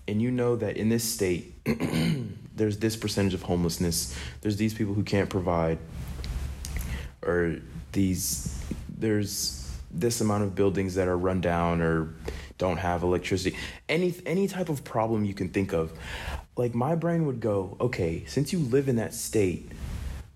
And 0.06 0.22
you 0.22 0.30
know 0.30 0.56
that 0.56 0.76
in 0.76 0.88
this 0.88 1.04
state 1.04 1.54
there's 2.54 2.78
this 2.78 2.96
percentage 2.96 3.34
of 3.34 3.42
homelessness 3.42 4.16
there's 4.40 4.56
these 4.56 4.74
people 4.74 4.94
who 4.94 5.02
can't 5.02 5.28
provide 5.28 5.78
or 7.22 7.56
these 7.92 8.64
there's 8.88 9.76
this 9.90 10.20
amount 10.20 10.44
of 10.44 10.54
buildings 10.54 10.94
that 10.94 11.08
are 11.08 11.16
run 11.16 11.40
down 11.40 11.80
or 11.80 12.14
don't 12.58 12.78
have 12.78 13.02
electricity. 13.02 13.56
Any 13.88 14.14
any 14.26 14.48
type 14.48 14.68
of 14.68 14.84
problem 14.84 15.24
you 15.24 15.34
can 15.34 15.48
think 15.48 15.72
of 15.72 15.92
like 16.58 16.74
my 16.74 16.96
brain 16.96 17.24
would 17.24 17.40
go 17.40 17.76
okay 17.80 18.24
since 18.26 18.52
you 18.52 18.58
live 18.58 18.88
in 18.88 18.96
that 18.96 19.14
state 19.14 19.70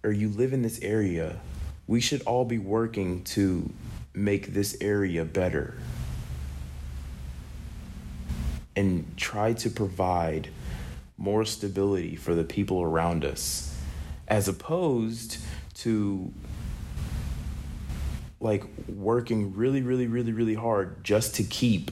or 0.05 0.13
you 0.13 0.29
live 0.29 0.53
in 0.53 0.63
this 0.63 0.81
area 0.81 1.39
we 1.87 2.01
should 2.01 2.23
all 2.23 2.45
be 2.45 2.59
working 2.59 3.23
to 3.25 3.69
make 4.15 4.55
this 4.55 4.77
area 4.81 5.25
better 5.25 5.77
and 8.77 9.05
try 9.17 9.53
to 9.53 9.69
provide 9.69 10.49
more 11.19 11.45
stability 11.45 12.17
for 12.17 12.35
the 12.35 12.45
people 12.45 12.81
around 12.83 13.25
us 13.25 13.77
as 14.29 14.49
opposed 14.49 15.39
to 15.75 16.33
like 18.41 18.65
working 18.89 19.55
really 19.55 19.83
really 19.83 20.07
really 20.07 20.33
really 20.33 20.55
hard 20.55 21.03
just 21.03 21.35
to 21.35 21.43
keep 21.43 21.91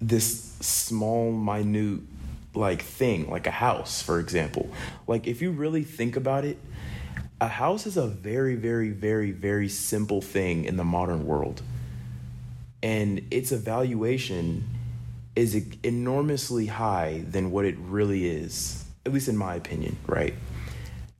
this 0.00 0.56
small 0.60 1.32
minute 1.32 2.00
like 2.54 2.82
thing 2.82 3.30
like 3.30 3.46
a 3.46 3.52
house 3.52 4.02
for 4.02 4.18
example 4.18 4.68
like 5.06 5.26
if 5.26 5.40
you 5.40 5.52
really 5.52 5.84
think 5.84 6.16
about 6.16 6.44
it 6.44 6.58
a 7.40 7.46
house 7.46 7.86
is 7.86 7.96
a 7.96 8.06
very 8.06 8.56
very 8.56 8.90
very 8.90 9.30
very 9.30 9.68
simple 9.68 10.20
thing 10.20 10.64
in 10.64 10.76
the 10.76 10.84
modern 10.84 11.24
world 11.24 11.62
and 12.82 13.26
its 13.30 13.52
evaluation 13.52 14.64
is 15.36 15.64
enormously 15.82 16.66
high 16.66 17.24
than 17.28 17.50
what 17.50 17.64
it 17.64 17.76
really 17.78 18.28
is, 18.28 18.84
at 19.06 19.12
least 19.12 19.28
in 19.28 19.36
my 19.36 19.54
opinion, 19.54 19.96
right? 20.06 20.34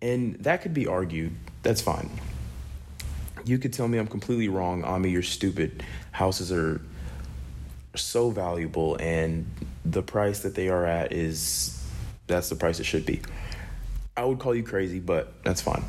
And 0.03 0.37
that 0.41 0.63
could 0.63 0.75
be 0.75 0.87
argued. 0.87 1.33
That's 1.63 1.81
fine. 1.81 2.11
You 3.45 3.59
could 3.59 3.73
tell 3.73 3.89
me 3.89 3.99
I'm 3.99 4.07
completely 4.07 4.49
wrong, 4.49 4.85
Ami, 4.85 5.11
you're 5.11 5.23
stupid. 5.23 5.83
Houses 6.13 6.53
are 6.53 6.81
so 8.01 8.31
valuable 8.31 8.97
and 8.97 9.47
the 9.85 10.03
price 10.03 10.41
that 10.41 10.55
they 10.55 10.69
are 10.69 10.85
at 10.85 11.13
is 11.13 11.85
that's 12.27 12.49
the 12.49 12.57
price 12.57 12.81
it 12.81 12.85
should 12.85 13.07
be. 13.07 13.21
I 14.17 14.25
would 14.25 14.39
call 14.39 14.55
you 14.55 14.63
crazy, 14.63 15.01
but 15.01 15.43
that's 15.45 15.61
fine. 15.61 15.85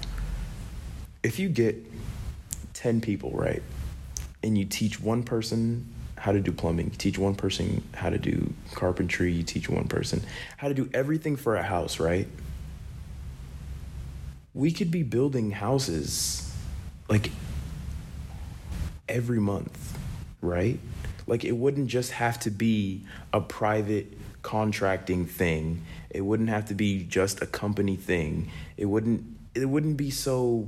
If 1.23 1.39
you 1.39 1.49
get 1.49 1.75
10 2.73 3.01
people, 3.01 3.31
right? 3.31 3.61
And 4.43 4.57
you 4.57 4.65
teach 4.65 4.99
one 4.99 5.23
person 5.23 5.87
how 6.17 6.31
to 6.31 6.39
do 6.39 6.51
plumbing. 6.51 6.91
You 6.91 6.97
teach 6.97 7.17
one 7.17 7.35
person 7.35 7.83
how 7.93 8.09
to 8.09 8.17
do 8.17 8.53
carpentry. 8.73 9.31
You 9.31 9.43
teach 9.43 9.69
one 9.69 9.87
person 9.87 10.23
how 10.57 10.67
to 10.67 10.73
do 10.73 10.89
everything 10.93 11.35
for 11.35 11.55
a 11.55 11.63
house, 11.63 11.99
right? 11.99 12.27
We 14.53 14.71
could 14.71 14.91
be 14.91 15.03
building 15.03 15.51
houses 15.51 16.55
like 17.09 17.31
every 19.09 19.39
month, 19.39 19.97
right? 20.41 20.79
Like 21.31 21.45
it 21.45 21.53
wouldn't 21.53 21.87
just 21.87 22.11
have 22.11 22.41
to 22.41 22.51
be 22.51 23.05
a 23.31 23.39
private 23.39 24.17
contracting 24.41 25.25
thing. 25.25 25.85
It 26.09 26.19
wouldn't 26.19 26.49
have 26.49 26.65
to 26.65 26.73
be 26.73 27.05
just 27.05 27.41
a 27.41 27.45
company 27.45 27.95
thing. 27.95 28.51
It 28.75 28.87
wouldn't 28.87 29.23
it 29.55 29.63
wouldn't 29.67 29.95
be 29.95 30.11
so 30.11 30.67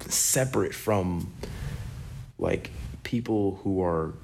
separate 0.00 0.74
from 0.74 1.32
like 2.40 2.72
people 3.04 3.60
who 3.62 3.84
are 3.84 4.14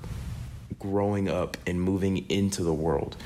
growing 0.80 1.28
up 1.28 1.56
and 1.68 1.80
moving 1.80 2.28
into 2.30 2.64
the 2.64 2.74
world. 2.74 3.16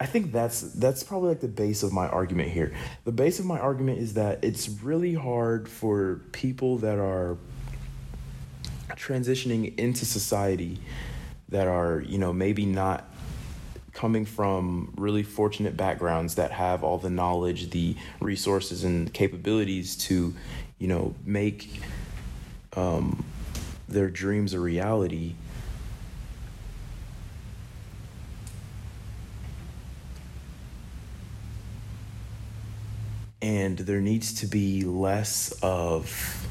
I 0.00 0.06
think 0.06 0.32
that's 0.32 0.62
that's 0.62 1.04
probably 1.04 1.28
like 1.28 1.42
the 1.42 1.46
base 1.46 1.84
of 1.84 1.92
my 1.92 2.08
argument 2.08 2.50
here. 2.50 2.74
The 3.04 3.12
base 3.12 3.38
of 3.38 3.46
my 3.46 3.60
argument 3.60 4.00
is 4.00 4.14
that 4.14 4.42
it's 4.42 4.68
really 4.68 5.14
hard 5.14 5.68
for 5.68 6.22
people 6.32 6.78
that 6.78 6.98
are 6.98 7.38
transitioning 8.96 9.78
into 9.78 10.04
society 10.04 10.80
that 11.54 11.68
are, 11.68 12.00
you 12.00 12.18
know, 12.18 12.32
maybe 12.32 12.66
not 12.66 13.08
coming 13.92 14.24
from 14.24 14.92
really 14.96 15.22
fortunate 15.22 15.76
backgrounds 15.76 16.34
that 16.34 16.50
have 16.50 16.82
all 16.82 16.98
the 16.98 17.08
knowledge, 17.08 17.70
the 17.70 17.94
resources 18.20 18.82
and 18.82 19.14
capabilities 19.14 19.94
to, 19.94 20.34
you 20.80 20.88
know, 20.88 21.14
make 21.24 21.80
um, 22.74 23.24
their 23.88 24.10
dreams 24.10 24.52
a 24.52 24.58
reality. 24.58 25.36
And 33.40 33.78
there 33.78 34.00
needs 34.00 34.34
to 34.40 34.48
be 34.48 34.82
less 34.82 35.52
of 35.62 36.48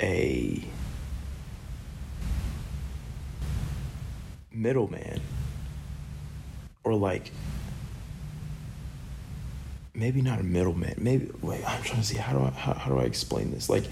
a 0.00 0.64
middleman. 4.56 5.20
Or 6.84 6.94
like 6.94 7.30
maybe 9.94 10.22
not 10.22 10.38
a 10.38 10.42
middleman. 10.42 10.94
Maybe 10.98 11.30
wait 11.42 11.68
i'm 11.68 11.82
trying 11.82 12.00
to 12.00 12.06
see 12.06 12.16
how 12.16 12.32
do 12.32 12.44
i 12.44 12.50
how, 12.50 12.74
how 12.74 12.90
do 12.90 12.98
i 12.98 13.04
explain 13.04 13.50
this? 13.50 13.68
Like 13.68 13.84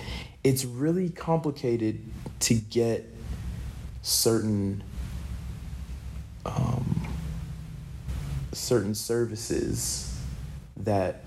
it's 0.43 0.65
really 0.65 1.09
complicated 1.11 2.01
to 2.41 2.55
get 2.55 3.09
certain 4.03 4.83
um, 6.47 7.07
certain 8.53 8.95
services 8.95 10.21
that 10.77 11.25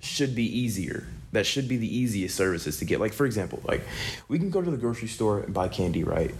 should 0.00 0.34
be 0.34 0.44
easier 0.44 1.06
that 1.32 1.46
should 1.46 1.68
be 1.68 1.76
the 1.76 1.96
easiest 1.96 2.34
services 2.36 2.78
to 2.78 2.84
get. 2.84 3.00
Like 3.00 3.12
for 3.12 3.26
example 3.26 3.60
like 3.64 3.82
we 4.28 4.38
can 4.38 4.50
go 4.50 4.60
to 4.62 4.70
the 4.70 4.76
grocery 4.76 5.08
store 5.08 5.40
and 5.40 5.54
buy 5.54 5.68
candy 5.68 6.04
right 6.04 6.34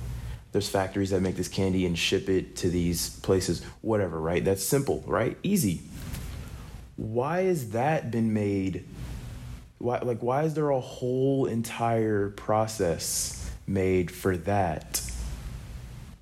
there's 0.52 0.68
factories 0.68 1.10
that 1.10 1.20
make 1.20 1.36
this 1.36 1.48
candy 1.48 1.86
and 1.86 1.98
ship 1.98 2.28
it 2.28 2.56
to 2.56 2.68
these 2.68 3.10
places 3.20 3.64
whatever 3.80 4.20
right? 4.20 4.44
That's 4.44 4.64
simple 4.64 5.02
right? 5.06 5.36
Easy. 5.42 5.82
Why 6.96 7.42
has 7.42 7.70
that 7.70 8.10
been 8.10 8.32
made 8.32 8.84
why 9.78 9.98
like 10.00 10.22
why 10.22 10.44
is 10.44 10.54
there 10.54 10.70
a 10.70 10.80
whole 10.80 11.46
entire 11.46 12.30
process 12.30 13.50
made 13.66 14.10
for 14.10 14.36
that? 14.36 15.00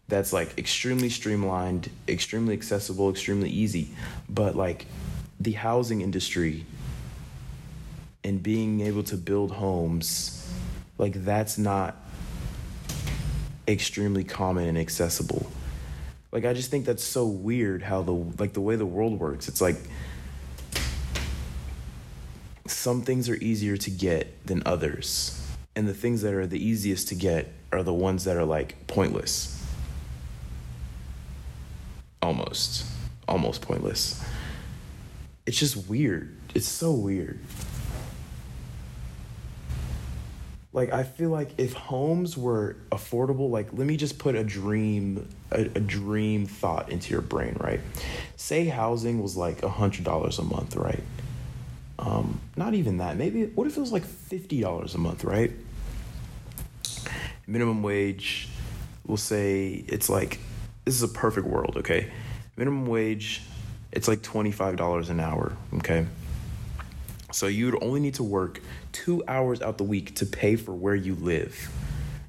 That's 0.06 0.32
like 0.32 0.56
extremely 0.56 1.10
streamlined 1.10 1.90
extremely 2.06 2.54
accessible 2.54 3.10
extremely 3.10 3.50
easy. 3.50 3.90
But 4.28 4.56
like 4.56 4.86
the 5.40 5.52
housing 5.52 6.00
industry 6.00 6.66
and 8.22 8.42
being 8.42 8.80
able 8.80 9.02
to 9.04 9.16
build 9.16 9.52
homes, 9.52 10.48
like 10.96 11.24
that's 11.24 11.58
not 11.58 11.96
extremely 13.68 14.24
common 14.24 14.66
and 14.66 14.78
accessible. 14.78 15.50
Like 16.32 16.44
I 16.44 16.52
just 16.54 16.70
think 16.70 16.84
that's 16.84 17.04
so 17.04 17.26
weird 17.26 17.82
how 17.82 18.02
the 18.02 18.12
like 18.12 18.54
the 18.54 18.60
way 18.60 18.76
the 18.76 18.86
world 18.86 19.20
works. 19.20 19.48
It's 19.48 19.60
like 19.60 19.76
some 22.66 23.02
things 23.02 23.28
are 23.28 23.36
easier 23.36 23.76
to 23.76 23.90
get 23.90 24.46
than 24.46 24.62
others. 24.66 25.34
And 25.76 25.86
the 25.86 25.94
things 25.94 26.22
that 26.22 26.34
are 26.34 26.46
the 26.46 26.62
easiest 26.62 27.08
to 27.08 27.14
get 27.14 27.52
are 27.72 27.82
the 27.82 27.94
ones 27.94 28.24
that 28.24 28.36
are 28.36 28.44
like 28.44 28.86
pointless. 28.86 29.54
Almost. 32.20 32.84
Almost 33.26 33.62
pointless. 33.62 34.22
It's 35.46 35.58
just 35.58 35.88
weird. 35.88 36.36
It's 36.54 36.68
so 36.68 36.92
weird. 36.92 37.38
Like 40.78 40.92
I 40.92 41.02
feel 41.02 41.30
like 41.30 41.50
if 41.58 41.72
homes 41.72 42.38
were 42.38 42.76
affordable, 42.92 43.50
like 43.50 43.66
let 43.72 43.84
me 43.84 43.96
just 43.96 44.16
put 44.16 44.36
a 44.36 44.44
dream 44.44 45.28
a, 45.50 45.62
a 45.62 45.80
dream 45.80 46.46
thought 46.46 46.92
into 46.92 47.10
your 47.10 47.20
brain, 47.20 47.56
right? 47.58 47.80
Say 48.36 48.66
housing 48.66 49.20
was 49.20 49.36
like 49.36 49.64
a 49.64 49.68
hundred 49.68 50.04
dollars 50.04 50.38
a 50.38 50.44
month, 50.44 50.76
right? 50.76 51.02
Um, 51.98 52.40
not 52.54 52.74
even 52.74 52.98
that. 52.98 53.16
Maybe 53.16 53.46
what 53.46 53.66
if 53.66 53.76
it 53.76 53.80
was 53.80 53.90
like 53.90 54.04
fifty 54.04 54.60
dollars 54.60 54.94
a 54.94 54.98
month, 54.98 55.24
right? 55.24 55.50
Minimum 57.48 57.82
wage, 57.82 58.48
we'll 59.04 59.16
say 59.16 59.84
it's 59.88 60.08
like 60.08 60.38
this 60.84 60.94
is 60.94 61.02
a 61.02 61.08
perfect 61.08 61.48
world, 61.48 61.78
okay? 61.78 62.08
Minimum 62.56 62.86
wage, 62.86 63.42
it's 63.90 64.06
like 64.06 64.22
twenty 64.22 64.52
five 64.52 64.76
dollars 64.76 65.10
an 65.10 65.18
hour, 65.18 65.56
okay? 65.78 66.06
So 67.30 67.46
you'd 67.46 67.82
only 67.82 68.00
need 68.00 68.14
to 68.14 68.22
work 68.22 68.60
two 68.92 69.22
hours 69.28 69.60
out 69.60 69.78
the 69.78 69.84
week 69.84 70.14
to 70.16 70.26
pay 70.26 70.56
for 70.56 70.72
where 70.72 70.94
you 70.94 71.14
live, 71.14 71.70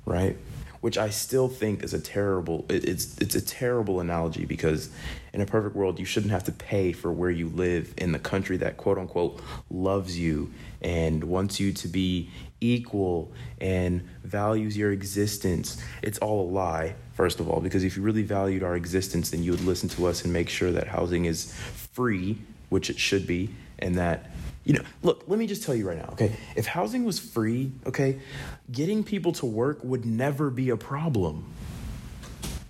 right? 0.06 0.38
Which 0.82 0.97
I 0.97 1.10
still 1.10 1.47
think 1.47 1.84
is 1.84 1.93
a 1.93 2.00
terrible 2.00 2.66
it's 2.70 3.18
it's 3.18 3.36
a 3.36 3.41
terrible 3.41 4.00
analogy 4.00 4.45
because 4.45 4.89
in 5.34 5.41
a 5.41 5.45
perfect 5.45 5.76
world 5.76 6.00
you 6.00 6.06
shouldn't 6.06 6.32
have 6.32 6.45
to 6.45 6.52
pay 6.52 6.91
for 6.93 7.12
where 7.12 7.30
you 7.30 7.50
live 7.50 7.93
in 7.97 8.12
the 8.12 8.20
country 8.20 8.58
that 8.58 8.78
quote 8.78 8.97
unquote 8.97 9.41
loves 9.70 10.18
you 10.18 10.52
and 10.82 11.24
wants 11.24 11.60
you 11.60 11.74
to 11.74 11.88
be 11.88 12.30
equal 12.62 13.32
and 13.60 14.08
values 14.24 14.78
your 14.78 14.91
existence. 14.91 15.82
It's 16.02 16.18
all 16.20 16.50
a 16.50 16.50
lie, 16.50 16.95
first 17.14 17.39
of 17.39 17.50
all, 17.50 17.62
because 17.62 17.84
if 17.84 17.97
you 17.97 18.04
really 18.04 18.24
valued 18.24 18.64
our 18.64 18.76
existence 18.76 19.32
then 19.32 19.43
you 19.43 19.52
would 19.52 19.66
listen 19.66 19.89
to 19.89 20.08
us 20.08 20.24
and 20.24 20.32
make 20.32 20.50
sure 20.50 20.72
that 20.72 20.88
housing 20.88 21.26
is 21.26 21.54
free, 21.93 22.38
which 22.70 22.89
it 22.89 23.00
should 23.00 23.28
be, 23.28 23.50
and 23.80 23.95
that 23.95 24.32
you 24.66 24.74
know, 24.74 24.84
look, 25.01 25.24
let 25.28 25.39
me 25.39 25.47
just 25.47 25.64
tell 25.64 25.74
you 25.74 25.88
right 25.88 25.97
now, 25.97 26.10
okay? 26.14 26.36
If 26.55 26.68
housing 26.68 27.05
was 27.05 27.18
free, 27.20 27.72
okay, 27.86 28.20
getting 28.72 29.03
people 29.03 29.32
to 29.34 29.45
work 29.45 29.84
would 29.84 30.05
never 30.05 30.49
be 30.49 30.70
a 30.70 30.78
problem. 30.78 31.51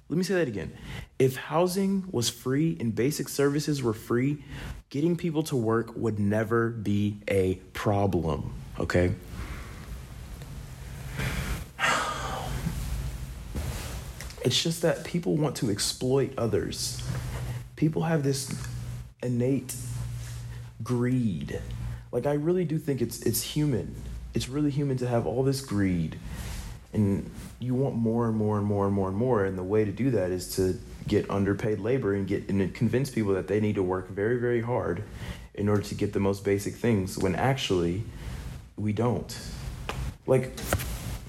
Let 0.08 0.18
me 0.18 0.24
say 0.24 0.36
that 0.36 0.48
again. 0.48 0.72
If 1.20 1.36
housing 1.36 2.06
was 2.12 2.30
free 2.30 2.78
and 2.80 2.96
basic 2.96 3.30
services 3.30 3.84
were 3.84 3.94
free, 3.94 4.44
getting 4.90 5.16
people 5.16 5.44
to 5.44 5.56
work 5.56 5.96
would 5.96 6.20
never 6.20 6.70
be 6.70 7.18
a 7.28 7.56
problem, 7.74 8.54
okay? 8.80 9.14
It's 14.42 14.64
just 14.64 14.82
that 14.84 15.04
people 15.04 15.36
want 15.36 15.58
to 15.58 15.70
exploit 15.70 16.34
others. 16.38 17.04
People 17.76 18.04
have 18.04 18.24
this 18.24 18.50
innate 19.22 19.76
greed 20.82 21.62
like 22.12 22.26
I 22.26 22.34
really 22.34 22.66
do 22.66 22.78
think 22.78 23.01
it's 23.01 23.22
it's 23.22 23.41
human. 23.41 23.95
It's 24.34 24.49
really 24.49 24.72
human 24.72 24.97
to 24.97 25.07
have 25.07 25.26
all 25.26 25.43
this 25.43 25.62
greed 25.62 26.18
and 26.93 27.30
you 27.60 27.76
want 27.76 27.95
more 27.95 28.28
and 28.28 28.36
more 28.36 28.57
and 28.57 28.66
more 28.66 28.86
and 28.86 28.93
more 28.93 29.07
and 29.10 29.18
more 29.18 29.45
and 29.45 29.57
the 29.57 29.64
way 29.64 29.86
to 29.86 29.91
do 29.91 30.12
that 30.12 30.32
is 30.32 30.55
to 30.55 30.80
get 31.07 31.30
underpaid 31.30 31.80
labor 31.80 32.14
and 32.14 32.28
get 32.28 32.49
and 32.49 32.74
convince 32.74 33.10
people 33.10 33.34
that 33.34 33.47
they 33.47 33.60
need 33.60 33.76
to 33.76 33.84
work 33.84 34.10
very 34.10 34.39
very 34.39 34.62
hard 34.62 35.03
in 35.53 35.70
order 35.70 35.82
to 35.82 35.95
get 35.95 36.14
the 36.14 36.20
most 36.20 36.43
basic 36.43 36.76
things 36.76 37.18
when 37.18 37.36
actually 37.36 38.03
we 38.76 38.93
don't. 38.93 39.38
Like 40.26 40.53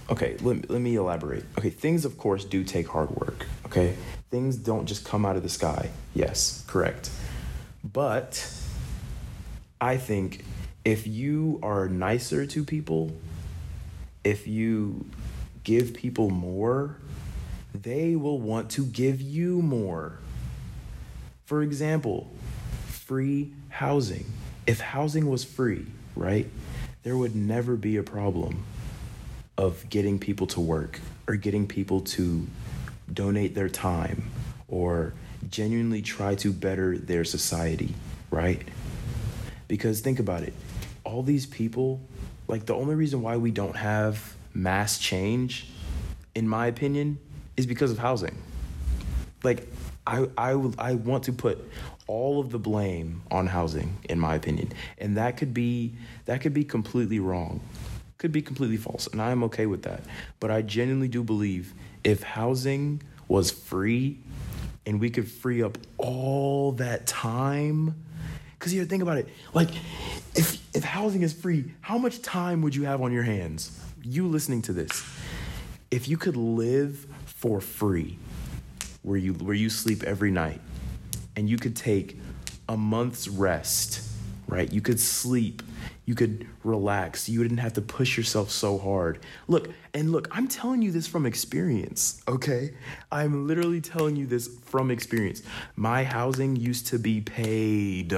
okay 0.08 0.36
let, 0.40 0.70
let 0.70 0.80
me 0.80 0.96
elaborate. 0.96 1.44
Okay 1.58 1.70
things 1.70 2.04
of 2.04 2.16
course 2.16 2.44
do 2.44 2.64
take 2.64 2.88
hard 2.88 3.10
work 3.10 3.46
okay? 3.66 3.96
Things 4.30 4.56
don't 4.56 4.86
just 4.86 5.04
come 5.04 5.26
out 5.26 5.36
of 5.36 5.42
the 5.42 5.48
sky. 5.48 5.90
Yes 6.14 6.64
correct. 6.66 7.10
But 7.84 8.46
i 9.82 9.96
think 9.96 10.44
if 10.84 11.06
you 11.06 11.58
are 11.62 11.88
nicer 11.88 12.46
to 12.46 12.64
people, 12.64 13.12
if 14.24 14.46
you 14.46 15.06
give 15.64 15.94
people 15.94 16.30
more, 16.30 16.96
they 17.74 18.16
will 18.16 18.40
want 18.40 18.70
to 18.70 18.84
give 18.86 19.20
you 19.20 19.62
more. 19.62 20.18
For 21.44 21.62
example, 21.62 22.30
free 22.86 23.52
housing. 23.68 24.24
If 24.66 24.80
housing 24.80 25.28
was 25.28 25.44
free, 25.44 25.86
right, 26.16 26.48
there 27.02 27.16
would 27.16 27.34
never 27.34 27.76
be 27.76 27.96
a 27.96 28.02
problem 28.02 28.64
of 29.56 29.88
getting 29.90 30.18
people 30.18 30.46
to 30.48 30.60
work 30.60 31.00
or 31.26 31.36
getting 31.36 31.66
people 31.66 32.00
to 32.00 32.46
donate 33.12 33.54
their 33.54 33.68
time 33.68 34.30
or 34.68 35.12
genuinely 35.50 36.02
try 36.02 36.34
to 36.36 36.52
better 36.52 36.96
their 36.96 37.24
society, 37.24 37.94
right? 38.30 38.62
Because 39.70 40.00
think 40.00 40.18
about 40.18 40.42
it 40.42 40.52
all 41.04 41.22
these 41.22 41.46
people, 41.46 42.00
like 42.48 42.66
the 42.66 42.74
only 42.74 42.96
reason 42.96 43.22
why 43.22 43.36
we 43.36 43.52
don't 43.52 43.76
have 43.76 44.34
mass 44.52 44.98
change, 44.98 45.68
in 46.34 46.48
my 46.48 46.66
opinion, 46.66 47.18
is 47.56 47.66
because 47.66 47.92
of 47.92 47.98
housing. 47.98 48.36
Like 49.44 49.68
I 50.06 50.26
I 50.36 50.50
I 50.76 50.94
want 50.94 51.24
to 51.24 51.32
put 51.32 51.58
all 52.08 52.40
of 52.40 52.50
the 52.50 52.58
blame 52.58 53.22
on 53.30 53.46
housing 53.46 53.96
in 54.08 54.18
my 54.18 54.34
opinion. 54.34 54.72
And 54.98 55.16
that 55.16 55.36
could 55.36 55.54
be 55.54 55.94
that 56.24 56.40
could 56.40 56.52
be 56.52 56.64
completely 56.64 57.20
wrong. 57.20 57.60
Could 58.18 58.32
be 58.32 58.42
completely 58.42 58.76
false, 58.76 59.06
and 59.06 59.22
I 59.22 59.30
am 59.30 59.44
okay 59.44 59.66
with 59.66 59.84
that. 59.84 60.02
But 60.40 60.50
I 60.50 60.62
genuinely 60.62 61.08
do 61.08 61.22
believe 61.22 61.72
if 62.02 62.24
housing 62.24 63.02
was 63.28 63.52
free 63.52 64.18
and 64.84 65.00
we 65.00 65.10
could 65.10 65.30
free 65.30 65.62
up 65.62 65.78
all 65.96 66.72
that 66.72 67.06
time 67.06 67.94
because 68.60 68.74
you 68.74 68.84
think 68.84 69.02
about 69.02 69.16
it, 69.16 69.26
like 69.54 69.70
if 70.34 70.60
if 70.76 70.84
housing 70.84 71.22
is 71.22 71.32
free, 71.32 71.72
how 71.80 71.96
much 71.96 72.20
time 72.20 72.60
would 72.60 72.76
you 72.76 72.84
have 72.84 73.00
on 73.00 73.10
your 73.10 73.22
hands? 73.22 73.80
You 74.02 74.28
listening 74.28 74.60
to 74.62 74.74
this, 74.74 75.02
if 75.90 76.06
you 76.08 76.18
could 76.18 76.36
live 76.36 77.06
for 77.24 77.62
free, 77.62 78.18
where 79.02 79.16
you 79.16 79.32
where 79.32 79.54
you 79.54 79.70
sleep 79.70 80.02
every 80.02 80.30
night, 80.30 80.60
and 81.36 81.48
you 81.48 81.56
could 81.56 81.74
take 81.74 82.18
a 82.68 82.76
month's 82.76 83.28
rest, 83.28 84.06
right? 84.46 84.70
You 84.70 84.82
could 84.82 85.00
sleep 85.00 85.62
you 86.10 86.16
could 86.16 86.44
relax. 86.64 87.28
You 87.28 87.40
didn't 87.40 87.58
have 87.58 87.74
to 87.74 87.80
push 87.80 88.16
yourself 88.16 88.50
so 88.50 88.78
hard. 88.78 89.20
Look, 89.46 89.70
and 89.94 90.10
look, 90.10 90.26
I'm 90.32 90.48
telling 90.48 90.82
you 90.82 90.90
this 90.90 91.06
from 91.06 91.24
experience, 91.24 92.20
okay? 92.26 92.74
I'm 93.12 93.46
literally 93.46 93.80
telling 93.80 94.16
you 94.16 94.26
this 94.26 94.48
from 94.64 94.90
experience. 94.90 95.40
My 95.76 96.02
housing 96.02 96.56
used 96.56 96.88
to 96.88 96.98
be 96.98 97.20
paid. 97.20 98.12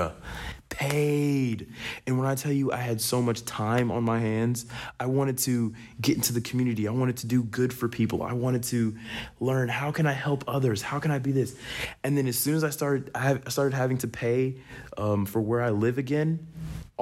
Paid. 0.70 1.68
And 2.06 2.18
when 2.18 2.26
I 2.26 2.34
tell 2.34 2.50
you 2.50 2.72
I 2.72 2.78
had 2.78 2.98
so 2.98 3.20
much 3.20 3.44
time 3.44 3.90
on 3.90 4.04
my 4.04 4.18
hands, 4.18 4.64
I 4.98 5.04
wanted 5.04 5.36
to 5.38 5.74
get 6.00 6.16
into 6.16 6.32
the 6.32 6.40
community. 6.40 6.88
I 6.88 6.92
wanted 6.92 7.18
to 7.18 7.26
do 7.26 7.42
good 7.42 7.74
for 7.74 7.90
people. 7.90 8.22
I 8.22 8.32
wanted 8.32 8.62
to 8.64 8.96
learn 9.38 9.68
how 9.68 9.92
can 9.92 10.06
I 10.06 10.12
help 10.12 10.44
others? 10.48 10.80
How 10.80 10.98
can 10.98 11.10
I 11.10 11.18
be 11.18 11.32
this? 11.32 11.54
And 12.02 12.16
then 12.16 12.26
as 12.26 12.38
soon 12.38 12.54
as 12.54 12.64
I 12.64 12.70
started, 12.70 13.10
I 13.14 13.38
started 13.50 13.76
having 13.76 13.98
to 13.98 14.08
pay 14.08 14.56
um, 14.96 15.26
for 15.26 15.42
where 15.42 15.60
I 15.60 15.68
live 15.68 15.98
again 15.98 16.48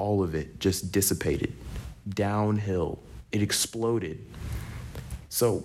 all 0.01 0.23
of 0.23 0.33
it 0.33 0.59
just 0.59 0.91
dissipated 0.91 1.53
downhill. 2.09 2.97
It 3.31 3.43
exploded. 3.43 4.25
So 5.29 5.63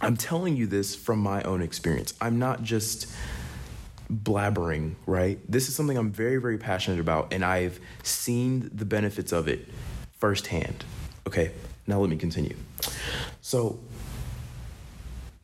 I'm 0.00 0.16
telling 0.16 0.56
you 0.56 0.66
this 0.66 0.94
from 0.94 1.18
my 1.18 1.42
own 1.42 1.60
experience. 1.60 2.14
I'm 2.20 2.38
not 2.38 2.62
just 2.62 3.12
blabbering, 4.12 4.94
right? 5.04 5.40
This 5.50 5.68
is 5.68 5.74
something 5.74 5.96
I'm 5.96 6.12
very, 6.12 6.36
very 6.36 6.58
passionate 6.58 7.00
about, 7.00 7.32
and 7.32 7.44
I've 7.44 7.80
seen 8.04 8.70
the 8.72 8.84
benefits 8.84 9.32
of 9.32 9.48
it 9.48 9.68
firsthand. 10.12 10.84
Okay, 11.26 11.50
now 11.88 11.98
let 11.98 12.10
me 12.10 12.16
continue. 12.16 12.56
So, 13.40 13.80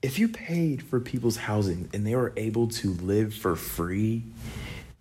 if 0.01 0.19
you 0.19 0.29
paid 0.29 0.83
for 0.83 1.01
people's 1.01 1.37
housing 1.37 1.91
and 1.93 2.07
they 2.07 2.15
were 2.15 2.33
able 2.37 2.69
to 2.69 2.93
live 2.95 3.35
for 3.35 3.57
free, 3.57 4.23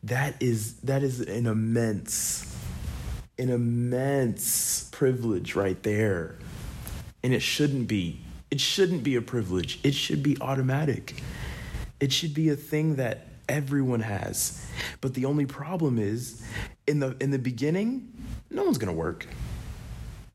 that 0.03 0.41
is 0.41 0.77
that 0.77 1.03
is 1.03 1.19
an 1.21 1.45
immense 1.45 2.58
an 3.39 3.49
immense 3.49 4.89
privilege 4.91 5.55
right 5.55 5.81
there. 5.83 6.37
And 7.23 7.33
it 7.33 7.41
shouldn't 7.41 7.87
be. 7.87 8.21
It 8.51 8.59
shouldn't 8.61 9.03
be 9.03 9.15
a 9.15 9.21
privilege. 9.21 9.79
It 9.83 9.93
should 9.95 10.23
be 10.23 10.37
automatic. 10.41 11.21
It 11.99 12.11
should 12.13 12.33
be 12.33 12.49
a 12.49 12.55
thing 12.55 12.95
that 12.97 13.27
everyone 13.47 14.01
has. 14.01 14.65
But 15.01 15.13
the 15.13 15.25
only 15.25 15.45
problem 15.45 15.97
is 15.99 16.43
in 16.87 16.99
the 16.99 17.15
in 17.19 17.31
the 17.31 17.39
beginning, 17.39 18.11
no 18.49 18.63
one's 18.63 18.77
going 18.77 18.93
to 18.93 18.97
work. 18.97 19.27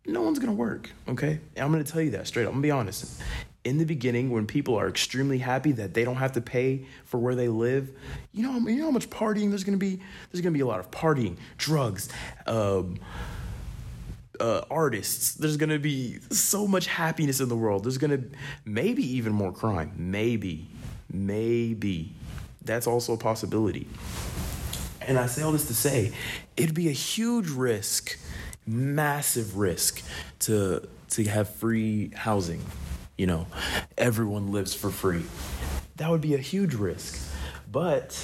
no 0.06 0.22
one's 0.22 0.38
gonna 0.38 0.52
work. 0.52 0.90
Okay, 1.08 1.40
and 1.56 1.64
I'm 1.64 1.72
gonna 1.72 1.84
tell 1.84 2.02
you 2.02 2.10
that 2.10 2.26
straight 2.26 2.44
up. 2.44 2.48
I'm 2.48 2.56
gonna 2.56 2.62
be 2.62 2.70
honest. 2.70 3.22
In 3.64 3.78
the 3.78 3.84
beginning, 3.84 4.30
when 4.30 4.46
people 4.46 4.78
are 4.78 4.88
extremely 4.88 5.38
happy 5.38 5.72
that 5.72 5.94
they 5.94 6.04
don't 6.04 6.16
have 6.16 6.32
to 6.32 6.40
pay 6.42 6.86
for 7.06 7.18
where 7.18 7.34
they 7.34 7.48
live, 7.48 7.90
you 8.32 8.42
know, 8.42 8.68
you 8.68 8.76
know 8.76 8.84
how 8.84 8.90
much 8.90 9.08
partying 9.08 9.48
there's 9.48 9.64
gonna 9.64 9.78
be. 9.78 10.00
There's 10.30 10.42
gonna 10.42 10.52
be 10.52 10.60
a 10.60 10.66
lot 10.66 10.80
of 10.80 10.90
partying, 10.90 11.36
drugs, 11.56 12.10
um, 12.46 12.98
uh, 14.38 14.62
artists. 14.70 15.34
There's 15.34 15.56
gonna 15.56 15.78
be 15.78 16.18
so 16.30 16.66
much 16.66 16.86
happiness 16.86 17.40
in 17.40 17.48
the 17.48 17.56
world. 17.56 17.84
There's 17.84 17.96
gonna 17.96 18.20
maybe 18.66 19.02
even 19.16 19.32
more 19.32 19.52
crime. 19.52 19.92
Maybe, 19.96 20.68
maybe 21.10 22.12
that's 22.64 22.86
also 22.86 23.14
a 23.14 23.18
possibility. 23.18 23.86
And 25.00 25.18
I 25.18 25.26
say 25.26 25.42
all 25.42 25.52
this 25.52 25.66
to 25.68 25.74
say, 25.74 26.12
it'd 26.56 26.74
be 26.74 26.88
a 26.88 26.92
huge 26.92 27.50
risk, 27.50 28.18
massive 28.66 29.56
risk 29.56 30.02
to 30.40 30.86
to 31.10 31.24
have 31.24 31.48
free 31.48 32.10
housing. 32.14 32.60
You 33.16 33.26
know, 33.26 33.46
everyone 33.96 34.50
lives 34.50 34.74
for 34.74 34.90
free. 34.90 35.24
That 35.96 36.10
would 36.10 36.20
be 36.20 36.34
a 36.34 36.38
huge 36.38 36.74
risk. 36.74 37.20
But 37.70 38.18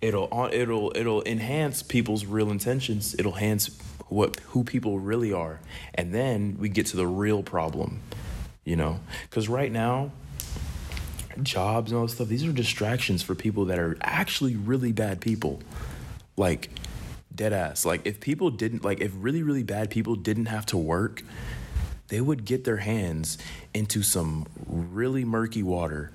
it'll 0.00 0.28
uh, 0.32 0.50
it'll 0.52 0.92
it'll 0.94 1.22
enhance 1.24 1.82
people's 1.82 2.26
real 2.26 2.50
intentions. 2.50 3.14
It'll 3.18 3.34
enhance 3.34 3.70
what 4.08 4.38
who 4.48 4.64
people 4.64 4.98
really 4.98 5.32
are. 5.32 5.60
And 5.94 6.12
then 6.12 6.56
we 6.58 6.68
get 6.68 6.86
to 6.86 6.96
the 6.96 7.06
real 7.06 7.42
problem. 7.42 8.00
You 8.64 8.76
know, 8.76 9.00
cuz 9.30 9.48
right 9.48 9.70
now 9.70 10.10
jobs 11.42 11.90
and 11.90 11.98
all 11.98 12.06
this 12.06 12.14
stuff, 12.14 12.28
these 12.28 12.44
are 12.44 12.52
distractions 12.52 13.22
for 13.22 13.34
people 13.34 13.64
that 13.66 13.78
are 13.78 13.96
actually 14.00 14.56
really 14.56 14.92
bad 14.92 15.20
people. 15.20 15.60
Like 16.36 16.70
dead 17.34 17.52
ass. 17.52 17.84
Like 17.84 18.02
if 18.04 18.20
people 18.20 18.50
didn't 18.50 18.84
like 18.84 19.00
if 19.00 19.12
really 19.16 19.42
really 19.42 19.62
bad 19.62 19.90
people 19.90 20.16
didn't 20.16 20.46
have 20.46 20.66
to 20.66 20.76
work, 20.76 21.22
they 22.08 22.20
would 22.20 22.44
get 22.44 22.64
their 22.64 22.78
hands 22.78 23.38
into 23.72 24.02
some 24.02 24.46
really 24.66 25.24
murky 25.24 25.62
water 25.62 26.10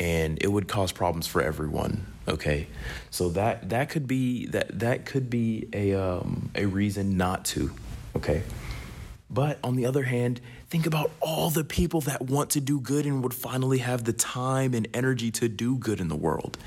and 0.00 0.38
it 0.42 0.48
would 0.48 0.68
cause 0.68 0.92
problems 0.92 1.26
for 1.26 1.42
everyone 1.42 2.06
okay? 2.28 2.68
So 3.10 3.30
that 3.30 3.70
that 3.70 3.88
could 3.88 4.06
be 4.06 4.46
that 4.46 4.78
that 4.78 5.06
could 5.06 5.30
be 5.30 5.68
a 5.72 5.94
um 5.94 6.50
a 6.54 6.66
reason 6.66 7.16
not 7.16 7.44
to 7.46 7.72
okay? 8.16 8.42
But 9.30 9.58
on 9.62 9.76
the 9.76 9.86
other 9.86 10.04
hand 10.04 10.40
think 10.68 10.86
about 10.86 11.10
all 11.20 11.50
the 11.50 11.64
people 11.64 12.02
that 12.02 12.22
want 12.22 12.50
to 12.50 12.60
do 12.60 12.80
good 12.80 13.06
and 13.06 13.22
would 13.22 13.34
finally 13.34 13.78
have 13.78 14.04
the 14.04 14.12
time 14.12 14.74
and 14.74 14.86
energy 14.92 15.30
to 15.30 15.48
do 15.48 15.76
good 15.76 16.00
in 16.00 16.08
the 16.08 16.16
world. 16.16 16.58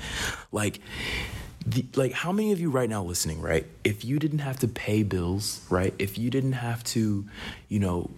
Like 0.50 0.80
the, 1.66 1.84
like 1.94 2.12
how 2.12 2.32
many 2.32 2.52
of 2.52 2.60
you 2.60 2.70
right 2.70 2.88
now 2.88 3.02
listening 3.02 3.40
right 3.40 3.66
if 3.84 4.04
you 4.04 4.18
didn't 4.18 4.40
have 4.40 4.58
to 4.58 4.68
pay 4.68 5.02
bills 5.02 5.64
right 5.70 5.94
if 5.98 6.18
you 6.18 6.30
didn't 6.30 6.52
have 6.52 6.82
to 6.84 7.24
you 7.68 7.78
know 7.78 8.10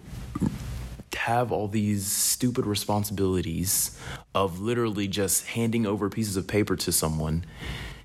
have 1.15 1.51
all 1.51 1.67
these 1.67 2.05
stupid 2.05 2.65
responsibilities 2.65 3.99
of 4.35 4.59
literally 4.59 5.07
just 5.07 5.47
handing 5.47 5.85
over 5.85 6.09
pieces 6.09 6.37
of 6.37 6.47
paper 6.47 6.75
to 6.75 6.91
someone 6.91 7.43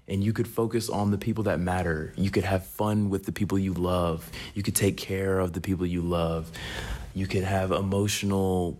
and 0.09 0.24
you 0.24 0.32
could 0.32 0.49
focus 0.49 0.88
on 0.88 1.11
the 1.11 1.18
people 1.18 1.45
that 1.45 1.61
matter 1.61 2.12
you 2.16 2.30
could 2.30 2.45
have 2.45 2.66
fun 2.66 3.11
with 3.11 3.24
the 3.26 3.32
people 3.32 3.59
you 3.59 3.74
love 3.74 4.30
you 4.55 4.62
could 4.62 4.76
take 4.76 4.97
care 4.97 5.38
of 5.38 5.53
the 5.53 5.61
people 5.61 5.86
you 5.86 6.01
love 6.01 6.51
you 7.14 7.26
could 7.26 7.45
have 7.45 7.72
emotional 7.72 8.78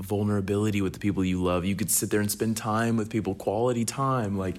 vulnerability 0.00 0.80
with 0.80 0.92
the 0.92 0.98
people 0.98 1.24
you 1.24 1.42
love. 1.42 1.64
You 1.64 1.76
could 1.76 1.90
sit 1.90 2.10
there 2.10 2.20
and 2.20 2.30
spend 2.30 2.56
time 2.56 2.96
with 2.96 3.10
people 3.10 3.34
quality 3.34 3.84
time 3.84 4.36
like 4.38 4.56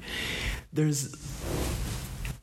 there's 0.73 1.15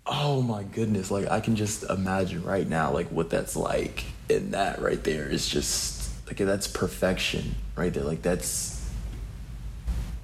oh 0.06 0.42
my 0.42 0.64
goodness 0.64 1.10
like 1.10 1.28
i 1.28 1.38
can 1.38 1.54
just 1.54 1.84
imagine 1.84 2.42
right 2.42 2.68
now 2.68 2.92
like 2.92 3.08
what 3.08 3.30
that's 3.30 3.56
like. 3.56 4.04
And 4.30 4.52
that 4.54 4.80
right 4.80 5.02
there 5.02 5.28
is 5.28 5.48
just 5.48 6.10
like 6.26 6.36
that's 6.36 6.66
perfection 6.66 7.54
right 7.76 7.92
there. 7.92 8.04
Like 8.04 8.22
that's 8.22 8.90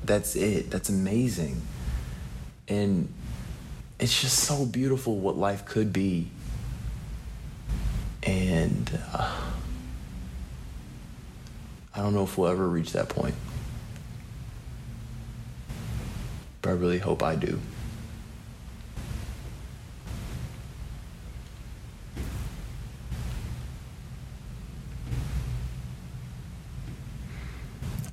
that's 0.04 0.36
it. 0.36 0.70
That's 0.70 0.88
amazing. 0.88 1.60
And 2.68 3.12
it's 3.98 4.20
just 4.20 4.38
so 4.38 4.64
beautiful 4.64 5.18
what 5.18 5.36
life 5.36 5.66
could 5.66 5.92
be. 5.92 6.30
And 8.22 8.98
uh, 9.12 9.50
i 11.98 12.00
don't 12.02 12.14
know 12.14 12.22
if 12.22 12.38
we'll 12.38 12.48
ever 12.48 12.68
reach 12.68 12.92
that 12.92 13.08
point 13.08 13.34
but 16.62 16.70
i 16.70 16.72
really 16.72 16.98
hope 16.98 17.22
i 17.22 17.34
do 17.34 17.60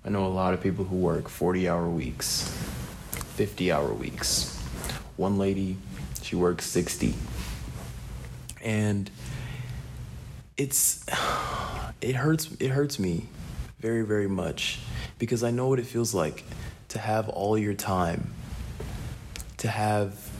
I 0.05 0.09
know 0.09 0.27
a 0.27 0.27
lot 0.27 0.53
of 0.53 0.61
people 0.61 0.85
who 0.85 0.97
work 0.97 1.27
40 1.27 1.67
hour 1.67 1.89
weeks, 1.89 2.47
50 3.37 3.71
hour 3.71 3.91
weeks. 3.91 4.55
One 5.17 5.39
lady, 5.39 5.77
she 6.21 6.35
works 6.35 6.65
60. 6.65 7.15
And 8.63 9.09
it's 10.57 11.03
it 12.01 12.15
hurts 12.17 12.51
it 12.59 12.69
hurts 12.69 12.99
me 12.99 13.29
very 13.85 14.01
very 14.01 14.27
much 14.27 14.79
because 15.19 15.43
I 15.43 15.51
know 15.51 15.67
what 15.67 15.77
it 15.77 15.85
feels 15.85 16.11
like 16.11 16.43
to 16.87 16.97
have 16.97 17.29
all 17.29 17.55
your 17.55 17.75
time 17.75 18.33
to 19.57 19.67
have 19.67 20.31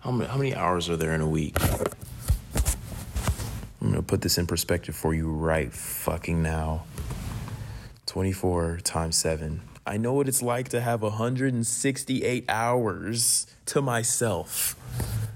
how 0.00 0.10
many, 0.10 0.28
how 0.28 0.36
many 0.36 0.54
hours 0.54 0.90
are 0.90 0.98
there 0.98 1.14
in 1.14 1.22
a 1.22 1.26
week? 1.26 1.56
I'm 3.80 3.94
to 3.94 4.02
put 4.02 4.20
this 4.20 4.36
in 4.36 4.46
perspective 4.46 4.94
for 4.94 5.14
you 5.14 5.30
right 5.30 5.72
fucking 5.72 6.42
now. 6.42 6.84
24 8.04 8.80
times 8.84 9.16
7. 9.16 9.62
I 9.86 9.96
know 9.96 10.12
what 10.12 10.28
it's 10.28 10.42
like 10.42 10.68
to 10.70 10.80
have 10.82 11.00
168 11.00 12.44
hours 12.50 13.46
to 13.66 13.80
myself. 13.80 14.76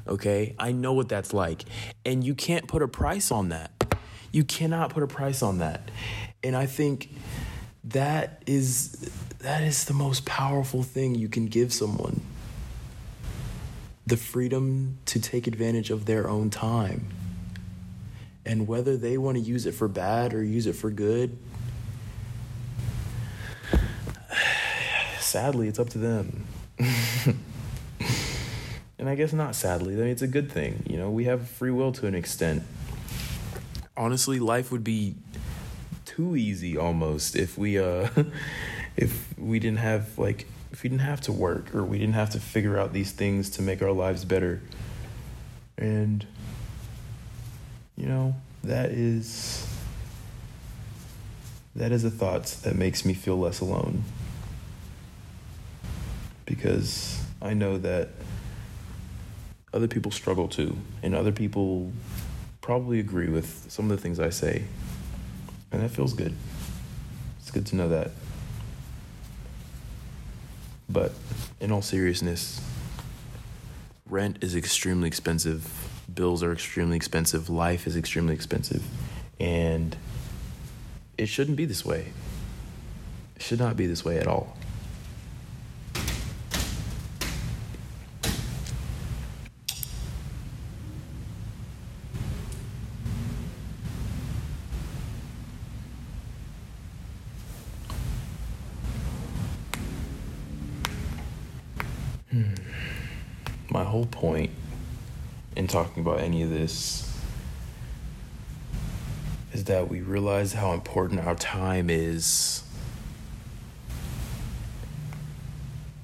Okay? 0.06 0.54
I 0.58 0.72
know 0.72 0.92
what 0.92 1.08
that's 1.08 1.32
like. 1.32 1.64
And 2.04 2.22
you 2.22 2.34
can't 2.34 2.68
put 2.68 2.82
a 2.82 2.88
price 2.88 3.30
on 3.30 3.48
that. 3.48 3.70
You 4.32 4.44
cannot 4.44 4.90
put 4.90 5.02
a 5.02 5.08
price 5.08 5.42
on 5.42 5.58
that. 5.58 5.90
And 6.42 6.56
I 6.56 6.66
think 6.66 7.10
that 7.84 8.42
is 8.46 9.10
that 9.40 9.62
is 9.62 9.84
the 9.84 9.94
most 9.94 10.26
powerful 10.26 10.82
thing 10.82 11.14
you 11.14 11.28
can 11.28 11.46
give 11.46 11.72
someone. 11.72 12.20
The 14.06 14.16
freedom 14.16 14.98
to 15.06 15.20
take 15.20 15.46
advantage 15.46 15.90
of 15.90 16.06
their 16.06 16.28
own 16.28 16.50
time. 16.50 17.06
And 18.44 18.66
whether 18.66 18.96
they 18.96 19.18
want 19.18 19.36
to 19.36 19.42
use 19.42 19.66
it 19.66 19.72
for 19.72 19.86
bad 19.86 20.34
or 20.34 20.42
use 20.42 20.66
it 20.66 20.74
for 20.74 20.90
good, 20.90 21.38
sadly, 25.18 25.68
it's 25.68 25.78
up 25.78 25.90
to 25.90 25.98
them. 25.98 26.44
and 28.98 29.08
I 29.08 29.14
guess 29.14 29.32
not 29.32 29.54
sadly. 29.54 29.94
I 29.94 29.98
mean, 29.98 30.08
it's 30.08 30.22
a 30.22 30.26
good 30.26 30.50
thing. 30.50 30.82
You 30.88 30.96
know, 30.96 31.10
we 31.10 31.24
have 31.24 31.48
free 31.48 31.70
will 31.70 31.92
to 31.92 32.06
an 32.06 32.14
extent. 32.14 32.62
Honestly, 33.96 34.40
life 34.40 34.72
would 34.72 34.82
be 34.82 35.14
too 36.20 36.36
easy 36.36 36.76
almost 36.76 37.34
if 37.34 37.56
we 37.56 37.78
uh 37.78 38.08
if 38.96 39.38
we 39.38 39.58
didn't 39.58 39.78
have 39.78 40.18
like 40.18 40.46
if 40.70 40.82
we 40.82 40.90
didn't 40.90 41.02
have 41.02 41.20
to 41.20 41.32
work 41.32 41.74
or 41.74 41.82
we 41.82 41.98
didn't 41.98 42.14
have 42.14 42.30
to 42.30 42.38
figure 42.38 42.78
out 42.78 42.92
these 42.92 43.10
things 43.10 43.50
to 43.50 43.62
make 43.62 43.82
our 43.82 43.92
lives 43.92 44.24
better. 44.24 44.60
And 45.78 46.26
you 47.96 48.06
know, 48.06 48.36
that 48.64 48.90
is 48.90 49.66
that 51.74 51.90
is 51.90 52.04
a 52.04 52.10
thought 52.10 52.44
that 52.64 52.76
makes 52.76 53.04
me 53.04 53.14
feel 53.14 53.38
less 53.38 53.60
alone 53.60 54.04
because 56.44 57.22
I 57.40 57.54
know 57.54 57.78
that 57.78 58.10
other 59.72 59.88
people 59.88 60.10
struggle 60.10 60.48
too, 60.48 60.76
and 61.02 61.14
other 61.14 61.32
people 61.32 61.92
probably 62.60 62.98
agree 62.98 63.28
with 63.28 63.70
some 63.70 63.90
of 63.90 63.96
the 63.96 64.02
things 64.02 64.20
I 64.20 64.30
say. 64.30 64.64
And 65.72 65.82
that 65.82 65.90
feels 65.90 66.12
good. 66.12 66.34
It's 67.38 67.50
good 67.50 67.66
to 67.66 67.76
know 67.76 67.88
that. 67.88 68.10
But 70.88 71.12
in 71.60 71.70
all 71.70 71.82
seriousness, 71.82 72.60
rent 74.06 74.38
is 74.40 74.56
extremely 74.56 75.06
expensive, 75.06 75.88
bills 76.12 76.42
are 76.42 76.52
extremely 76.52 76.96
expensive, 76.96 77.48
life 77.48 77.86
is 77.86 77.96
extremely 77.96 78.34
expensive, 78.34 78.82
and 79.38 79.96
it 81.16 81.26
shouldn't 81.26 81.56
be 81.56 81.64
this 81.64 81.84
way. 81.84 82.12
It 83.36 83.42
should 83.42 83.60
not 83.60 83.76
be 83.76 83.86
this 83.86 84.04
way 84.04 84.18
at 84.18 84.26
all. 84.26 84.56
my 103.70 103.84
whole 103.84 104.06
point 104.20 104.50
in 105.56 105.66
talking 105.66 106.02
about 106.02 106.20
any 106.20 106.42
of 106.42 106.50
this 106.50 107.10
is 109.52 109.64
that 109.64 109.88
we 109.88 110.00
realize 110.00 110.52
how 110.52 110.72
important 110.72 111.20
our 111.20 111.34
time 111.34 111.90
is. 111.90 112.62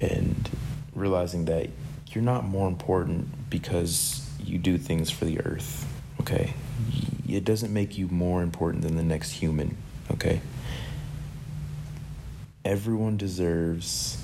And 0.00 0.48
realizing 0.94 1.44
that 1.44 1.68
you're 2.08 2.24
not 2.24 2.44
more 2.44 2.68
important 2.68 3.50
because 3.50 4.28
you 4.42 4.58
do 4.58 4.78
things 4.78 5.10
for 5.10 5.26
the 5.26 5.40
earth, 5.40 5.86
okay? 6.20 6.54
It 7.28 7.44
doesn't 7.44 7.72
make 7.72 7.98
you 7.98 8.08
more 8.08 8.42
important 8.42 8.82
than 8.82 8.96
the 8.96 9.02
next 9.02 9.32
human, 9.32 9.76
okay? 10.10 10.40
Everyone 12.64 13.16
deserves 13.16 14.22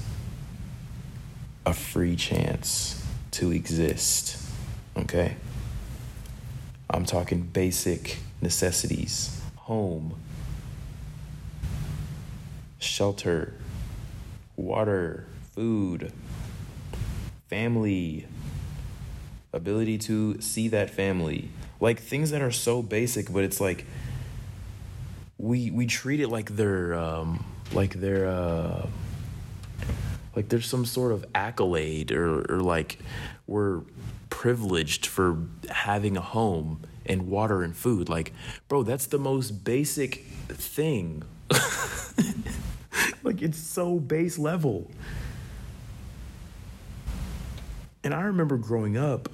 a 1.64 1.72
free 1.72 2.16
chance 2.16 3.01
to 3.32 3.50
exist, 3.50 4.38
okay? 4.96 5.36
I'm 6.88 7.04
talking 7.04 7.42
basic 7.42 8.18
necessities. 8.40 9.40
Home, 9.56 10.14
shelter, 12.78 13.54
water, 14.56 15.26
food, 15.54 16.12
family, 17.48 18.26
ability 19.52 19.98
to 19.98 20.40
see 20.40 20.68
that 20.68 20.90
family. 20.90 21.48
Like 21.80 22.00
things 22.00 22.30
that 22.30 22.42
are 22.42 22.50
so 22.50 22.82
basic, 22.82 23.32
but 23.32 23.44
it's 23.44 23.60
like 23.60 23.86
we 25.38 25.70
we 25.70 25.86
treat 25.86 26.20
it 26.20 26.28
like 26.28 26.56
they're 26.56 26.94
um, 26.94 27.44
like 27.72 27.94
they're 27.94 28.26
uh, 28.28 28.86
like 30.34 30.48
there's 30.48 30.66
some 30.66 30.84
sort 30.84 31.12
of 31.12 31.24
accolade 31.34 32.12
or, 32.12 32.40
or 32.52 32.60
like 32.60 32.98
we're 33.46 33.82
privileged 34.30 35.06
for 35.06 35.38
having 35.68 36.16
a 36.16 36.20
home 36.20 36.80
and 37.06 37.28
water 37.28 37.62
and 37.62 37.76
food. 37.76 38.08
Like, 38.08 38.32
bro, 38.68 38.82
that's 38.82 39.06
the 39.06 39.18
most 39.18 39.64
basic 39.64 40.24
thing. 40.48 41.22
like, 43.22 43.42
it's 43.42 43.58
so 43.58 43.98
base 43.98 44.38
level. 44.38 44.90
And 48.04 48.14
I 48.14 48.22
remember 48.22 48.56
growing 48.56 48.96
up, 48.96 49.28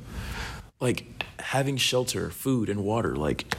like, 0.81 1.25
having 1.39 1.77
shelter, 1.77 2.31
food, 2.31 2.69
and 2.69 2.85
water. 2.85 3.17
Like, 3.17 3.55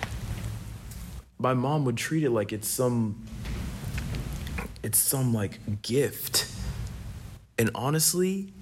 my 1.39 1.53
mom 1.53 1.85
would 1.85 1.97
treat 1.97 2.23
it 2.23 2.31
like 2.31 2.51
it's 2.51 2.67
some, 2.67 3.25
it's 4.83 4.99
some, 4.99 5.33
like, 5.33 5.81
gift. 5.81 6.58
And 7.59 7.69
honestly, 7.75 8.53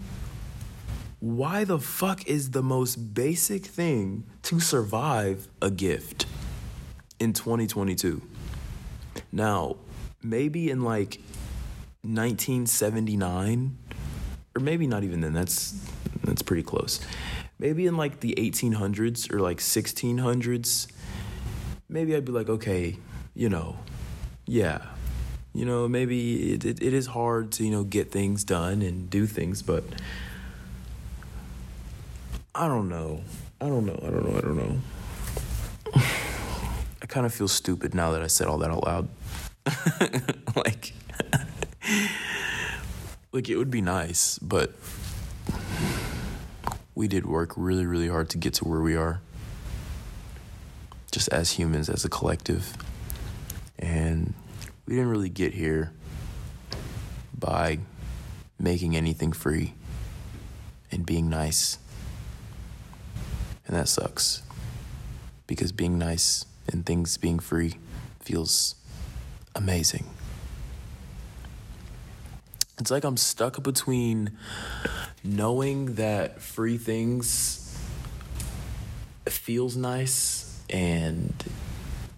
why 1.20 1.64
the 1.64 1.78
fuck 1.78 2.28
is 2.28 2.50
the 2.50 2.64
most 2.64 3.14
basic 3.14 3.64
thing 3.64 4.26
to 4.42 4.60
survive 4.60 5.48
a 5.62 5.70
gift 5.70 6.26
in 7.20 7.32
2022? 7.32 8.24
Now, 9.32 9.76
maybe 10.24 10.72
in 10.72 10.82
like 10.82 11.22
1979 12.02 13.78
or 14.56 14.60
maybe 14.60 14.88
not 14.88 15.04
even 15.04 15.22
then 15.22 15.34
that's 15.34 15.80
that's 16.24 16.42
pretty 16.42 16.64
close. 16.64 17.00
Maybe 17.60 17.86
in 17.86 17.98
like 17.98 18.22
the 18.22 18.34
1800s 18.36 19.32
or 19.32 19.40
like 19.40 19.60
1600s 19.60 20.88
maybe 21.88 22.16
I'd 22.16 22.26
be 22.26 22.32
like 22.32 22.50
okay, 22.50 22.98
you 23.36 23.50
know, 23.50 23.78
yeah. 24.48 24.97
You 25.58 25.66
know, 25.66 25.88
maybe 25.88 26.54
it, 26.54 26.66
it, 26.66 26.84
it 26.84 26.94
is 26.94 27.08
hard 27.08 27.52
to, 27.54 27.66
you 27.66 27.72
know, 27.72 27.84
get 27.84 28.12
things 28.12 28.44
done 28.44 28.84
and 28.84 29.10
do 29.10 29.26
things, 29.26 29.64
but 29.64 29.84
I 32.54 32.68
don't 32.68 32.88
know. 32.88 33.22
I 33.60 33.66
don't 33.66 33.88
know. 33.88 34.00
I 34.04 34.12
don't 34.12 34.24
know. 34.24 34.38
I 34.38 34.42
don't 34.42 34.56
know. 34.56 34.78
I 37.02 37.08
kind 37.08 37.26
of 37.26 37.34
feel 37.34 37.48
stupid 37.48 37.96
now 37.96 38.12
that 38.12 38.22
I 38.22 38.28
said 38.28 38.46
all 38.46 38.60
that 38.60 38.70
out 38.70 38.86
loud. 38.86 39.10
like, 40.56 40.94
like 43.32 43.50
it 43.50 43.58
would 43.58 43.72
be 43.72 43.82
nice, 43.82 44.38
but 44.38 44.76
we 46.94 47.08
did 47.08 47.26
work 47.26 47.54
really, 47.58 47.88
really 47.88 48.10
hard 48.10 48.30
to 48.30 48.38
get 48.38 48.54
to 48.56 48.68
where 48.68 48.82
we 48.82 48.96
are. 48.96 49.22
Just 51.12 51.30
as 51.30 51.54
humans, 51.54 51.90
as 51.90 52.06
a 52.06 52.10
collective. 52.10 52.78
And 53.80 54.36
we 54.88 54.96
didn't 54.96 55.10
really 55.10 55.30
get 55.30 55.54
here 55.54 55.92
by 57.38 57.80
making 58.58 58.96
anything 58.96 59.34
free 59.34 59.74
and 60.92 61.06
being 61.06 61.30
nice. 61.30 61.78
And 63.68 63.76
that 63.76 63.90
sucks. 63.90 64.44
Because 65.46 65.72
being 65.72 65.98
nice 65.98 66.46
and 66.72 66.86
things 66.86 67.18
being 67.18 67.40
free 67.40 67.76
feels 68.22 68.76
amazing. 69.56 70.06
It's 72.80 72.92
like 72.92 73.04
I'm 73.04 73.18
stuck 73.18 73.62
between 73.64 74.38
knowing 75.24 75.96
that 75.96 76.42
free 76.42 76.78
things 76.78 77.78
feels 79.26 79.76
nice 79.76 80.62
and 80.70 81.34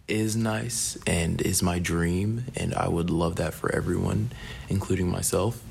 is 0.09 0.35
nice 0.35 0.97
and 1.05 1.41
is 1.41 1.61
my 1.61 1.79
dream, 1.79 2.45
and 2.55 2.73
I 2.73 2.87
would 2.87 3.09
love 3.09 3.37
that 3.37 3.53
for 3.53 3.73
everyone, 3.73 4.31
including 4.67 5.09
myself. 5.09 5.61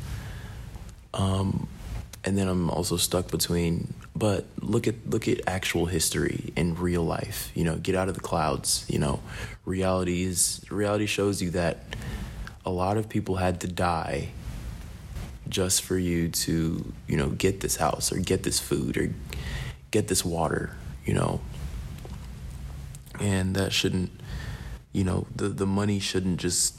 Um, 1.14 1.68
and 2.24 2.36
then 2.36 2.49
I'm 2.49 2.70
also 2.70 2.97
stuck 2.97 3.30
between 3.30 3.95
but 4.14 4.45
look 4.61 4.89
at 4.89 4.95
look 5.09 5.28
at 5.28 5.41
actual 5.47 5.86
history 5.86 6.53
in 6.57 6.74
real 6.74 7.05
life 7.05 7.53
you 7.55 7.62
know 7.62 7.76
get 7.76 7.95
out 7.95 8.09
of 8.09 8.14
the 8.14 8.20
clouds 8.20 8.84
you 8.89 8.99
know 8.99 9.20
reality 9.64 10.24
is 10.24 10.61
reality 10.70 11.07
shows 11.07 11.41
you 11.41 11.51
that 11.51 11.78
a 12.66 12.70
lot 12.70 12.97
of 12.97 13.09
people 13.09 13.36
had 13.36 13.61
to 13.61 13.68
die 13.68 14.28
just 15.49 15.82
for 15.82 15.97
you 15.97 16.28
to 16.28 16.93
you 17.07 17.16
know 17.16 17.28
get 17.30 17.61
this 17.61 17.76
house 17.76 18.12
or 18.12 18.18
get 18.18 18.43
this 18.43 18.59
food 18.59 18.97
or 18.97 19.12
get 19.91 20.09
this 20.09 20.24
water 20.24 20.76
you 21.05 21.14
know 21.14 21.41
and 23.20 23.55
that 23.55 23.72
shouldn't 23.72 24.11
you 24.93 25.05
know 25.05 25.26
the 25.34 25.49
the 25.49 25.66
money 25.66 25.99
shouldn't 25.99 26.39
just 26.39 26.76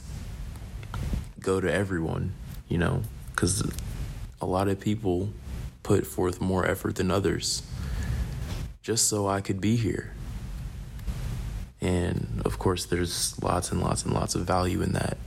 go 1.39 1.62
to 1.62 1.72
everyone 1.72 2.34
you 2.68 2.78
know 2.78 3.01
cuz 3.36 3.64
a 4.41 4.45
lot 4.45 4.68
of 4.68 4.80
people 4.80 5.30
put 5.84 6.05
forth 6.05 6.41
more 6.41 6.66
effort 6.66 6.95
than 6.95 7.10
others 7.10 7.64
just 8.89 9.07
so 9.07 9.28
I 9.28 9.41
could 9.41 9.62
be 9.62 9.76
here. 9.76 10.14
And 11.82 12.41
of 12.43 12.57
course, 12.57 12.86
there's 12.86 13.41
lots 13.41 13.72
and 13.72 13.82
lots 13.82 14.03
and 14.03 14.14
lots 14.14 14.36
of 14.36 14.45
value 14.45 14.82
in 14.82 14.93
that. 14.93 15.18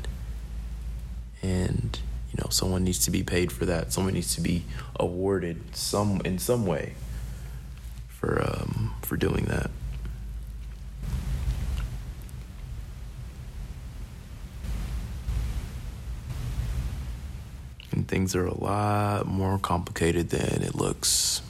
And 1.43 1.99
you 2.31 2.43
know, 2.43 2.49
someone 2.51 2.83
needs 2.85 3.05
to 3.05 3.11
be 3.11 3.23
paid 3.23 3.53
for 3.53 3.67
that. 3.67 3.93
Someone 3.93 4.15
needs 4.15 4.35
to 4.35 4.41
be 4.41 4.65
awarded 4.99 5.77
some 5.77 6.21
in 6.25 6.39
some 6.39 6.67
way 6.67 6.95
for 8.09 8.43
um, 8.43 8.95
for 9.03 9.17
doing 9.17 9.45
that. 9.45 9.71
And 17.93 18.09
things 18.09 18.35
are 18.35 18.47
a 18.47 18.59
lot 18.59 19.27
more 19.27 19.59
complicated 19.59 20.31
than 20.31 20.63
it 20.63 20.75
looks. 20.75 21.43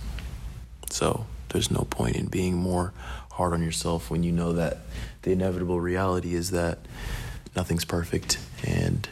So 0.90 1.26
there's 1.50 1.70
no 1.70 1.86
point 1.90 2.16
in 2.16 2.26
being 2.26 2.54
more 2.56 2.92
hard 3.32 3.52
on 3.52 3.62
yourself 3.62 4.10
when 4.10 4.22
you 4.22 4.32
know 4.32 4.52
that 4.54 4.78
the 5.22 5.32
inevitable 5.32 5.80
reality 5.80 6.34
is 6.34 6.50
that 6.50 6.78
nothing's 7.56 7.84
perfect 7.84 8.38
and 8.66 9.08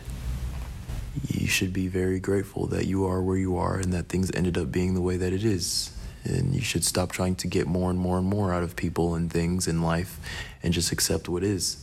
you 1.28 1.46
should 1.46 1.72
be 1.72 1.88
very 1.88 2.20
grateful 2.20 2.66
that 2.66 2.86
you 2.86 3.04
are 3.06 3.20
where 3.20 3.36
you 3.36 3.56
are 3.56 3.76
and 3.76 3.92
that 3.92 4.08
things 4.08 4.30
ended 4.34 4.56
up 4.56 4.70
being 4.70 4.94
the 4.94 5.00
way 5.00 5.16
that 5.16 5.32
it 5.32 5.44
is. 5.44 5.90
And 6.24 6.54
you 6.54 6.60
should 6.60 6.84
stop 6.84 7.12
trying 7.12 7.34
to 7.36 7.46
get 7.46 7.66
more 7.66 7.90
and 7.90 7.98
more 7.98 8.18
and 8.18 8.26
more 8.26 8.52
out 8.52 8.62
of 8.62 8.76
people 8.76 9.14
and 9.14 9.32
things 9.32 9.66
in 9.66 9.82
life 9.82 10.20
and 10.62 10.72
just 10.72 10.92
accept 10.92 11.28
what 11.28 11.42
is. 11.42 11.82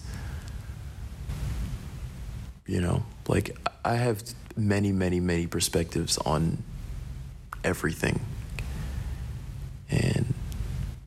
You 2.66 2.82
know, 2.82 3.04
like 3.28 3.58
I 3.84 3.96
have 3.96 4.24
many, 4.56 4.92
many, 4.92 5.20
many 5.20 5.48
perspectives 5.48 6.18
on 6.20 6.64
everything. 7.64 8.22
And 9.90 10.34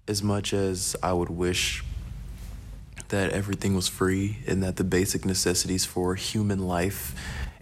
as 0.07 0.23
much 0.23 0.53
as 0.53 0.97
I 1.03 1.13
would 1.13 1.31
wish 1.31 1.85
that 3.09 3.31
everything 3.31 3.75
was 3.75 3.89
free 3.89 4.39
and 4.47 4.63
that 4.63 4.77
the 4.77 4.85
basic 4.85 5.25
necessities 5.25 5.85
for 5.85 6.15
human 6.15 6.67
life 6.67 7.15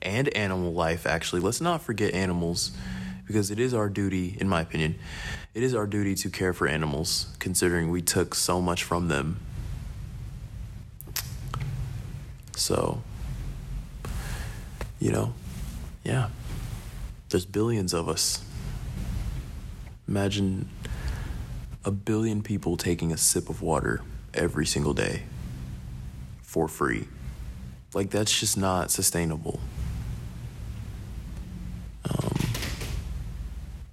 and 0.03 0.29
animal 0.37 0.73
life, 0.73 1.07
actually, 1.07 1.41
let's 1.41 1.61
not 1.61 1.83
forget 1.83 2.15
animals 2.15 2.73
because 3.27 3.51
it 3.51 3.59
is 3.59 3.75
our 3.75 3.89
duty, 3.89 4.37
in 4.41 4.49
my 4.49 4.63
opinion, 4.63 4.99
it 5.55 5.63
is 5.63 5.75
our 5.75 5.87
duty 5.87 6.15
to 6.15 6.31
care 6.31 6.53
for 6.53 6.67
animals, 6.67 7.35
considering 7.39 7.91
we 7.91 8.01
took 8.01 8.35
so 8.35 8.61
much 8.61 8.85
from 8.85 9.09
them. 9.09 9.39
So, 12.57 13.03
you 14.99 15.13
know, 15.13 15.33
yeah, 16.05 16.29
there's 17.29 17.47
billions 17.47 17.93
of 17.93 18.09
us. 18.09 18.43
Imagine 20.07 20.69
a 21.85 21.91
billion 21.91 22.43
people 22.43 22.77
taking 22.77 23.13
a 23.13 23.17
sip 23.17 23.49
of 23.49 23.63
water 23.63 24.01
every 24.35 24.67
single 24.67 24.95
day 24.95 25.23
for 26.43 26.69
free. 26.69 27.07
Like, 27.95 28.11
that's 28.11 28.39
just 28.39 28.57
not 28.57 28.91
sustainable. 28.91 29.61
Um, 32.09 32.35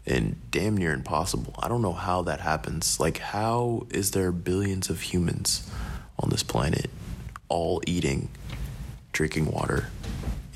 and 0.06 0.36
damn 0.52 0.78
near 0.78 0.94
impossible. 0.94 1.56
I 1.60 1.68
don't 1.68 1.82
know 1.82 1.94
how 1.94 2.22
that 2.24 2.40
happens. 2.40 3.00
Like, 3.00 3.18
how 3.18 3.88
is 3.92 4.12
there 4.12 4.32
billions 4.32 4.90
of 4.90 5.02
humans 5.02 5.70
on 6.20 6.30
this 6.30 6.44
planet 6.44 6.90
all 7.50 7.82
eating, 7.86 8.30
drinking 9.12 9.52
water, 9.52 9.88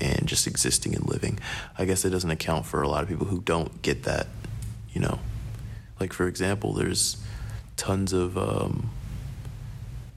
and 0.00 0.26
just 0.26 0.46
existing 0.46 0.94
and 0.94 1.06
living? 1.08 1.38
I 1.78 1.84
guess 1.84 2.04
it 2.04 2.10
doesn't 2.10 2.30
account 2.30 2.66
for 2.66 2.82
a 2.82 2.88
lot 2.88 3.02
of 3.02 3.08
people 3.08 3.26
who 3.26 3.40
don't 3.40 3.82
get 3.82 4.04
that, 4.04 4.26
you 4.92 5.00
know. 5.00 5.20
Like, 5.98 6.12
for 6.12 6.26
example, 6.26 6.72
there's 6.72 7.16
tons 7.76 8.12
of. 8.12 8.36
Um, 8.36 8.90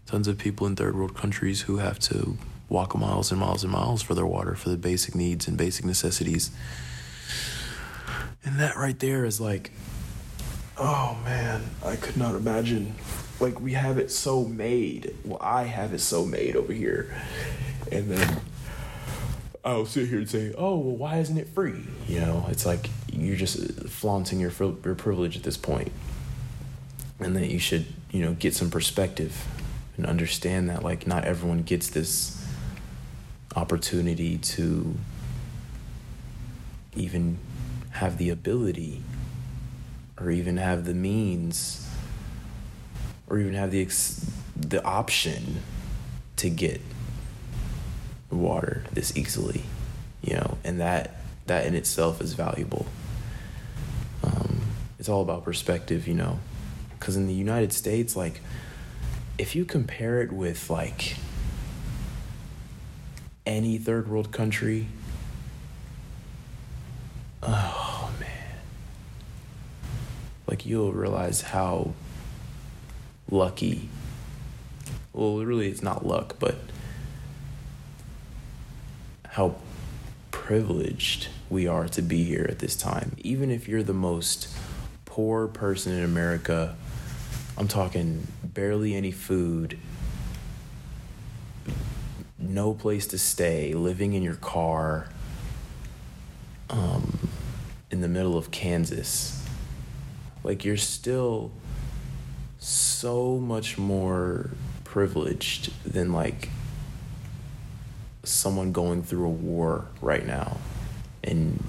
tons 0.05 0.27
of 0.27 0.37
people 0.37 0.67
in 0.67 0.75
third 0.75 0.95
world 0.95 1.15
countries 1.15 1.61
who 1.61 1.77
have 1.77 1.97
to 1.97 2.37
walk 2.69 2.95
miles 2.95 3.31
and 3.31 3.39
miles 3.39 3.63
and 3.63 3.71
miles 3.71 4.03
for 4.03 4.13
their 4.13 4.27
water, 4.27 4.53
for 4.53 4.69
the 4.69 4.77
basic 4.77 5.15
needs 5.15 5.47
and 5.47 5.57
basic 5.57 5.85
necessities. 5.85 6.51
And 8.45 8.59
that 8.59 8.75
right 8.75 8.99
there 8.99 9.25
is 9.25 9.41
like, 9.41 9.71
oh 10.77 11.17
man, 11.23 11.63
I 11.83 11.95
could 11.95 12.15
not 12.15 12.35
imagine. 12.35 12.93
Like, 13.39 13.59
we 13.59 13.73
have 13.73 13.97
it 13.97 14.11
so 14.11 14.45
made. 14.45 15.15
Well, 15.25 15.39
I 15.41 15.63
have 15.63 15.93
it 15.93 15.99
so 15.99 16.25
made 16.25 16.55
over 16.55 16.73
here. 16.73 17.15
And 17.91 18.11
then 18.11 18.41
I'll 19.65 19.85
sit 19.85 20.09
here 20.09 20.17
and 20.17 20.29
say, 20.29 20.53
oh, 20.57 20.77
well, 20.77 20.95
why 20.95 21.19
isn't 21.19 21.37
it 21.37 21.47
free? 21.47 21.83
You 22.07 22.19
know, 22.19 22.45
it's 22.49 22.65
like 22.65 22.89
you're 23.11 23.37
just 23.37 23.87
flaunting 23.87 24.39
your, 24.39 24.51
your 24.59 24.95
privilege 24.95 25.37
at 25.37 25.43
this 25.43 25.55
point. 25.55 25.91
And 27.19 27.35
that 27.37 27.49
you 27.49 27.59
should, 27.59 27.85
you 28.11 28.21
know, 28.21 28.33
get 28.33 28.53
some 28.53 28.69
perspective 28.69 29.45
and 29.95 30.05
understand 30.05 30.69
that 30.69 30.83
like 30.83 31.07
not 31.07 31.23
everyone 31.23 31.61
gets 31.61 31.89
this 31.89 32.45
opportunity 33.55 34.37
to 34.39 34.95
even 36.95 37.37
have 37.91 38.17
the 38.17 38.29
ability 38.29 39.01
or 40.19 40.31
even 40.31 40.57
have 40.57 40.85
the 40.85 40.93
means 40.93 41.87
or 43.27 43.39
even 43.39 43.53
have 43.53 43.71
the 43.71 43.81
ex- 43.81 44.29
the 44.55 44.83
option 44.83 45.61
to 46.35 46.49
get 46.49 46.81
water 48.37 48.83
this 48.93 49.15
easily 49.17 49.63
you 50.21 50.35
know 50.35 50.57
and 50.63 50.79
that 50.79 51.15
that 51.47 51.65
in 51.65 51.75
itself 51.75 52.21
is 52.21 52.33
valuable 52.33 52.85
um, 54.23 54.61
it's 54.99 55.09
all 55.09 55.21
about 55.21 55.43
perspective 55.43 56.07
you 56.07 56.13
know 56.13 56.39
because 56.97 57.15
in 57.15 57.27
the 57.27 57.33
united 57.33 57.73
states 57.73 58.15
like 58.15 58.41
if 59.37 59.55
you 59.55 59.65
compare 59.65 60.21
it 60.21 60.31
with 60.31 60.69
like 60.69 61.17
any 63.45 63.77
third 63.77 64.07
world 64.07 64.31
country, 64.31 64.87
oh 67.41 68.11
man, 68.19 68.57
like 70.47 70.65
you'll 70.65 70.93
realize 70.93 71.41
how 71.41 71.93
lucky. 73.29 73.89
Well, 75.11 75.37
really, 75.39 75.67
it's 75.67 75.83
not 75.83 76.05
luck, 76.05 76.37
but 76.39 76.55
how 79.33 79.55
privileged 80.31 81.27
we 81.49 81.67
are 81.67 81.87
to 81.87 82.01
be 82.01 82.23
here 82.23 82.47
at 82.49 82.59
this 82.59 82.75
time. 82.75 83.15
Even 83.19 83.51
if 83.51 83.67
you're 83.67 83.83
the 83.83 83.93
most 83.93 84.47
poor 85.05 85.47
person 85.47 85.93
in 85.93 86.03
America 86.03 86.75
I'm 87.55 87.67
talking 87.67 88.27
barely 88.43 88.95
any 88.95 89.11
food, 89.11 89.77
no 92.39 92.73
place 92.73 93.05
to 93.07 93.19
stay, 93.19 93.73
living 93.73 94.13
in 94.13 94.23
your 94.23 94.35
car 94.35 95.09
um, 96.71 97.29
in 97.91 98.01
the 98.01 98.07
middle 98.07 98.37
of 98.37 98.49
Kansas. 98.49 99.45
Like, 100.43 100.65
you're 100.65 100.77
still 100.77 101.51
so 102.57 103.37
much 103.37 103.77
more 103.77 104.49
privileged 104.83 105.71
than 105.83 106.11
like 106.11 106.49
someone 108.23 108.71
going 108.71 109.03
through 109.03 109.25
a 109.25 109.29
war 109.29 109.85
right 110.01 110.25
now 110.25 110.57
and 111.23 111.61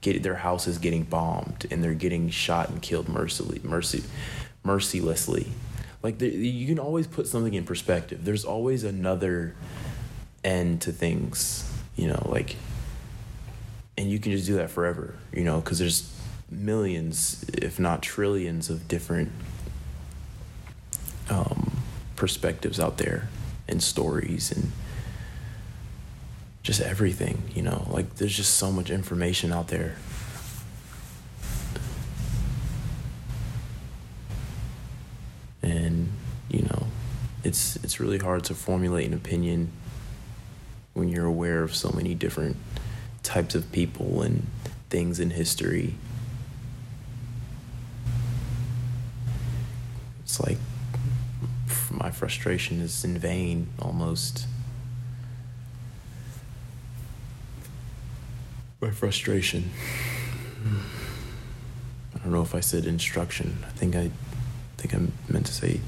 get 0.00 0.22
their 0.22 0.36
house 0.36 0.66
is 0.66 0.78
getting 0.78 1.04
bombed 1.04 1.66
and 1.70 1.82
they're 1.82 1.94
getting 1.94 2.28
shot 2.30 2.68
and 2.68 2.82
killed 2.82 3.08
mercilessly 3.08 3.60
mercy 3.62 4.02
mercilessly. 4.62 5.46
Like 6.02 6.18
the, 6.18 6.28
you 6.28 6.66
can 6.66 6.78
always 6.78 7.06
put 7.06 7.26
something 7.26 7.54
in 7.54 7.64
perspective. 7.64 8.24
There's 8.24 8.44
always 8.44 8.84
another 8.84 9.54
end 10.42 10.80
to 10.82 10.92
things, 10.92 11.70
you 11.96 12.08
know, 12.08 12.22
like 12.28 12.56
and 13.96 14.10
you 14.10 14.18
can 14.18 14.32
just 14.32 14.46
do 14.46 14.56
that 14.56 14.70
forever, 14.70 15.14
you 15.32 15.44
know, 15.44 15.60
cuz 15.60 15.78
there's 15.78 16.12
millions 16.50 17.44
if 17.52 17.78
not 17.78 18.02
trillions 18.02 18.70
of 18.70 18.88
different 18.88 19.30
um, 21.28 21.70
perspectives 22.16 22.80
out 22.80 22.98
there 22.98 23.28
and 23.68 23.82
stories 23.82 24.50
and 24.50 24.72
just 26.62 26.80
everything, 26.80 27.42
you 27.54 27.62
know, 27.62 27.86
like 27.90 28.16
there's 28.16 28.36
just 28.36 28.56
so 28.56 28.70
much 28.70 28.90
information 28.90 29.52
out 29.52 29.68
there. 29.68 29.96
And 35.62 36.10
you 36.48 36.62
know 36.62 36.86
it's 37.44 37.76
it's 37.76 38.00
really 38.00 38.18
hard 38.18 38.44
to 38.44 38.54
formulate 38.54 39.06
an 39.06 39.14
opinion 39.14 39.70
when 40.94 41.08
you're 41.08 41.26
aware 41.26 41.62
of 41.62 41.74
so 41.74 41.90
many 41.90 42.14
different 42.14 42.56
types 43.22 43.54
of 43.54 43.70
people 43.72 44.22
and 44.22 44.46
things 44.88 45.20
in 45.20 45.30
history. 45.30 45.94
It's 50.22 50.40
like 50.40 50.58
my 51.90 52.10
frustration 52.10 52.80
is 52.80 53.04
in 53.04 53.18
vain 53.18 53.68
almost 53.80 54.46
my 58.80 58.90
frustration 58.90 59.70
i 62.14 62.18
don't 62.18 62.32
know 62.32 62.42
if 62.42 62.54
i 62.54 62.60
said 62.60 62.84
instruction 62.84 63.58
i 63.66 63.70
think 63.70 63.94
i 63.94 64.10
think 64.80 64.94
I 64.94 65.32
meant 65.32 65.46
to 65.46 65.52
say, 65.52 65.80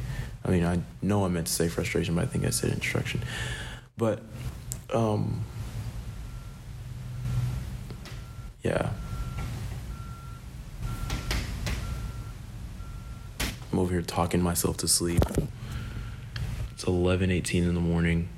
I 0.45 0.51
mean, 0.51 0.65
I 0.65 0.81
know 1.01 1.25
I 1.25 1.29
meant 1.29 1.47
to 1.47 1.53
say 1.53 1.69
frustration, 1.69 2.15
but 2.15 2.25
I 2.25 2.27
think 2.27 2.45
I 2.45 2.51
said 2.51 2.71
instruction. 2.73 3.23
But, 3.97 4.21
um, 4.93 5.45
yeah. 8.63 8.91
I'm 13.73 13.79
over 13.79 13.93
here 13.93 14.03
talking 14.03 14.43
myself 14.43 14.77
to 14.79 14.89
sleep. 14.89 15.23
It's 16.73 16.85
11:18 16.85 17.63
in 17.63 17.75
the 17.75 17.81
morning. 17.81 18.29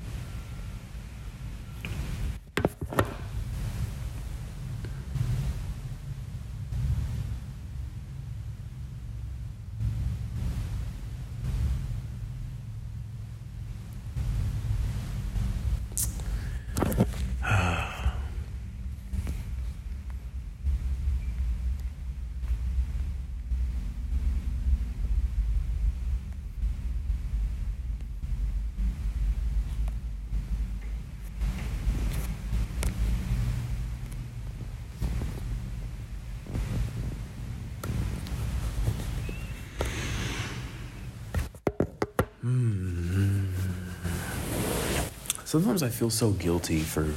Sometimes 45.55 45.85
I 45.85 45.89
feel 45.89 46.11
so 46.11 46.33
guilty 46.33 46.81
for 46.81 47.15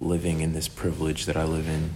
living 0.00 0.40
in 0.40 0.54
this 0.54 0.66
privilege 0.66 1.26
that 1.26 1.36
I 1.36 1.44
live 1.44 1.68
in. 1.68 1.90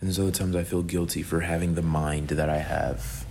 And 0.00 0.14
so 0.14 0.28
at 0.28 0.32
times 0.32 0.56
I 0.56 0.64
feel 0.64 0.82
guilty 0.82 1.22
for 1.22 1.40
having 1.40 1.74
the 1.74 1.82
mind 1.82 2.28
that 2.28 2.48
I 2.48 2.56
have. 2.56 3.26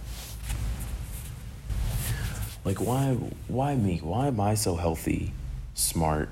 Like 2.63 2.79
why 2.79 3.15
why 3.47 3.73
me? 3.73 3.97
Why 4.03 4.27
am 4.27 4.39
I 4.39 4.53
so 4.53 4.75
healthy, 4.75 5.33
smart, 5.73 6.29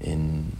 and 0.00 0.56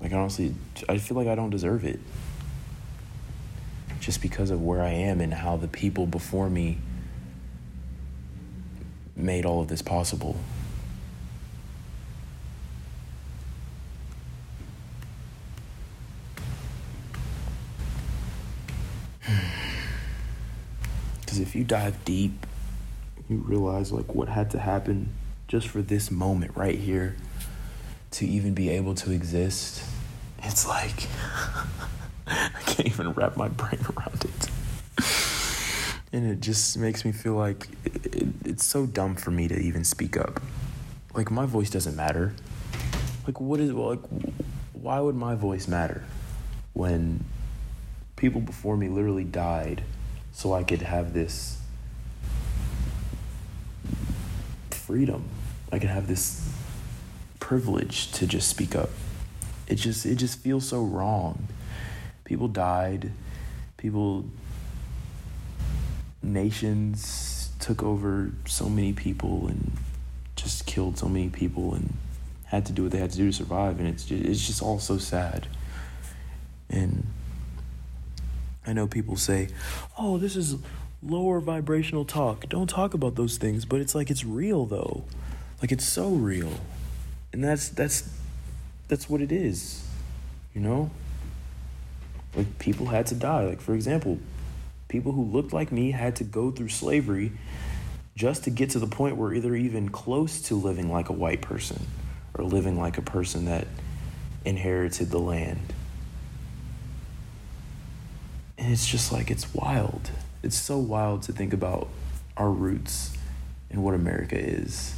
like 0.00 0.14
honestly 0.14 0.54
I 0.88 0.96
feel 0.96 1.18
like 1.18 1.28
I 1.28 1.34
don't 1.34 1.50
deserve 1.50 1.84
it 1.84 2.00
just 4.04 4.20
because 4.20 4.50
of 4.50 4.60
where 4.60 4.82
I 4.82 4.90
am 4.90 5.22
and 5.22 5.32
how 5.32 5.56
the 5.56 5.66
people 5.66 6.06
before 6.06 6.50
me 6.50 6.76
made 9.16 9.46
all 9.46 9.62
of 9.62 9.68
this 9.68 9.80
possible. 9.80 10.36
Because 21.20 21.40
if 21.40 21.56
you 21.56 21.64
dive 21.64 22.04
deep, 22.04 22.46
you 23.28 23.38
realize 23.38 23.90
like 23.90 24.14
what 24.14 24.28
had 24.28 24.50
to 24.50 24.58
happen 24.58 25.08
just 25.48 25.66
for 25.66 25.80
this 25.82 26.10
moment 26.10 26.52
right 26.54 26.78
here 26.78 27.16
to 28.12 28.26
even 28.26 28.52
be 28.54 28.68
able 28.68 28.94
to 28.96 29.10
exist. 29.10 29.82
It's 30.42 30.68
like 30.68 31.08
can't 32.84 32.94
even 33.00 33.12
wrap 33.12 33.36
my 33.36 33.48
brain 33.48 33.80
around 33.96 34.24
it. 34.24 34.50
And 36.12 36.30
it 36.30 36.40
just 36.40 36.78
makes 36.78 37.04
me 37.04 37.10
feel 37.10 37.34
like 37.34 37.68
it, 37.84 38.06
it, 38.14 38.28
it's 38.44 38.64
so 38.64 38.86
dumb 38.86 39.16
for 39.16 39.30
me 39.30 39.48
to 39.48 39.58
even 39.58 39.84
speak 39.84 40.16
up. 40.16 40.40
Like 41.12 41.30
my 41.30 41.46
voice 41.46 41.70
doesn't 41.70 41.96
matter. 41.96 42.34
Like 43.26 43.40
what 43.40 43.58
is 43.60 43.72
like 43.72 44.00
why 44.72 45.00
would 45.00 45.16
my 45.16 45.34
voice 45.34 45.66
matter 45.66 46.04
when 46.74 47.24
people 48.16 48.40
before 48.40 48.76
me 48.76 48.88
literally 48.88 49.24
died 49.24 49.82
so 50.32 50.52
I 50.52 50.62
could 50.62 50.82
have 50.82 51.14
this 51.14 51.58
freedom. 54.70 55.24
I 55.72 55.78
could 55.78 55.88
have 55.88 56.06
this 56.06 56.48
privilege 57.40 58.12
to 58.12 58.26
just 58.26 58.48
speak 58.48 58.76
up. 58.76 58.90
It 59.66 59.76
just 59.76 60.04
it 60.06 60.16
just 60.16 60.38
feels 60.38 60.68
so 60.68 60.84
wrong. 60.84 61.48
People 62.24 62.48
died. 62.48 63.12
People 63.76 64.24
nations 66.22 67.50
took 67.60 67.82
over 67.82 68.30
so 68.46 68.68
many 68.68 68.92
people 68.92 69.46
and 69.46 69.72
just 70.36 70.66
killed 70.66 70.98
so 70.98 71.08
many 71.08 71.28
people 71.28 71.74
and 71.74 71.94
had 72.46 72.66
to 72.66 72.72
do 72.72 72.82
what 72.84 72.92
they 72.92 72.98
had 72.98 73.10
to 73.10 73.16
do 73.16 73.26
to 73.26 73.32
survive 73.32 73.78
and 73.78 73.88
it's 73.88 74.04
just, 74.04 74.24
it's 74.24 74.46
just 74.46 74.62
all 74.62 74.78
so 74.78 74.98
sad. 74.98 75.46
And 76.68 77.06
I 78.66 78.72
know 78.72 78.86
people 78.86 79.16
say, 79.16 79.48
"Oh, 79.98 80.18
this 80.18 80.36
is 80.36 80.56
lower 81.02 81.40
vibrational 81.40 82.04
talk. 82.04 82.48
Don't 82.48 82.68
talk 82.68 82.94
about 82.94 83.14
those 83.14 83.36
things." 83.36 83.64
But 83.64 83.80
it's 83.80 83.94
like 83.94 84.10
it's 84.10 84.24
real 84.24 84.64
though. 84.64 85.04
Like 85.60 85.70
it's 85.70 85.84
so 85.84 86.10
real. 86.10 86.52
And 87.32 87.44
that's 87.44 87.68
that's 87.68 88.08
that's 88.88 89.08
what 89.08 89.20
it 89.20 89.30
is. 89.30 89.86
You 90.54 90.60
know? 90.60 90.90
Like 92.36 92.58
people 92.58 92.86
had 92.86 93.06
to 93.06 93.14
die. 93.14 93.44
Like 93.44 93.60
for 93.60 93.74
example, 93.74 94.18
people 94.88 95.12
who 95.12 95.24
looked 95.24 95.52
like 95.52 95.72
me 95.72 95.90
had 95.90 96.16
to 96.16 96.24
go 96.24 96.50
through 96.50 96.68
slavery 96.68 97.32
just 98.16 98.44
to 98.44 98.50
get 98.50 98.70
to 98.70 98.78
the 98.78 98.86
point 98.86 99.16
where 99.16 99.38
they're 99.40 99.56
even 99.56 99.88
close 99.88 100.40
to 100.42 100.54
living 100.54 100.90
like 100.90 101.08
a 101.08 101.12
white 101.12 101.42
person 101.42 101.86
or 102.34 102.44
living 102.44 102.78
like 102.78 102.96
a 102.98 103.02
person 103.02 103.46
that 103.46 103.66
inherited 104.44 105.10
the 105.10 105.18
land. 105.18 105.72
And 108.56 108.72
it's 108.72 108.86
just 108.86 109.12
like, 109.12 109.30
it's 109.30 109.52
wild. 109.52 110.10
It's 110.42 110.56
so 110.56 110.78
wild 110.78 111.22
to 111.24 111.32
think 111.32 111.52
about 111.52 111.88
our 112.36 112.50
roots 112.50 113.16
and 113.70 113.82
what 113.82 113.94
America 113.94 114.38
is 114.38 114.94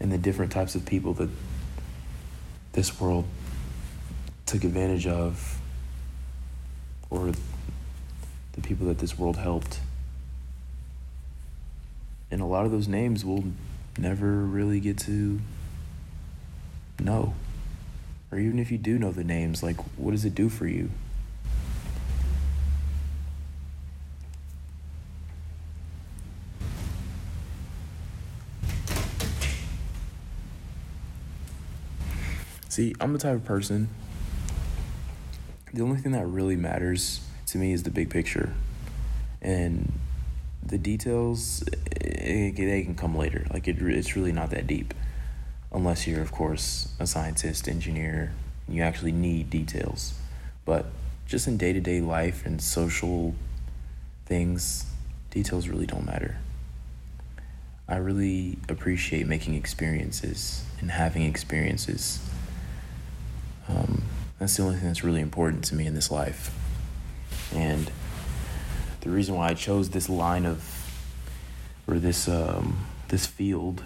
and 0.00 0.10
the 0.10 0.18
different 0.18 0.52
types 0.52 0.74
of 0.74 0.86
people 0.86 1.12
that 1.14 1.28
this 2.72 2.98
world 2.98 3.24
took 4.46 4.64
advantage 4.64 5.06
of 5.06 5.60
or 7.14 7.32
the 8.52 8.60
people 8.60 8.86
that 8.88 8.98
this 8.98 9.16
world 9.16 9.36
helped. 9.36 9.78
And 12.30 12.40
a 12.40 12.44
lot 12.44 12.64
of 12.66 12.72
those 12.72 12.88
names 12.88 13.24
we'll 13.24 13.44
never 13.96 14.44
really 14.44 14.80
get 14.80 14.98
to 14.98 15.40
know. 16.98 17.34
Or 18.32 18.38
even 18.38 18.58
if 18.58 18.72
you 18.72 18.78
do 18.78 18.98
know 18.98 19.12
the 19.12 19.22
names, 19.22 19.62
like, 19.62 19.76
what 19.96 20.10
does 20.10 20.24
it 20.24 20.34
do 20.34 20.48
for 20.48 20.66
you? 20.66 20.90
See, 32.68 32.92
I'm 33.00 33.12
the 33.12 33.20
type 33.20 33.36
of 33.36 33.44
person, 33.44 33.88
the 35.74 35.82
only 35.82 36.00
thing 36.00 36.12
that 36.12 36.26
really 36.26 36.54
matters 36.54 37.20
to 37.46 37.58
me 37.58 37.72
is 37.72 37.82
the 37.82 37.90
big 37.90 38.08
picture. 38.08 38.54
And 39.42 39.92
the 40.64 40.78
details, 40.78 41.62
it, 41.90 42.56
they 42.56 42.82
can 42.84 42.94
come 42.94 43.16
later. 43.16 43.44
Like, 43.52 43.66
it, 43.66 43.82
it's 43.82 44.14
really 44.14 44.30
not 44.32 44.50
that 44.50 44.68
deep. 44.68 44.94
Unless 45.72 46.06
you're, 46.06 46.22
of 46.22 46.30
course, 46.30 46.94
a 47.00 47.06
scientist, 47.06 47.66
engineer, 47.68 48.32
you 48.68 48.82
actually 48.82 49.10
need 49.10 49.50
details. 49.50 50.14
But 50.64 50.86
just 51.26 51.48
in 51.48 51.56
day 51.56 51.72
to 51.72 51.80
day 51.80 52.00
life 52.00 52.46
and 52.46 52.62
social 52.62 53.34
things, 54.26 54.86
details 55.30 55.66
really 55.66 55.86
don't 55.86 56.06
matter. 56.06 56.36
I 57.88 57.96
really 57.96 58.58
appreciate 58.68 59.26
making 59.26 59.54
experiences 59.54 60.64
and 60.80 60.90
having 60.92 61.22
experiences 61.22 62.20
um, 63.68 64.03
that's 64.38 64.56
the 64.56 64.62
only 64.62 64.76
thing 64.76 64.88
that's 64.88 65.04
really 65.04 65.20
important 65.20 65.64
to 65.64 65.74
me 65.74 65.86
in 65.86 65.94
this 65.94 66.10
life. 66.10 66.54
And 67.54 67.90
the 69.00 69.10
reason 69.10 69.34
why 69.34 69.48
I 69.48 69.54
chose 69.54 69.90
this 69.90 70.08
line 70.08 70.46
of, 70.46 70.64
or 71.86 71.98
this 71.98 72.28
um, 72.28 72.86
this 73.08 73.26
field, 73.26 73.82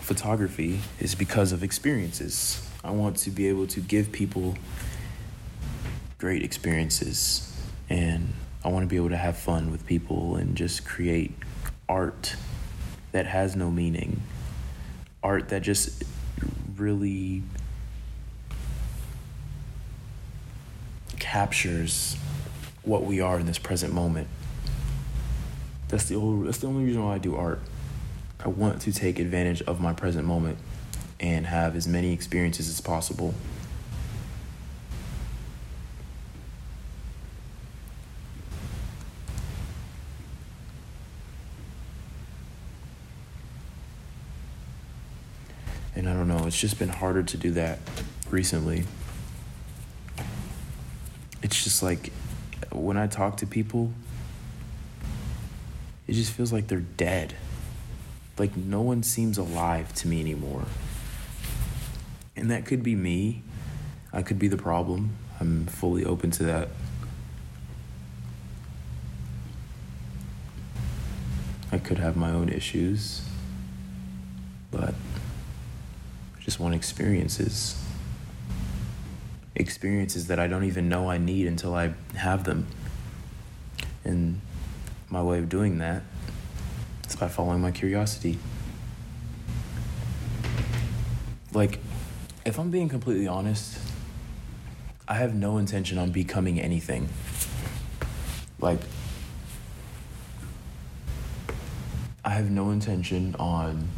photography, 0.00 0.80
is 1.00 1.14
because 1.14 1.52
of 1.52 1.62
experiences. 1.62 2.66
I 2.84 2.90
want 2.90 3.16
to 3.18 3.30
be 3.30 3.48
able 3.48 3.66
to 3.68 3.80
give 3.80 4.12
people 4.12 4.56
great 6.18 6.42
experiences, 6.42 7.52
and 7.90 8.32
I 8.64 8.68
want 8.68 8.84
to 8.84 8.88
be 8.88 8.96
able 8.96 9.10
to 9.10 9.16
have 9.16 9.36
fun 9.36 9.70
with 9.70 9.86
people 9.86 10.36
and 10.36 10.56
just 10.56 10.84
create 10.86 11.32
art 11.88 12.36
that 13.12 13.26
has 13.26 13.56
no 13.56 13.70
meaning, 13.70 14.22
art 15.22 15.48
that 15.48 15.62
just 15.62 16.04
really 16.76 17.42
captures 21.30 22.16
what 22.84 23.02
we 23.02 23.20
are 23.20 23.40
in 23.40 23.46
this 23.46 23.58
present 23.58 23.92
moment. 23.92 24.28
That's 25.88 26.04
the 26.04 26.14
that's 26.44 26.58
the 26.58 26.68
only 26.68 26.84
reason 26.84 27.04
why 27.04 27.16
I 27.16 27.18
do 27.18 27.34
art. 27.34 27.60
I 28.38 28.48
want 28.48 28.80
to 28.82 28.92
take 28.92 29.18
advantage 29.18 29.60
of 29.62 29.80
my 29.80 29.92
present 29.92 30.24
moment 30.24 30.56
and 31.18 31.46
have 31.46 31.74
as 31.74 31.88
many 31.88 32.12
experiences 32.12 32.68
as 32.68 32.80
possible. 32.80 33.34
And 45.96 46.08
I 46.08 46.12
don't 46.14 46.28
know, 46.28 46.46
it's 46.46 46.60
just 46.60 46.78
been 46.78 46.88
harder 46.88 47.24
to 47.24 47.36
do 47.36 47.50
that 47.52 47.80
recently 48.30 48.84
it's 51.46 51.62
just 51.62 51.80
like 51.80 52.12
when 52.72 52.96
I 52.96 53.06
talk 53.06 53.36
to 53.36 53.46
people, 53.46 53.92
it 56.08 56.14
just 56.14 56.32
feels 56.32 56.52
like 56.52 56.66
they're 56.66 56.80
dead. 56.80 57.36
Like 58.36 58.56
no 58.56 58.82
one 58.82 59.04
seems 59.04 59.38
alive 59.38 59.94
to 59.94 60.08
me 60.08 60.18
anymore. 60.18 60.64
And 62.34 62.50
that 62.50 62.66
could 62.66 62.82
be 62.82 62.96
me. 62.96 63.44
I 64.12 64.22
could 64.22 64.40
be 64.40 64.48
the 64.48 64.56
problem. 64.56 65.16
I'm 65.38 65.66
fully 65.66 66.04
open 66.04 66.32
to 66.32 66.42
that. 66.42 66.68
I 71.70 71.78
could 71.78 71.98
have 71.98 72.16
my 72.16 72.32
own 72.32 72.48
issues, 72.48 73.22
but 74.72 74.94
I 76.36 76.40
just 76.40 76.58
want 76.58 76.74
experiences 76.74 77.85
experiences 79.56 80.28
that 80.28 80.38
I 80.38 80.46
don't 80.46 80.64
even 80.64 80.88
know 80.88 81.10
I 81.10 81.18
need 81.18 81.46
until 81.46 81.74
I 81.74 81.94
have 82.14 82.44
them. 82.44 82.66
And 84.04 84.40
my 85.10 85.22
way 85.22 85.38
of 85.38 85.48
doing 85.48 85.78
that 85.78 86.02
is 87.08 87.16
by 87.16 87.28
following 87.28 87.60
my 87.60 87.70
curiosity. 87.70 88.38
Like, 91.52 91.80
if 92.44 92.58
I'm 92.58 92.70
being 92.70 92.88
completely 92.88 93.26
honest, 93.26 93.78
I 95.08 95.14
have 95.14 95.34
no 95.34 95.58
intention 95.58 95.98
on 95.98 96.10
becoming 96.10 96.60
anything. 96.60 97.08
Like, 98.60 98.80
I 102.24 102.30
have 102.30 102.50
no 102.50 102.70
intention 102.70 103.36
on 103.38 103.88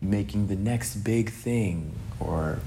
making 0.00 0.48
the 0.48 0.56
next 0.56 0.96
big 0.96 1.30
thing 1.30 1.92
or 2.20 2.58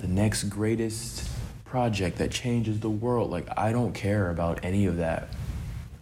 the 0.00 0.08
next 0.08 0.44
greatest 0.44 1.28
project 1.64 2.18
that 2.18 2.30
changes 2.30 2.80
the 2.80 2.90
world. 2.90 3.30
Like, 3.30 3.46
I 3.56 3.72
don't 3.72 3.92
care 3.92 4.30
about 4.30 4.64
any 4.64 4.86
of 4.86 4.96
that. 4.96 5.28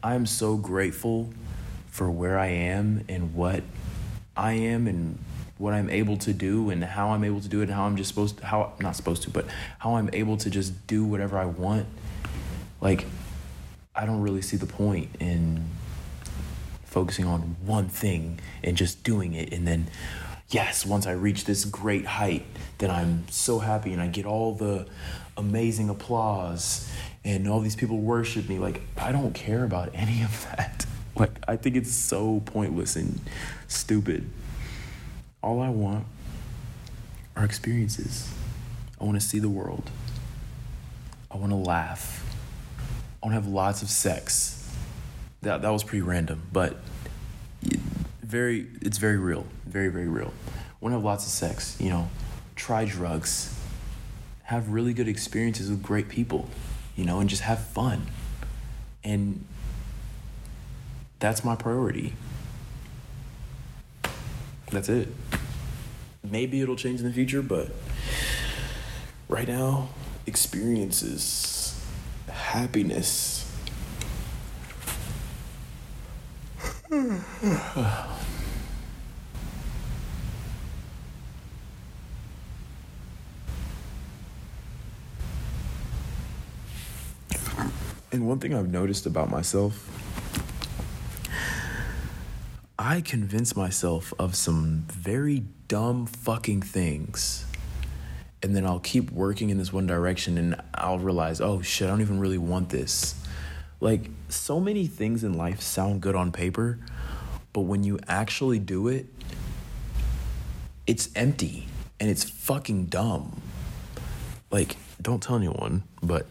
I'm 0.02 0.24
so 0.24 0.56
grateful 0.56 1.30
for 1.90 2.10
where 2.10 2.38
I 2.38 2.46
am 2.46 3.04
and 3.08 3.34
what 3.34 3.62
I 4.36 4.52
am 4.52 4.86
and 4.86 5.18
what 5.58 5.74
I'm 5.74 5.90
able 5.90 6.16
to 6.18 6.32
do 6.32 6.70
and 6.70 6.84
how 6.84 7.10
I'm 7.10 7.24
able 7.24 7.40
to 7.40 7.48
do 7.48 7.60
it 7.60 7.64
and 7.64 7.72
how 7.72 7.84
I'm 7.84 7.96
just 7.96 8.08
supposed 8.08 8.38
to, 8.38 8.46
how, 8.46 8.72
not 8.80 8.94
supposed 8.94 9.24
to, 9.24 9.30
but 9.30 9.46
how 9.78 9.96
I'm 9.96 10.08
able 10.12 10.36
to 10.38 10.48
just 10.48 10.86
do 10.86 11.04
whatever 11.04 11.36
I 11.36 11.46
want. 11.46 11.86
Like, 12.80 13.06
I 13.94 14.06
don't 14.06 14.20
really 14.20 14.42
see 14.42 14.56
the 14.56 14.66
point 14.66 15.10
in 15.18 15.64
focusing 16.84 17.26
on 17.26 17.56
one 17.66 17.88
thing 17.88 18.40
and 18.62 18.76
just 18.76 19.04
doing 19.04 19.34
it 19.34 19.52
and 19.52 19.68
then 19.68 19.86
yes 20.48 20.86
once 20.86 21.06
i 21.06 21.12
reach 21.12 21.44
this 21.44 21.66
great 21.66 22.06
height 22.06 22.46
then 22.78 22.90
i'm 22.90 23.28
so 23.28 23.58
happy 23.58 23.92
and 23.92 24.00
i 24.00 24.06
get 24.06 24.24
all 24.24 24.54
the 24.54 24.86
amazing 25.36 25.88
applause 25.88 26.90
and 27.24 27.48
all 27.48 27.60
these 27.60 27.76
people 27.76 27.98
worship 27.98 28.48
me. 28.48 28.58
Like 28.58 28.80
i 28.96 29.12
don't 29.12 29.34
care 29.34 29.64
about 29.64 29.90
any 29.94 30.22
of 30.22 30.46
that. 30.50 30.86
Like 31.16 31.32
i 31.48 31.56
think 31.56 31.74
it's 31.74 31.92
so 31.92 32.42
pointless 32.46 32.94
and 32.94 33.20
stupid. 33.66 34.30
All 35.42 35.60
i 35.60 35.68
want 35.68 36.06
are 37.34 37.44
experiences. 37.44 38.32
I 39.00 39.04
want 39.04 39.20
to 39.20 39.26
see 39.26 39.40
the 39.40 39.48
world. 39.48 39.90
I 41.28 41.36
want 41.36 41.50
to 41.50 41.56
laugh. 41.56 42.24
I 43.20 43.26
want 43.26 43.36
to 43.36 43.42
have 43.42 43.48
lots 43.48 43.82
of 43.82 43.90
sex. 43.90 44.72
That 45.42 45.62
that 45.62 45.70
was 45.70 45.82
pretty 45.82 46.02
random, 46.02 46.42
but 46.52 46.76
very 48.22 48.68
it's 48.80 48.98
very 48.98 49.16
real, 49.16 49.44
very 49.66 49.88
very 49.88 50.06
real. 50.06 50.32
I 50.48 50.74
Want 50.80 50.92
to 50.92 50.98
have 50.98 51.04
lots 51.04 51.26
of 51.26 51.32
sex, 51.32 51.76
you 51.80 51.90
know, 51.90 52.08
try 52.58 52.84
drugs, 52.84 53.58
have 54.42 54.68
really 54.68 54.92
good 54.92 55.08
experiences 55.08 55.70
with 55.70 55.82
great 55.82 56.08
people, 56.08 56.48
you 56.96 57.04
know, 57.04 57.20
and 57.20 57.30
just 57.30 57.42
have 57.42 57.64
fun. 57.68 58.08
And 59.04 59.44
that's 61.20 61.44
my 61.44 61.54
priority. 61.54 62.14
That's 64.70 64.88
it. 64.88 65.08
Maybe 66.22 66.60
it'll 66.60 66.76
change 66.76 67.00
in 67.00 67.06
the 67.06 67.12
future, 67.12 67.40
but 67.40 67.70
right 69.28 69.48
now, 69.48 69.88
experiences, 70.26 71.80
happiness, 72.28 73.50
and 88.18 88.26
one 88.26 88.40
thing 88.40 88.52
I've 88.52 88.68
noticed 88.68 89.06
about 89.06 89.30
myself, 89.30 89.88
I 92.76 93.00
convince 93.00 93.54
myself 93.54 94.12
of 94.18 94.34
some 94.34 94.86
very 94.90 95.44
dumb 95.68 96.06
fucking 96.06 96.62
things. 96.62 97.46
And 98.42 98.56
then 98.56 98.66
I'll 98.66 98.80
keep 98.80 99.12
working 99.12 99.50
in 99.50 99.58
this 99.58 99.72
one 99.72 99.86
direction 99.86 100.36
and 100.36 100.60
I'll 100.74 100.98
realize, 100.98 101.40
oh 101.40 101.62
shit, 101.62 101.86
I 101.86 101.90
don't 101.90 102.00
even 102.00 102.18
really 102.18 102.38
want 102.38 102.70
this. 102.70 103.14
Like, 103.80 104.10
so 104.28 104.58
many 104.58 104.88
things 104.88 105.22
in 105.22 105.34
life 105.34 105.60
sound 105.60 106.00
good 106.00 106.16
on 106.16 106.32
paper, 106.32 106.80
but 107.52 107.62
when 107.62 107.84
you 107.84 108.00
actually 108.08 108.58
do 108.58 108.88
it, 108.88 109.06
it's 110.88 111.08
empty 111.14 111.68
and 112.00 112.10
it's 112.10 112.24
fucking 112.24 112.86
dumb. 112.86 113.40
Like, 114.50 114.76
don't 115.00 115.22
tell 115.22 115.36
anyone, 115.36 115.84
but 116.02 116.26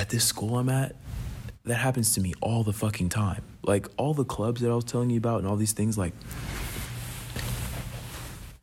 at 0.00 0.08
this 0.08 0.24
school 0.24 0.58
I'm 0.58 0.70
at, 0.70 0.96
that 1.64 1.76
happens 1.76 2.14
to 2.14 2.22
me 2.22 2.32
all 2.40 2.64
the 2.64 2.72
fucking 2.72 3.10
time. 3.10 3.42
Like, 3.62 3.86
all 3.98 4.14
the 4.14 4.24
clubs 4.24 4.62
that 4.62 4.70
I 4.70 4.74
was 4.74 4.84
telling 4.84 5.10
you 5.10 5.18
about 5.18 5.40
and 5.40 5.46
all 5.46 5.56
these 5.56 5.72
things, 5.72 5.98
like, 5.98 6.14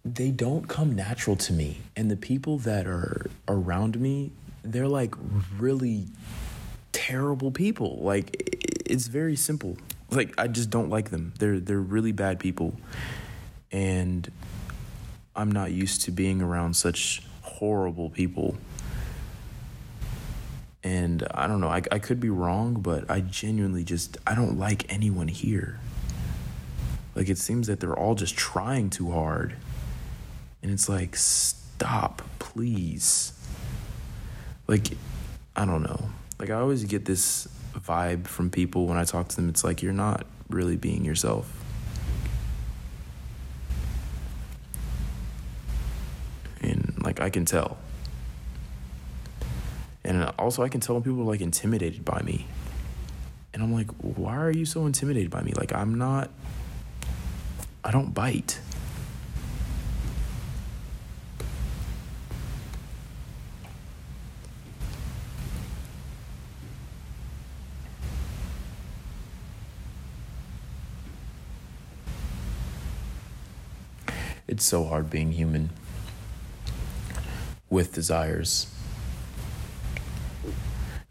they 0.04 0.32
don't 0.32 0.68
come 0.68 0.96
natural 0.96 1.36
to 1.36 1.54
me. 1.54 1.78
And 1.96 2.10
the 2.10 2.16
people 2.16 2.58
that 2.60 2.88
are 2.88 3.30
around 3.48 4.00
me, 4.00 4.32
they're 4.64 4.88
like 4.88 5.14
really 5.60 6.08
terrible 6.92 7.52
people. 7.52 8.00
Like 8.02 8.58
it's 8.86 9.08
very 9.08 9.36
simple. 9.36 9.78
Like 10.10 10.34
I 10.38 10.48
just 10.48 10.70
don't 10.70 10.90
like 10.90 11.10
them. 11.10 11.34
They're 11.40 11.60
they're 11.60 11.80
really 11.80 12.14
bad 12.14 12.40
people. 12.40 12.74
And 13.72 14.32
I'm 15.36 15.52
not 15.52 15.72
used 15.72 16.04
to 16.04 16.12
being 16.12 16.42
around 16.42 16.76
such 16.76 17.22
horrible 17.42 18.10
people. 18.10 18.56
And 20.88 21.28
I 21.34 21.48
don't 21.48 21.60
know, 21.60 21.68
I, 21.68 21.82
I 21.92 22.00
could 22.00 22.22
be 22.22 22.30
wrong, 22.30 22.76
but 22.76 23.12
I 23.12 23.20
genuinely 23.20 23.84
just, 23.84 24.18
I 24.26 24.36
don't 24.36 24.58
like 24.58 24.86
anyone 24.88 25.28
here. 25.28 25.82
Like, 27.14 27.28
it 27.28 27.38
seems 27.38 27.68
that 27.68 27.82
they're 27.82 27.98
all 27.98 28.16
just 28.16 28.38
trying 28.38 28.90
too 28.90 29.12
hard. 29.12 29.58
And 30.64 30.72
it's 30.72 30.88
like, 30.88 31.18
stop, 31.18 32.22
please. 32.40 33.34
Like, 34.66 34.88
I 35.58 35.66
don't 35.66 35.84
know. 35.84 36.10
Like 36.40 36.52
I 36.52 36.54
always 36.54 36.84
get 36.86 37.04
this 37.04 37.48
vibe 37.74 38.28
from 38.28 38.50
people 38.50 38.86
when 38.86 38.98
I 38.98 39.04
talk 39.04 39.28
to 39.30 39.36
them. 39.36 39.50
It's 39.50 39.64
like 39.64 39.82
you're 39.82 39.92
not 39.92 40.26
really 40.50 40.78
being 40.78 41.04
yourself. 41.04 41.52
And 46.62 46.94
like 47.04 47.20
I 47.20 47.30
can 47.30 47.46
tell. 47.46 47.78
And 50.08 50.24
also 50.40 50.64
I 50.64 50.70
can 50.70 50.80
tell 50.80 50.96
when 50.96 51.04
people 51.04 51.20
are 51.20 51.26
like 51.26 51.42
intimidated 51.42 52.06
by 52.06 52.22
me. 52.22 52.48
And 53.54 53.62
I'm 53.62 53.74
like, 53.74 53.92
why 54.00 54.38
are 54.38 54.52
you 54.52 54.66
so 54.66 54.86
intimidated 54.86 55.30
by 55.30 55.42
me? 55.42 55.52
Like 55.52 55.74
I'm 55.74 55.96
not 55.96 56.32
I 57.84 57.92
don't 57.92 58.14
bite. 58.14 58.60
It's 74.48 74.64
so 74.64 74.86
hard 74.86 75.10
being 75.10 75.34
human 75.34 75.72
with 77.70 77.94
desires. 77.94 78.77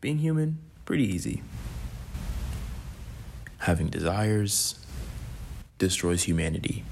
Being 0.06 0.18
human, 0.18 0.58
pretty 0.84 1.02
easy. 1.02 1.42
Having 3.58 3.88
desires 3.88 4.78
destroys 5.78 6.22
humanity. 6.22 6.84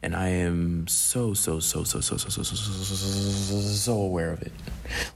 And 0.00 0.14
I 0.14 0.28
am 0.28 0.86
so, 0.86 1.34
so, 1.34 1.58
so, 1.58 1.82
so, 1.82 2.00
so, 2.00 2.16
so, 2.16 2.28
so, 2.28 2.42
so, 2.42 2.54
so, 2.54 3.60
so, 3.60 3.92
aware 3.94 4.30
of 4.30 4.42
it. 4.42 4.52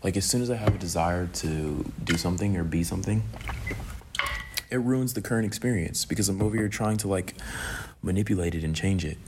Like, 0.02 0.16
as 0.16 0.24
soon 0.24 0.42
as 0.42 0.50
I 0.50 0.56
have 0.56 0.74
a 0.74 0.78
desire 0.78 1.28
to 1.34 1.88
do 2.02 2.16
something 2.16 2.56
or 2.56 2.64
be 2.64 2.82
something, 2.82 3.22
it 4.72 4.80
ruins 4.80 5.14
the 5.14 5.22
current 5.22 5.46
experience 5.46 6.04
because 6.04 6.28
I'm 6.28 6.42
over 6.42 6.56
here 6.56 6.68
trying 6.68 6.96
to, 6.96 7.06
like, 7.06 7.34
manipulate 8.02 8.56
it 8.56 8.64
and 8.64 8.74
change 8.74 9.04
it. 9.04 9.18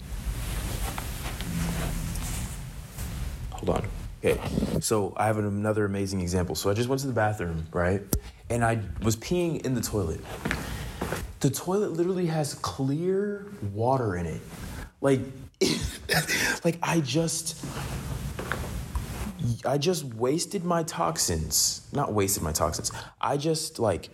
Hold 3.53 3.71
on. 3.71 3.89
Okay, 4.25 4.41
so 4.81 5.13
I 5.17 5.27
have 5.27 5.39
another 5.39 5.85
amazing 5.85 6.21
example. 6.21 6.55
So 6.55 6.71
I 6.71 6.75
just 6.75 6.89
went 6.89 7.01
to 7.03 7.07
the 7.07 7.13
bathroom, 7.13 7.67
right? 7.73 8.03
And 8.51 8.65
I 8.65 8.81
was 9.03 9.17
peeing 9.17 9.65
in 9.65 9.75
the 9.75 9.81
toilet. 9.81 10.21
The 11.41 11.51
toilet 11.51 11.93
literally 11.93 12.27
has 12.27 12.55
clear 12.55 13.47
water 13.73 14.17
in 14.17 14.27
it. 14.27 14.41
Like, 15.01 15.21
like 16.65 16.79
I 16.83 17.01
just, 17.01 17.65
I 19.65 19.79
just 19.79 20.05
wasted 20.05 20.65
my 20.65 20.83
toxins. 20.83 21.87
Not 21.93 22.13
wasted 22.13 22.43
my 22.43 22.53
toxins. 22.53 22.91
I 23.21 23.37
just 23.37 23.79
like 23.79 24.11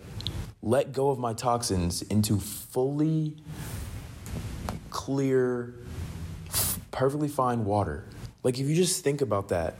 let 0.61 0.93
go 0.93 1.09
of 1.09 1.19
my 1.19 1.33
toxins 1.33 2.01
into 2.03 2.39
fully 2.39 3.37
clear, 4.89 5.75
perfectly 6.91 7.27
fine 7.27 7.65
water. 7.65 8.05
Like 8.45 8.59
if 8.59 8.69
you 8.69 8.75
just 8.75 9.03
think 9.03 9.21
about 9.21 9.49
that, 9.49 9.73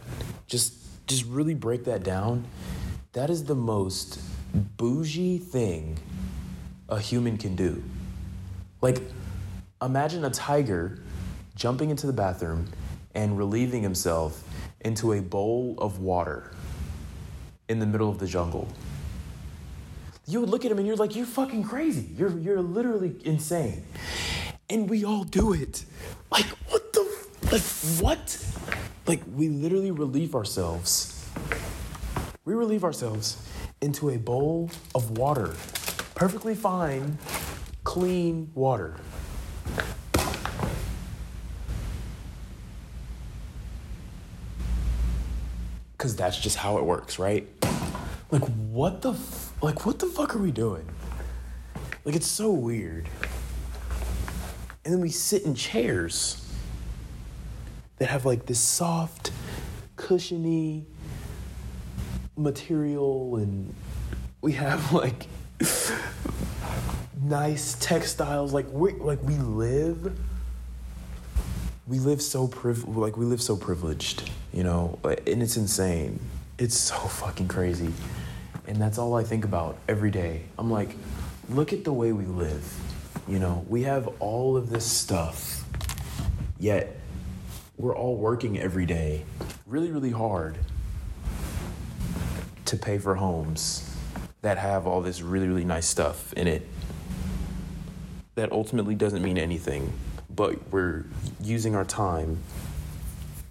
just 0.48 0.74
just 1.06 1.24
really 1.26 1.54
break 1.54 1.84
that 1.84 2.02
down, 2.02 2.46
that 3.14 3.30
is 3.30 3.44
the 3.44 3.54
most 3.54 4.20
bougie 4.76 5.38
thing 5.38 6.00
a 6.90 7.00
human 7.00 7.38
can 7.38 7.56
do. 7.56 7.84
Like 8.82 9.04
imagine 9.84 10.26
a 10.26 10.32
tiger 10.32 11.04
jumping 11.56 11.92
into 11.92 12.08
the 12.08 12.14
bathroom 12.14 12.68
and 13.14 13.38
relieving 13.38 13.84
himself 13.84 14.44
into 14.82 15.14
a 15.14 15.22
bowl 15.22 15.76
of 15.78 16.00
water 16.00 16.52
in 17.70 17.78
the 17.78 17.86
middle 17.86 18.10
of 18.10 18.18
the 18.18 18.26
jungle. 18.26 18.68
You 20.26 20.40
would 20.40 20.50
look 20.50 20.66
at 20.66 20.72
him 20.72 20.80
and 20.80 20.88
you're 20.88 20.96
like, 20.96 21.16
you're 21.16 21.28
fucking 21.28 21.66
crazy. 21.66 22.10
You're, 22.18 22.36
you're 22.40 22.64
literally 22.64 23.16
insane 23.26 23.86
and 24.72 24.90
we 24.90 25.06
all 25.06 25.24
do 25.24 25.54
it. 25.54 25.86
Like, 26.32 26.46
what 26.70 26.85
like, 27.56 28.02
what? 28.02 28.45
Like, 29.07 29.22
we 29.34 29.48
literally 29.48 29.91
relieve 29.91 30.36
ourselves. 30.36 31.26
We 32.44 32.53
relieve 32.53 32.84
ourselves 32.84 33.38
into 33.80 34.10
a 34.10 34.18
bowl 34.18 34.72
of 34.94 35.18
water. 35.18 35.53
Perfectly 36.15 36.53
fine, 36.53 37.18
clean 37.86 38.52
water. 38.56 38.98
Cause 45.98 46.15
that's 46.15 46.38
just 46.38 46.57
how 46.57 46.77
it 46.77 46.84
works, 46.84 47.18
right? 47.18 47.48
Like 48.30 48.44
what 48.44 49.02
the 49.02 49.14
f- 49.14 49.53
like 49.64 49.88
what 49.88 49.98
the 49.98 50.06
fuck 50.06 50.36
are 50.36 50.40
we 50.40 50.52
doing? 50.52 50.88
Like 52.03 52.15
it's 52.15 52.27
so 52.27 52.52
weird. 52.52 53.10
And 54.84 54.94
then 54.94 55.02
we 55.02 55.10
sit 55.10 55.44
in 55.44 55.56
chairs 55.56 56.45
that 57.98 58.10
have 58.10 58.26
like 58.26 58.46
this 58.46 58.60
soft, 58.60 59.32
cushiony 59.96 60.86
material 62.38 63.38
and 63.38 63.74
we 64.42 64.54
have 64.54 64.92
like 65.02 65.28
nice 67.22 67.76
textiles. 67.80 68.54
Like 68.54 68.68
we 68.72 68.94
like 68.94 69.22
we 69.24 69.36
live 69.36 70.18
we 71.88 72.00
live 72.00 72.22
so 72.22 72.48
priv 72.48 72.88
like 72.88 73.16
we 73.16 73.26
live 73.26 73.42
so 73.42 73.56
privileged 73.56 74.30
you 74.54 74.64
know? 74.64 75.00
And 75.04 75.42
it's 75.42 75.58
insane. 75.58 76.20
It's 76.58 76.78
so 76.78 76.96
fucking 76.96 77.48
crazy. 77.48 77.92
And 78.68 78.78
that's 78.82 78.98
all 78.98 79.16
i 79.16 79.24
think 79.24 79.46
about 79.46 79.78
every 79.88 80.12
day. 80.12 80.44
I'm 80.58 80.72
like 80.72 80.96
look 81.50 81.74
at 81.74 81.84
the 81.84 81.94
way 81.94 82.12
we 82.12 82.26
live 82.26 82.82
you 83.28 83.40
know? 83.40 83.66
We 83.70 83.84
have 83.84 84.08
all 84.20 84.58
of 84.58 84.70
this 84.70 84.86
stuff 84.86 85.64
yet 86.60 87.00
we're 87.78 87.96
all 87.96 88.16
working 88.16 88.60
every 88.60 88.86
day 88.86 89.24
really 89.66 89.92
really 89.92 90.12
hard 90.12 90.58
to 92.66 92.78
pay 92.78 92.98
for 92.98 93.16
homes 93.16 93.96
that 94.42 94.58
have 94.58 94.88
all 94.88 95.02
this 95.02 95.22
really 95.22 95.48
really 95.48 95.66
nice 95.66 95.86
stuff 95.86 96.34
in 96.34 96.48
it 96.48 96.68
that 98.36 98.52
ultimately 98.52 98.96
doesn't 98.96 99.22
mean 99.22 99.38
anything 99.38 99.92
but 100.36 100.72
we're 100.72 101.06
using 101.42 101.76
our 101.76 101.86
time 101.86 102.38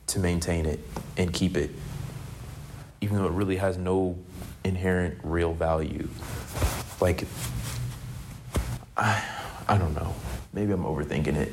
to 0.07 0.19
maintain 0.19 0.67
it 0.67 0.81
and 1.17 1.33
keep 1.33 1.57
it, 1.57 1.71
even 3.01 3.17
though 3.17 3.27
it 3.27 3.33
really 3.33 3.57
has 3.57 3.77
no 3.77 4.19
inherent 4.65 5.19
real 5.23 5.55
value. 5.55 6.09
Like, 7.01 7.27
I, 8.97 9.25
I 9.67 9.79
don't 9.79 9.95
know. 9.95 10.15
Maybe 10.53 10.73
I'm 10.73 10.85
overthinking 10.85 11.37
it. 11.37 11.53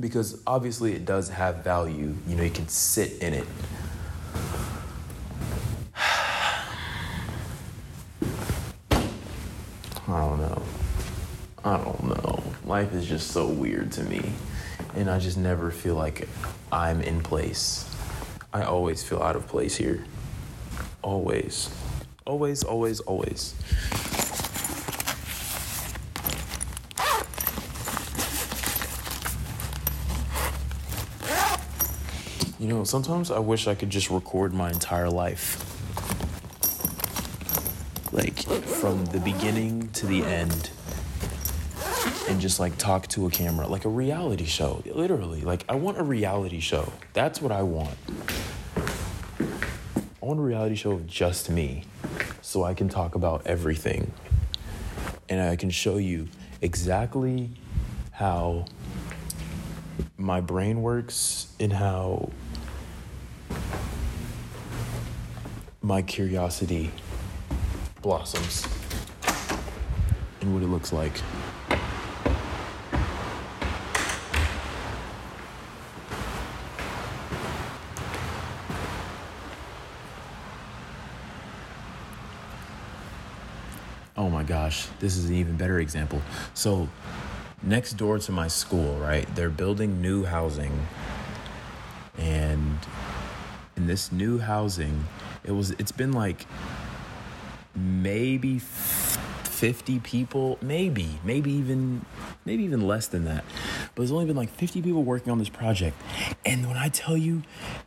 Because 0.00 0.42
obviously 0.46 0.92
it 0.92 1.04
does 1.04 1.28
have 1.28 1.64
value. 1.64 2.14
You 2.26 2.36
know, 2.36 2.42
you 2.42 2.50
can 2.50 2.68
sit 2.68 3.22
in 3.22 3.34
it. 3.34 3.46
I 8.94 9.04
don't 10.08 10.40
know. 10.40 10.62
I 11.64 11.76
don't 11.76 12.04
know. 12.04 12.42
Life 12.64 12.92
is 12.94 13.06
just 13.06 13.30
so 13.30 13.46
weird 13.46 13.92
to 13.92 14.04
me. 14.04 14.32
And 14.94 15.08
I 15.08 15.18
just 15.18 15.38
never 15.38 15.70
feel 15.70 15.94
like 15.94 16.28
I'm 16.70 17.00
in 17.00 17.22
place. 17.22 17.88
I 18.52 18.64
always 18.64 19.02
feel 19.02 19.22
out 19.22 19.36
of 19.36 19.46
place 19.46 19.76
here. 19.76 20.04
Always. 21.02 21.70
Always, 22.26 22.62
always, 22.62 23.00
always. 23.00 23.54
You 32.62 32.68
know, 32.68 32.84
sometimes 32.84 33.32
I 33.32 33.40
wish 33.40 33.66
I 33.66 33.74
could 33.74 33.90
just 33.90 34.08
record 34.08 34.54
my 34.54 34.70
entire 34.70 35.10
life. 35.10 35.58
Like, 38.12 38.38
from 38.38 39.04
the 39.06 39.18
beginning 39.18 39.88
to 39.94 40.06
the 40.06 40.22
end 40.22 40.70
and 42.28 42.40
just 42.40 42.60
like 42.60 42.78
talk 42.78 43.08
to 43.08 43.26
a 43.26 43.30
camera, 43.30 43.66
like 43.66 43.84
a 43.84 43.88
reality 43.88 44.44
show, 44.44 44.80
literally. 44.86 45.40
Like, 45.40 45.64
I 45.68 45.74
want 45.74 45.98
a 45.98 46.04
reality 46.04 46.60
show. 46.60 46.92
That's 47.14 47.42
what 47.42 47.50
I 47.50 47.62
want. 47.62 47.98
I 49.98 50.24
want 50.24 50.38
a 50.38 50.44
reality 50.44 50.76
show 50.76 50.92
of 50.92 51.08
just 51.08 51.50
me 51.50 51.82
so 52.42 52.62
I 52.62 52.74
can 52.74 52.88
talk 52.88 53.16
about 53.16 53.44
everything. 53.44 54.12
And 55.28 55.40
I 55.40 55.56
can 55.56 55.70
show 55.70 55.96
you 55.96 56.28
exactly 56.60 57.50
how 58.12 58.66
my 60.16 60.40
brain 60.40 60.80
works 60.80 61.48
and 61.58 61.72
how 61.72 62.30
my 65.84 66.00
curiosity 66.00 66.92
blossoms 68.02 68.68
and 70.40 70.54
what 70.54 70.62
it 70.62 70.68
looks 70.68 70.92
like. 70.92 71.12
Oh 84.16 84.30
my 84.30 84.44
gosh, 84.44 84.86
this 85.00 85.16
is 85.16 85.30
an 85.30 85.34
even 85.34 85.56
better 85.56 85.80
example. 85.80 86.22
So, 86.54 86.88
next 87.60 87.94
door 87.94 88.20
to 88.20 88.30
my 88.30 88.46
school, 88.46 88.96
right, 88.98 89.26
they're 89.34 89.50
building 89.50 90.00
new 90.00 90.22
housing. 90.24 90.86
And 92.18 92.78
in 93.76 93.88
this 93.88 94.12
new 94.12 94.38
housing, 94.38 95.06
it 95.44 95.52
was 95.52 95.70
it's 95.72 95.92
been 95.92 96.12
like 96.12 96.46
maybe 97.74 98.58
50 98.58 100.00
people, 100.00 100.58
maybe, 100.60 101.20
maybe 101.24 101.52
even 101.52 102.04
maybe 102.44 102.64
even 102.64 102.86
less 102.86 103.06
than 103.06 103.24
that. 103.26 103.44
But 103.94 104.02
there's 104.02 104.12
only 104.12 104.26
been 104.26 104.36
like 104.36 104.50
50 104.50 104.82
people 104.82 105.04
working 105.04 105.30
on 105.30 105.38
this 105.38 105.48
project. 105.48 105.96
And 106.44 106.66
when 106.66 106.76
I 106.76 106.88
tell 106.88 107.16
you 107.16 107.42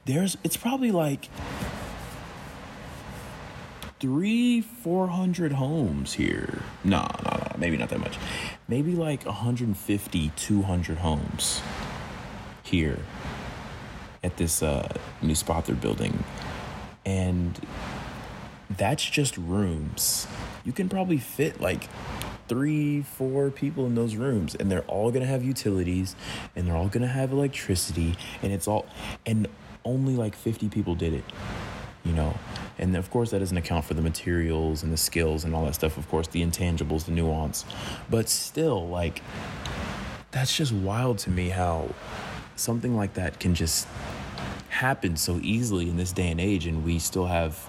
there's 0.05 0.37
it's 0.43 0.57
probably 0.57 0.91
like 0.91 1.29
three, 3.99 4.61
four 4.61 5.07
hundred 5.07 5.53
homes 5.53 6.13
here. 6.13 6.61
No, 6.83 7.07
no, 7.23 7.37
no, 7.37 7.55
maybe 7.57 7.77
not 7.77 7.89
that 7.89 7.99
much. 7.99 8.17
Maybe 8.67 8.93
like 8.93 9.25
150, 9.25 10.31
200 10.35 10.97
homes 10.97 11.61
here 12.63 12.99
at 14.23 14.37
this 14.37 14.63
uh, 14.63 14.87
new 15.21 15.35
spot 15.35 15.65
they're 15.65 15.75
building. 15.75 16.23
And 17.05 17.59
that's 18.69 19.03
just 19.03 19.37
rooms. 19.37 20.27
You 20.63 20.71
can 20.71 20.89
probably 20.89 21.17
fit 21.17 21.61
like 21.61 21.87
three, 22.47 23.01
four 23.01 23.49
people 23.51 23.85
in 23.85 23.95
those 23.95 24.15
rooms, 24.15 24.55
and 24.55 24.71
they're 24.71 24.83
all 24.83 25.11
gonna 25.11 25.25
have 25.25 25.43
utilities 25.43 26.15
and 26.55 26.67
they're 26.67 26.75
all 26.75 26.89
gonna 26.89 27.07
have 27.07 27.31
electricity, 27.31 28.15
and 28.41 28.51
it's 28.51 28.67
all, 28.67 28.85
and 29.25 29.47
only 29.83 30.15
like 30.15 30.35
50 30.35 30.67
people 30.69 30.95
did 30.95 31.13
it 31.13 31.23
you 32.05 32.13
know 32.13 32.37
and 32.77 32.95
of 32.95 33.09
course 33.09 33.31
that 33.31 33.39
doesn't 33.39 33.57
account 33.57 33.83
for 33.83 33.95
the 33.95 34.01
materials 34.01 34.83
and 34.83 34.93
the 34.93 34.97
skills 34.97 35.43
and 35.43 35.53
all 35.53 35.65
that 35.65 35.75
stuff 35.75 35.97
of 35.97 36.07
course 36.09 36.27
the 36.27 36.41
intangibles 36.41 37.05
the 37.05 37.11
nuance 37.11 37.65
but 38.09 38.29
still 38.29 38.87
like 38.87 39.21
that's 40.31 40.55
just 40.55 40.71
wild 40.71 41.17
to 41.17 41.29
me 41.29 41.49
how 41.49 41.89
something 42.55 42.95
like 42.95 43.13
that 43.15 43.39
can 43.39 43.55
just 43.55 43.87
happen 44.75 45.15
so 45.15 45.39
easily 45.41 45.89
in 45.89 45.97
this 45.97 46.11
day 46.11 46.29
and 46.29 46.39
age 46.39 46.67
and 46.67 46.83
we 46.83 46.99
still 46.99 47.25
have 47.25 47.65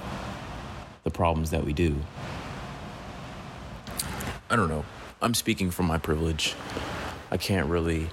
the 1.05 1.11
problems 1.11 1.51
that 1.51 1.65
we 1.65 1.73
do. 1.73 1.95
I 4.51 4.57
don't 4.57 4.69
know. 4.69 4.85
I'm 5.23 5.35
speaking 5.35 5.71
from 5.71 5.87
my 5.87 5.99
privilege. 5.99 6.55
I 7.31 7.37
can't 7.37 7.69
really 7.69 8.09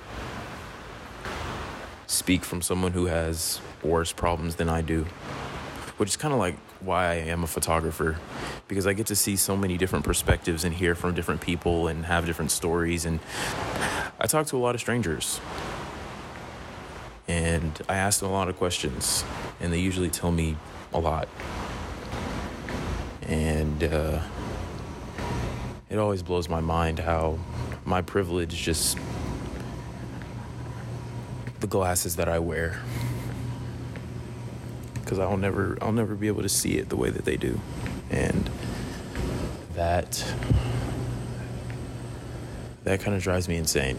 speak 2.06 2.46
from 2.46 2.62
someone 2.62 2.92
who 2.92 3.08
has 3.08 3.60
worse 3.82 4.14
problems 4.14 4.56
than 4.56 4.70
i 4.70 4.82
do 4.82 5.06
which 5.98 6.10
is 6.10 6.18
kind 6.18 6.34
of 6.34 6.40
like 6.40 6.56
why 6.80 7.12
I 7.12 7.14
am 7.14 7.44
a 7.44 7.48
photographer 7.48 8.18
because 8.68 8.88
I 8.88 8.94
get 8.94 9.08
to 9.08 9.16
see 9.16 9.36
so 9.36 9.56
many 9.56 9.78
different 9.78 10.04
perspectives 10.04 10.64
and 10.64 10.74
hear 10.74 10.96
from 10.96 11.14
different 11.14 11.42
people 11.42 11.88
and 11.88 12.06
have 12.06 12.26
different 12.26 12.52
stories. 12.52 13.06
And 13.06 13.20
I 14.20 14.28
talk 14.28 14.48
to 14.48 14.58
a 14.58 14.60
lot 14.60 14.76
of 14.76 14.82
strangers 14.82 15.40
and 17.28 17.80
I 17.88 17.96
ask 17.96 18.20
them 18.20 18.30
a 18.30 18.34
lot 18.34 18.50
of 18.50 18.58
questions, 18.58 19.24
and 19.60 19.72
they 19.72 19.80
usually 19.80 20.10
tell 20.10 20.32
me 20.32 20.58
a 20.94 21.00
lot. 21.00 21.28
And 23.24 23.84
uh, 23.84 24.22
it 25.90 25.98
always 25.98 26.24
blows 26.24 26.50
my 26.50 26.60
mind 26.60 27.00
how 27.00 27.40
my 27.86 28.02
privilege 28.02 28.56
just 28.56 28.98
the 31.60 31.68
glasses 31.68 32.18
that 32.18 32.28
I 32.28 32.40
wear 32.40 32.82
because 34.96 35.20
I'll 35.20 35.38
never 35.38 35.78
I'll 35.82 35.92
never 35.92 36.16
be 36.16 36.28
able 36.28 36.42
to 36.42 36.50
see 36.50 36.78
it 36.78 36.90
the 36.90 36.96
way 36.96 37.10
that 37.10 37.26
they 37.26 37.38
do. 37.38 37.60
And 38.10 38.50
that 39.76 40.24
that 42.84 43.00
kind 43.00 43.16
of 43.16 43.24
drives 43.24 43.48
me 43.48 43.58
insane. 43.58 43.98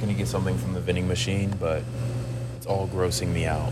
Was 0.00 0.06
gonna 0.06 0.16
get 0.16 0.28
something 0.28 0.56
from 0.56 0.72
the 0.72 0.80
vending 0.80 1.06
machine, 1.06 1.54
but 1.60 1.82
it's 2.56 2.64
all 2.64 2.88
grossing 2.88 3.34
me 3.34 3.44
out. 3.44 3.70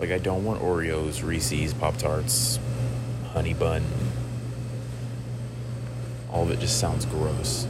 Like, 0.00 0.10
I 0.10 0.18
don't 0.18 0.44
want 0.44 0.60
Oreos, 0.60 1.24
Reese's, 1.24 1.72
Pop 1.72 1.96
Tarts, 1.98 2.58
Honey 3.32 3.54
Bun. 3.54 3.84
All 6.32 6.42
of 6.42 6.50
it 6.50 6.58
just 6.58 6.80
sounds 6.80 7.04
gross. 7.04 7.68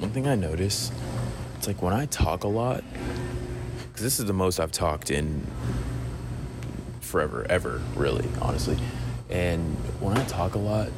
One 0.00 0.10
thing 0.10 0.19
I 0.30 0.36
notice, 0.36 0.92
it's 1.56 1.66
like 1.66 1.82
when 1.82 1.92
I 1.92 2.06
talk 2.06 2.44
a 2.44 2.48
lot, 2.48 2.84
because 3.88 4.02
this 4.02 4.20
is 4.20 4.26
the 4.26 4.32
most 4.32 4.60
I've 4.60 4.70
talked 4.70 5.10
in 5.10 5.44
forever, 7.00 7.44
ever, 7.50 7.82
really, 7.96 8.28
honestly. 8.40 8.78
And 9.28 9.74
when 9.98 10.16
I 10.16 10.24
talk 10.26 10.54
a 10.54 10.58
lot, 10.58 10.90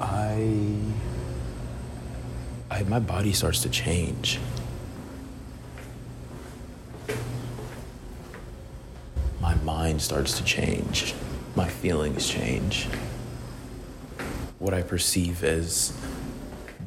I, 0.00 0.78
I 2.70 2.82
my 2.84 3.00
body 3.00 3.34
starts 3.34 3.60
to 3.62 3.68
change. 3.68 4.38
My 9.42 9.54
mind 9.56 10.00
starts 10.00 10.38
to 10.38 10.44
change. 10.44 11.14
My 11.54 11.68
feelings 11.68 12.30
change. 12.30 12.88
What 14.58 14.72
I 14.72 14.80
perceive 14.80 15.44
as 15.44 15.92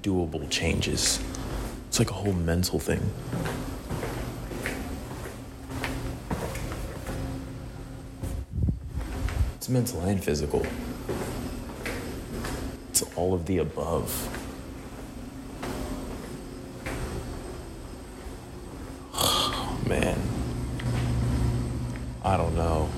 doable 0.02 0.50
changes. 0.50 1.20
It's 1.98 2.08
like 2.08 2.12
a 2.12 2.22
whole 2.22 2.34
mental 2.34 2.78
thing. 2.78 3.02
It's 9.56 9.68
mental 9.68 10.02
and 10.02 10.24
physical. 10.24 10.64
It's 12.92 13.02
all 13.16 13.34
of 13.34 13.48
the 13.48 13.58
above. 13.58 14.14
Oh, 19.16 19.80
man. 19.88 20.22
I 22.24 22.38
don't 22.38 22.56
know. 22.56 22.92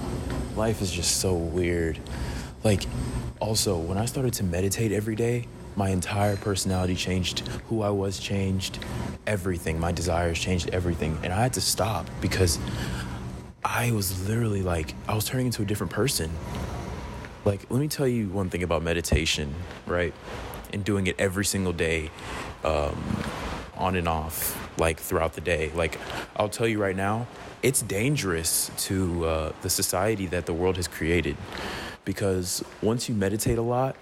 Life 0.57 0.81
is 0.81 0.91
just 0.91 1.21
so 1.21 1.34
weird. 1.34 1.97
Like, 2.65 2.84
also, 3.39 3.77
when 3.77 3.97
I 3.97 4.03
started 4.03 4.34
to 4.34 4.43
meditate 4.43 4.91
every 4.91 5.15
day, 5.15 5.47
my 5.80 5.89
entire 5.89 6.35
personality 6.35 6.93
changed. 6.93 7.39
Who 7.69 7.81
I 7.81 7.89
was 7.89 8.19
changed. 8.19 8.80
Everything. 9.26 9.80
My 9.80 9.93
desires 9.93 10.38
changed 10.38 10.69
everything. 10.72 11.18
And 11.23 11.31
I 11.31 11.41
had 11.41 11.53
to 11.53 11.61
stop 11.61 12.06
because 12.19 12.60
I 13.64 13.91
was 13.91 14.27
literally 14.27 14.61
like, 14.61 14.93
I 15.07 15.15
was 15.15 15.23
turning 15.23 15.45
into 15.45 15.61
a 15.61 15.65
different 15.65 15.93
person. 15.93 16.30
Like, 17.45 17.61
let 17.72 17.80
me 17.80 17.88
tell 17.88 18.07
you 18.07 18.27
one 18.27 18.49
thing 18.49 18.61
about 18.61 18.84
meditation, 18.84 19.56
right? 19.88 20.14
And 20.73 20.84
doing 20.84 21.07
it 21.07 21.15
every 21.18 21.45
single 21.45 21.72
day, 21.72 22.11
um, 22.65 23.01
on 23.77 23.95
and 23.95 24.10
off, 24.10 24.77
like 24.77 24.99
throughout 24.99 25.31
the 25.31 25.41
day. 25.41 25.72
Like, 25.73 25.97
I'll 26.35 26.49
tell 26.49 26.68
you 26.68 26.81
right 26.81 26.95
now, 26.95 27.26
it's 27.64 27.81
dangerous 27.81 28.69
to 28.80 29.26
uh, 29.26 29.51
the 29.61 29.69
society 29.69 30.26
that 30.26 30.45
the 30.45 30.53
world 30.53 30.76
has 30.76 30.89
created 30.89 31.38
because 32.03 32.64
once 32.81 33.07
you 33.07 33.15
meditate 33.15 33.57
a 33.57 33.61
lot, 33.61 33.95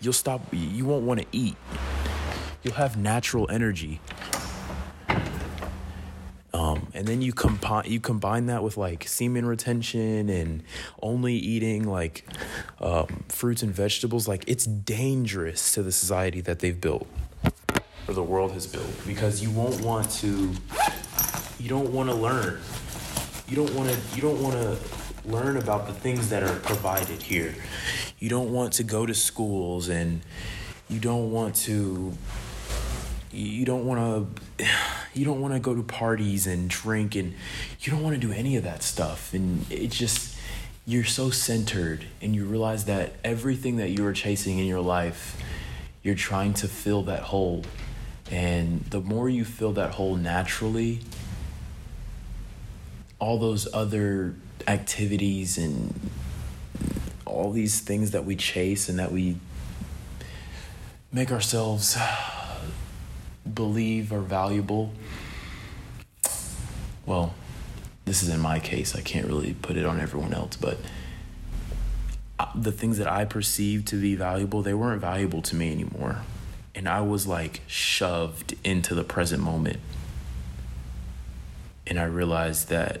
you'll 0.00 0.12
stop, 0.12 0.42
you 0.52 0.84
won't 0.84 1.04
want 1.04 1.20
to 1.20 1.26
eat. 1.32 1.56
You'll 2.62 2.74
have 2.74 2.96
natural 2.96 3.50
energy. 3.50 4.00
Um, 6.54 6.88
and 6.94 7.06
then 7.06 7.22
you 7.22 7.32
combine 7.32 7.84
you 7.86 8.00
combine 8.00 8.46
that 8.46 8.64
with 8.64 8.76
like 8.76 9.06
semen 9.06 9.46
retention 9.46 10.28
and 10.28 10.64
only 11.02 11.34
eating 11.34 11.84
like 11.84 12.26
um, 12.80 13.24
fruits 13.28 13.62
and 13.62 13.72
vegetables. 13.72 14.26
Like 14.26 14.44
it's 14.46 14.64
dangerous 14.64 15.72
to 15.72 15.82
the 15.82 15.92
society 15.92 16.40
that 16.40 16.58
they've 16.58 16.80
built 16.80 17.06
or 18.08 18.14
the 18.14 18.22
world 18.22 18.52
has 18.52 18.66
built 18.66 18.90
because 19.06 19.42
you 19.42 19.50
won't 19.50 19.80
want 19.82 20.10
to. 20.10 20.52
You 21.60 21.68
don't 21.68 21.90
want 21.90 22.08
to 22.08 22.14
learn. 22.14 22.58
You 23.46 23.56
don't 23.56 23.72
want 23.74 23.90
to. 23.90 24.16
You 24.16 24.22
don't 24.22 24.42
want 24.42 24.54
to 24.54 24.97
learn 25.28 25.58
about 25.58 25.86
the 25.86 25.92
things 25.92 26.30
that 26.30 26.42
are 26.42 26.58
provided 26.60 27.22
here. 27.22 27.54
You 28.18 28.28
don't 28.28 28.52
want 28.52 28.72
to 28.74 28.82
go 28.82 29.04
to 29.06 29.14
schools 29.14 29.88
and 29.88 30.22
you 30.88 30.98
don't 30.98 31.30
want 31.30 31.54
to 31.56 32.14
you 33.30 33.64
don't 33.66 33.84
want 33.84 34.00
to 34.00 34.66
you 35.14 35.24
don't 35.24 35.40
want 35.40 35.52
to 35.52 35.60
go 35.60 35.74
to 35.74 35.82
parties 35.82 36.46
and 36.46 36.68
drink 36.70 37.14
and 37.14 37.34
you 37.80 37.92
don't 37.92 38.02
want 38.02 38.14
to 38.14 38.20
do 38.20 38.32
any 38.32 38.56
of 38.56 38.64
that 38.64 38.82
stuff 38.82 39.34
and 39.34 39.70
it's 39.70 39.96
just 39.96 40.36
you're 40.86 41.04
so 41.04 41.28
centered 41.28 42.06
and 42.22 42.34
you 42.34 42.46
realize 42.46 42.86
that 42.86 43.12
everything 43.22 43.76
that 43.76 43.90
you 43.90 44.06
are 44.06 44.14
chasing 44.14 44.58
in 44.58 44.64
your 44.64 44.80
life 44.80 45.36
you're 46.02 46.14
trying 46.14 46.54
to 46.54 46.66
fill 46.66 47.02
that 47.02 47.20
hole 47.24 47.62
and 48.30 48.82
the 48.86 49.00
more 49.00 49.28
you 49.28 49.44
fill 49.44 49.72
that 49.72 49.90
hole 49.92 50.16
naturally 50.16 51.00
all 53.18 53.38
those 53.38 53.72
other 53.74 54.34
activities 54.66 55.58
and 55.58 56.10
all 57.24 57.52
these 57.52 57.80
things 57.80 58.10
that 58.12 58.24
we 58.24 58.36
chase 58.36 58.88
and 58.88 58.98
that 58.98 59.12
we 59.12 59.36
make 61.12 61.30
ourselves 61.30 61.96
believe 63.54 64.12
are 64.12 64.20
valuable. 64.20 64.92
Well, 67.06 67.34
this 68.04 68.22
is 68.22 68.28
in 68.28 68.40
my 68.40 68.58
case. 68.58 68.94
I 68.94 69.00
can't 69.00 69.26
really 69.26 69.54
put 69.54 69.76
it 69.76 69.84
on 69.84 70.00
everyone 70.00 70.34
else, 70.34 70.56
but 70.56 70.78
uh, 72.38 72.46
the 72.54 72.72
things 72.72 72.98
that 72.98 73.06
I 73.06 73.24
perceived 73.24 73.86
to 73.88 74.00
be 74.00 74.14
valuable, 74.14 74.62
they 74.62 74.74
weren't 74.74 75.00
valuable 75.00 75.42
to 75.42 75.56
me 75.56 75.72
anymore. 75.72 76.22
And 76.74 76.88
I 76.88 77.00
was 77.00 77.26
like 77.26 77.62
shoved 77.66 78.54
into 78.62 78.94
the 78.94 79.04
present 79.04 79.42
moment. 79.42 79.78
And 81.86 81.98
I 81.98 82.04
realized 82.04 82.68
that 82.68 83.00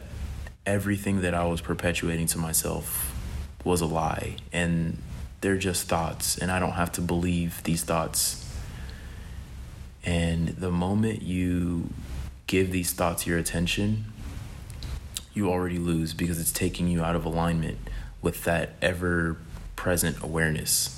everything 0.68 1.22
that 1.22 1.32
I 1.32 1.46
was 1.46 1.62
perpetuating 1.62 2.26
to 2.26 2.38
myself 2.38 3.14
was 3.64 3.80
a 3.80 3.86
lie 3.86 4.36
and 4.52 4.98
they're 5.40 5.56
just 5.56 5.88
thoughts 5.88 6.36
and 6.36 6.50
I 6.50 6.58
don't 6.58 6.72
have 6.72 6.92
to 6.92 7.00
believe 7.00 7.62
these 7.62 7.82
thoughts. 7.82 8.44
And 10.04 10.48
the 10.48 10.70
moment 10.70 11.22
you 11.22 11.88
give 12.46 12.70
these 12.70 12.92
thoughts 12.92 13.26
your 13.26 13.38
attention, 13.38 14.12
you 15.32 15.50
already 15.50 15.78
lose 15.78 16.12
because 16.12 16.38
it's 16.38 16.52
taking 16.52 16.86
you 16.86 17.02
out 17.02 17.16
of 17.16 17.24
alignment 17.24 17.78
with 18.20 18.44
that 18.44 18.72
ever 18.82 19.38
present 19.74 20.22
awareness. 20.22 20.94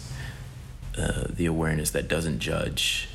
Uh, 0.99 1.27
the 1.31 1.47
awareness 1.47 1.93
that 1.93 2.09
doesn't 2.09 2.41
judge 2.41 3.09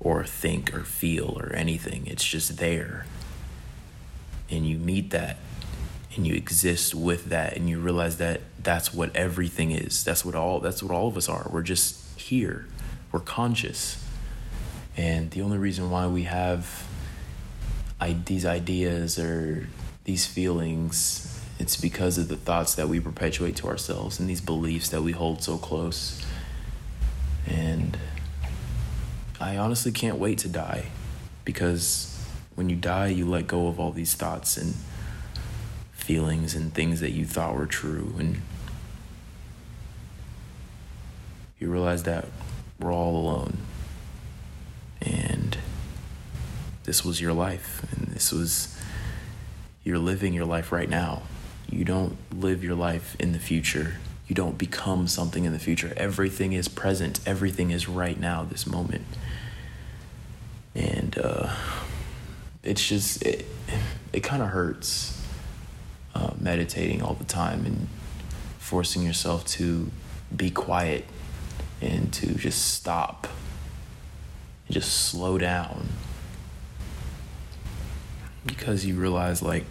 or 0.00 0.24
think 0.24 0.74
or 0.74 0.80
feel 0.80 1.38
or 1.38 1.52
anything. 1.52 2.06
It's 2.06 2.24
just 2.24 2.56
there. 2.56 3.04
And 4.50 4.66
you 4.66 4.78
meet 4.78 5.10
that 5.10 5.36
and 6.16 6.26
you 6.26 6.34
exist 6.34 6.94
with 6.94 7.26
that 7.26 7.56
and 7.56 7.68
you 7.68 7.80
realize 7.80 8.18
that 8.18 8.40
that's 8.62 8.94
what 8.94 9.14
everything 9.16 9.70
is. 9.70 10.04
That's 10.04 10.24
what 10.24 10.34
all 10.34 10.60
that's 10.60 10.82
what 10.82 10.92
all 10.92 11.08
of 11.08 11.16
us 11.16 11.28
are. 11.28 11.48
We're 11.50 11.62
just 11.62 12.18
here. 12.18 12.66
We're 13.12 13.20
conscious. 13.20 14.02
And 14.96 15.30
the 15.30 15.42
only 15.42 15.58
reason 15.58 15.90
why 15.90 16.06
we 16.06 16.24
have 16.24 16.86
I, 18.00 18.12
these 18.12 18.44
ideas 18.44 19.18
or 19.18 19.68
these 20.04 20.26
feelings 20.26 21.30
it's 21.58 21.76
because 21.76 22.18
of 22.18 22.26
the 22.28 22.36
thoughts 22.36 22.74
that 22.74 22.88
we 22.88 22.98
perpetuate 22.98 23.54
to 23.56 23.68
ourselves 23.68 24.18
and 24.18 24.28
these 24.28 24.40
beliefs 24.40 24.88
that 24.88 25.02
we 25.02 25.12
hold 25.12 25.42
so 25.42 25.56
close. 25.56 26.24
And 27.46 27.96
i 29.40 29.56
honestly 29.56 29.90
can't 29.90 30.18
wait 30.18 30.38
to 30.38 30.48
die 30.48 30.86
because 31.44 32.24
when 32.54 32.70
you 32.70 32.76
die 32.76 33.08
you 33.08 33.26
let 33.26 33.46
go 33.48 33.66
of 33.66 33.80
all 33.80 33.90
these 33.90 34.14
thoughts 34.14 34.56
and 34.56 34.74
feelings 36.04 36.54
and 36.54 36.72
things 36.74 37.00
that 37.00 37.12
you 37.12 37.24
thought 37.24 37.54
were 37.54 37.66
true 37.66 38.14
and 38.18 38.40
you 41.58 41.70
realize 41.70 42.02
that 42.02 42.26
we're 42.78 42.92
all 42.92 43.16
alone 43.16 43.56
and 45.00 45.56
this 46.84 47.04
was 47.04 47.20
your 47.20 47.32
life 47.32 47.84
and 47.92 48.08
this 48.08 48.30
was 48.32 48.76
you're 49.84 49.98
living 49.98 50.32
your 50.32 50.46
life 50.46 50.72
right 50.72 50.88
now. 50.88 51.22
You 51.70 51.84
don't 51.84 52.16
live 52.32 52.64
your 52.64 52.74
life 52.74 53.16
in 53.20 53.32
the 53.32 53.38
future. 53.38 53.96
You 54.26 54.34
don't 54.34 54.56
become 54.56 55.06
something 55.06 55.44
in 55.44 55.52
the 55.52 55.58
future. 55.58 55.92
Everything 55.96 56.54
is 56.54 56.68
present. 56.68 57.20
Everything 57.26 57.70
is 57.70 57.86
right 57.86 58.18
now 58.18 58.44
this 58.44 58.66
moment. 58.66 59.04
And 60.74 61.18
uh, 61.18 61.54
it's 62.62 62.86
just 62.88 63.22
it, 63.22 63.44
it 64.14 64.20
kind 64.20 64.42
of 64.42 64.48
hurts 64.48 65.13
uh, 66.14 66.30
meditating 66.38 67.02
all 67.02 67.14
the 67.14 67.24
time 67.24 67.66
and 67.66 67.88
forcing 68.58 69.02
yourself 69.02 69.44
to 69.46 69.90
be 70.34 70.50
quiet 70.50 71.04
and 71.80 72.12
to 72.12 72.34
just 72.34 72.74
stop 72.74 73.26
and 74.66 74.74
just 74.74 74.92
slow 74.92 75.38
down. 75.38 75.88
Because 78.46 78.84
you 78.84 78.94
realize 78.94 79.42
like 79.42 79.64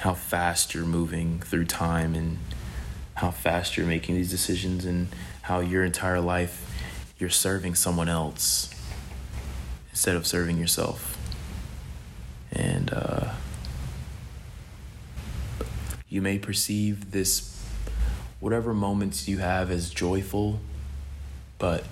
how 0.00 0.14
fast 0.14 0.74
you're 0.74 0.84
moving 0.84 1.40
through 1.40 1.64
time 1.64 2.14
and 2.14 2.38
how 3.14 3.30
fast 3.30 3.76
you're 3.76 3.86
making 3.86 4.16
these 4.16 4.30
decisions 4.30 4.84
and 4.84 5.08
how 5.42 5.60
your 5.60 5.84
entire 5.84 6.20
life 6.20 6.70
you're 7.18 7.30
serving 7.30 7.74
someone 7.74 8.08
else 8.08 8.70
instead 9.90 10.16
of 10.16 10.26
serving 10.26 10.58
yourself. 10.58 11.16
And 12.52 12.92
uh, 12.92 13.32
you 16.14 16.22
may 16.22 16.38
perceive 16.38 17.10
this 17.10 17.60
whatever 18.38 18.72
moments 18.72 19.26
you 19.26 19.38
have 19.38 19.70
as 19.70 19.90
joyful 19.90 20.60
but 21.58 21.84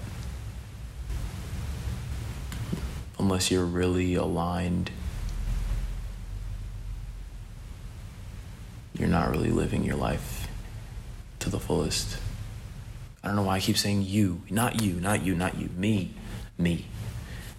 unless 3.19 3.51
you're 3.51 3.65
really 3.65 4.15
aligned 4.15 4.91
you're 8.95 9.09
not 9.09 9.31
really 9.31 9.51
living 9.51 9.83
your 9.83 9.97
life 9.97 10.47
to 11.41 11.51
the 11.51 11.59
fullest. 11.59 12.19
I 13.23 13.27
don't 13.27 13.37
know 13.37 13.43
why 13.43 13.57
I 13.57 13.61
keep 13.61 13.77
saying 13.77 14.03
you, 14.03 14.43
not 14.49 14.81
you, 14.81 14.95
not 14.95 15.25
you, 15.25 15.35
not 15.35 15.59
you, 15.59 15.69
me, 15.77 16.15
me. 16.57 16.87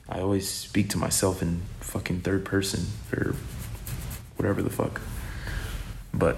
I 0.08 0.22
always 0.22 0.50
speak 0.50 0.90
to 0.92 0.98
myself 0.98 1.42
in 1.42 1.64
fucking 1.82 2.22
third 2.22 2.46
person 2.46 2.86
or 3.12 3.36
whatever 4.38 4.62
the 4.62 4.70
fuck. 4.70 5.02
But 6.14 6.38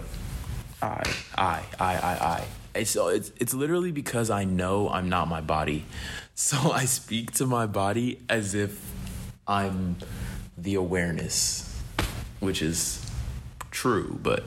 I, 0.86 1.04
I, 1.36 1.64
I, 1.80 1.96
I, 1.96 2.14
I. 2.14 2.46
It's, 2.76 2.96
it's, 2.96 3.32
it's 3.40 3.54
literally 3.54 3.92
because 3.92 4.30
I 4.30 4.44
know 4.44 4.90
I'm 4.90 5.10
not 5.10 5.28
my 5.28 5.42
body. 5.42 5.86
So 6.38 6.74
I 6.74 6.84
speak 6.84 7.32
to 7.36 7.46
my 7.46 7.66
body 7.66 8.20
as 8.28 8.56
if 8.56 8.92
I'm 9.48 9.96
the 10.58 10.76
awareness, 10.76 11.82
which 12.42 12.62
is 12.62 13.10
true, 13.72 14.20
but 14.22 14.44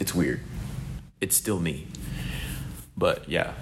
it's 0.00 0.12
weird. 0.12 0.40
It's 1.20 1.36
still 1.36 1.60
me. 1.60 1.86
But 2.96 3.28
yeah. 3.28 3.52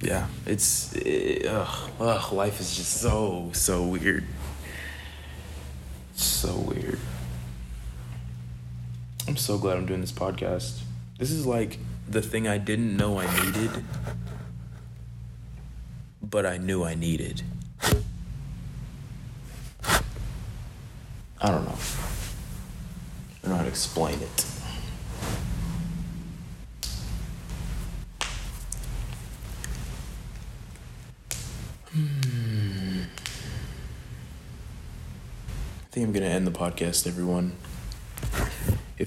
Yeah, 0.00 0.26
it's 0.44 0.96
it, 0.96 1.46
ugh, 1.46 1.90
ugh, 2.00 2.32
life 2.32 2.58
is 2.58 2.76
just 2.76 2.94
so 3.00 3.50
so 3.52 3.84
weird. 3.84 4.24
So 6.16 6.56
weird. 6.56 6.98
I'm 9.28 9.36
so 9.36 9.58
glad 9.58 9.76
I'm 9.76 9.84
doing 9.84 10.00
this 10.00 10.10
podcast. 10.10 10.80
This 11.18 11.30
is 11.30 11.44
like 11.44 11.76
the 12.08 12.22
thing 12.22 12.48
I 12.48 12.56
didn't 12.56 12.96
know 12.96 13.20
I 13.20 13.44
needed, 13.44 13.84
but 16.22 16.46
I 16.46 16.56
knew 16.56 16.82
I 16.82 16.94
needed. 16.94 17.42
I 21.40 21.50
don't 21.50 21.66
know 21.66 21.76
I 21.76 23.42
don't 23.42 23.50
know 23.50 23.56
how 23.56 23.62
to 23.64 23.68
explain 23.68 24.18
it. 24.18 24.46
Hmm. 31.92 33.02
I 35.82 35.90
think 35.90 36.06
I'm 36.06 36.12
going 36.14 36.24
to 36.24 36.30
end 36.30 36.46
the 36.46 36.50
podcast, 36.50 37.06
everyone. 37.06 37.52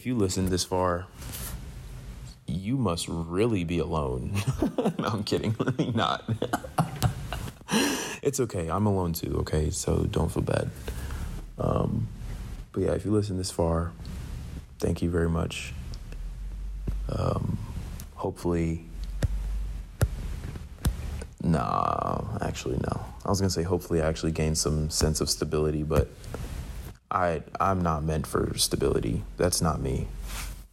If 0.01 0.07
you 0.07 0.15
listened 0.15 0.47
this 0.47 0.63
far, 0.63 1.05
you 2.47 2.75
must 2.75 3.07
really 3.07 3.63
be 3.63 3.77
alone. 3.77 4.33
no, 4.97 5.05
I'm 5.05 5.23
kidding. 5.23 5.55
Not. 5.93 6.27
it's 8.23 8.39
okay. 8.39 8.67
I'm 8.67 8.87
alone 8.87 9.13
too, 9.13 9.35
okay? 9.41 9.69
So 9.69 10.07
don't 10.09 10.31
feel 10.31 10.41
bad. 10.41 10.71
Um, 11.59 12.07
but 12.71 12.81
yeah, 12.81 12.93
if 12.93 13.05
you 13.05 13.11
listen 13.11 13.37
this 13.37 13.51
far, 13.51 13.91
thank 14.79 15.03
you 15.03 15.11
very 15.11 15.29
much. 15.29 15.71
Um, 17.07 17.59
hopefully, 18.15 18.83
nah, 21.43 22.23
actually, 22.41 22.77
no. 22.77 23.05
I 23.23 23.29
was 23.29 23.39
gonna 23.39 23.51
say 23.51 23.61
hopefully 23.61 24.01
I 24.01 24.09
actually 24.09 24.31
gain 24.31 24.55
some 24.55 24.89
sense 24.89 25.21
of 25.21 25.29
stability, 25.29 25.83
but 25.83 26.09
I 27.11 27.43
I'm 27.59 27.81
not 27.81 28.03
meant 28.03 28.25
for 28.25 28.57
stability. 28.57 29.23
That's 29.37 29.61
not 29.61 29.81
me. 29.81 30.07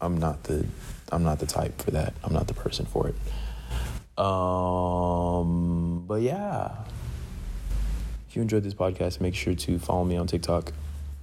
I'm 0.00 0.16
not 0.16 0.44
the 0.44 0.66
I'm 1.10 1.24
not 1.24 1.40
the 1.40 1.46
type 1.46 1.82
for 1.82 1.90
that. 1.90 2.14
I'm 2.22 2.32
not 2.32 2.46
the 2.46 2.54
person 2.54 2.86
for 2.86 3.08
it. 3.08 3.14
Um, 4.22 6.04
but 6.06 6.22
yeah. 6.22 6.70
If 8.28 8.36
you 8.36 8.42
enjoyed 8.42 8.62
this 8.62 8.74
podcast, 8.74 9.20
make 9.20 9.34
sure 9.34 9.54
to 9.54 9.78
follow 9.78 10.04
me 10.04 10.16
on 10.16 10.26
TikTok, 10.26 10.72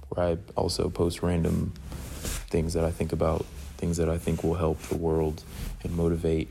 where 0.08 0.26
I 0.26 0.38
also 0.56 0.88
post 0.88 1.22
random 1.22 1.72
things 2.50 2.74
that 2.74 2.84
I 2.84 2.90
think 2.90 3.12
about, 3.12 3.46
things 3.76 3.96
that 3.98 4.08
I 4.08 4.18
think 4.18 4.42
will 4.42 4.54
help 4.54 4.80
the 4.82 4.96
world 4.96 5.42
and 5.82 5.94
motivate, 5.94 6.48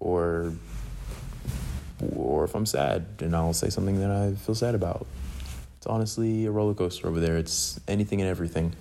or 0.00 0.52
or 2.14 2.44
if 2.44 2.54
I'm 2.54 2.66
sad, 2.66 3.18
then 3.18 3.34
I'll 3.34 3.52
say 3.52 3.68
something 3.68 4.00
that 4.00 4.10
I 4.10 4.34
feel 4.34 4.54
sad 4.54 4.74
about. 4.74 5.06
It's 5.82 5.88
honestly 5.88 6.46
a 6.46 6.50
roller 6.52 6.74
coaster 6.74 7.08
over 7.08 7.18
there. 7.18 7.36
It's 7.36 7.80
anything 7.88 8.20
and 8.20 8.30
everything. 8.30 8.76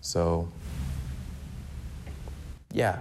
So, 0.00 0.48
yeah. 2.72 3.00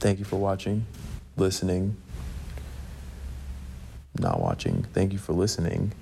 Thank 0.00 0.18
you 0.18 0.24
for 0.24 0.34
watching, 0.34 0.84
listening, 1.36 1.96
not 4.18 4.40
watching. 4.40 4.84
Thank 4.92 5.12
you 5.12 5.20
for 5.20 5.32
listening. 5.32 5.92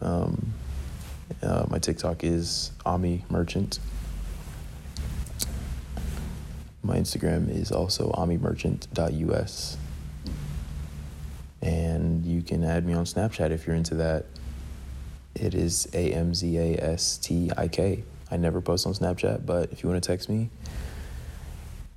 Um, 0.00 0.54
uh, 1.42 1.66
my 1.68 1.80
TikTok 1.80 2.22
is 2.22 2.70
Ami 2.86 3.24
Merchant. 3.28 3.80
My 6.84 6.96
Instagram 6.96 7.50
is 7.50 7.72
also 7.72 8.12
amimerchant.us. 8.12 9.78
And 11.68 12.24
you 12.24 12.42
can 12.42 12.64
add 12.64 12.86
me 12.86 12.94
on 12.94 13.04
Snapchat 13.04 13.50
if 13.50 13.66
you're 13.66 13.76
into 13.76 13.94
that. 13.96 14.26
It 15.34 15.54
is 15.54 15.88
A 15.92 16.12
M 16.12 16.34
Z 16.34 16.56
A 16.56 16.76
S 16.82 17.18
T 17.18 17.50
I 17.56 17.68
K. 17.68 18.04
I 18.30 18.36
never 18.36 18.60
post 18.60 18.86
on 18.86 18.92
Snapchat, 18.94 19.46
but 19.46 19.70
if 19.72 19.82
you 19.82 19.88
want 19.88 20.02
to 20.02 20.06
text 20.06 20.28
me, 20.28 20.50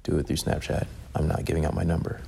do 0.04 0.18
it 0.18 0.28
through 0.28 0.36
Snapchat. 0.36 0.88
I'm 1.16 1.28
not 1.28 1.46
giving 1.46 1.66
out 1.66 1.74
my 1.74 1.84
number. 1.84 2.22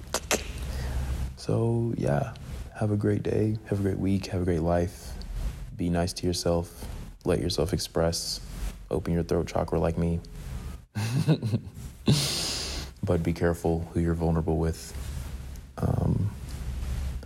So, 1.38 1.94
yeah, 1.98 2.34
have 2.76 2.92
a 2.92 2.98
great 2.98 3.24
day, 3.24 3.58
have 3.66 3.80
a 3.80 3.84
great 3.84 3.98
week, 3.98 4.28
have 4.28 4.42
a 4.42 4.46
great 4.46 4.62
life. 4.62 5.12
Be 5.78 5.90
nice 5.90 6.14
to 6.14 6.28
yourself 6.28 6.86
let 7.26 7.40
yourself 7.40 7.74
express, 7.74 8.42
open 8.92 9.14
your 9.14 9.24
throat 9.24 9.48
chakra 9.48 9.80
like 9.80 9.98
me. 9.98 10.20
but 13.04 13.24
be 13.24 13.34
careful 13.34 13.88
who 13.94 14.00
you're 14.02 14.14
vulnerable 14.14 14.58
with. 14.58 14.94
Um, 15.78 16.30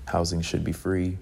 housing 0.07 0.41
should 0.41 0.63
be 0.63 0.71
free. 0.71 1.17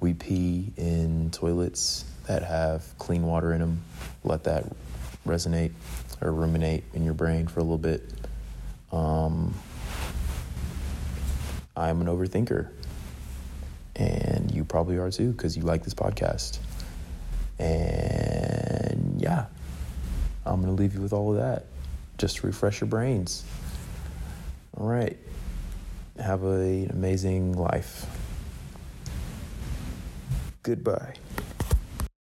we 0.00 0.14
pee 0.14 0.72
in 0.76 1.30
toilets 1.30 2.04
that 2.26 2.42
have 2.44 2.84
clean 2.98 3.22
water 3.24 3.52
in 3.52 3.60
them. 3.60 3.82
Let 4.22 4.44
that 4.44 4.66
resonate 5.26 5.72
or 6.20 6.32
ruminate 6.32 6.84
in 6.94 7.04
your 7.04 7.14
brain 7.14 7.46
for 7.46 7.60
a 7.60 7.62
little 7.62 7.78
bit. 7.78 8.02
Um, 8.92 9.54
I'm 11.76 12.00
an 12.00 12.06
overthinker. 12.06 12.68
And 13.96 14.50
you 14.52 14.64
probably 14.64 14.96
are 14.98 15.10
too 15.10 15.32
because 15.32 15.56
you 15.56 15.62
like 15.62 15.82
this 15.82 15.94
podcast. 15.94 16.58
And 17.58 19.16
yeah, 19.18 19.46
I'm 20.46 20.62
going 20.62 20.74
to 20.74 20.80
leave 20.80 20.94
you 20.94 21.00
with 21.00 21.12
all 21.12 21.32
of 21.32 21.38
that 21.38 21.66
just 22.16 22.36
to 22.36 22.46
refresh 22.46 22.80
your 22.80 22.88
brains. 22.88 23.44
All 24.76 24.86
right. 24.86 25.18
Have 26.18 26.42
an 26.42 26.90
amazing 26.90 27.52
life. 27.52 28.06
Goodbye. 30.62 31.14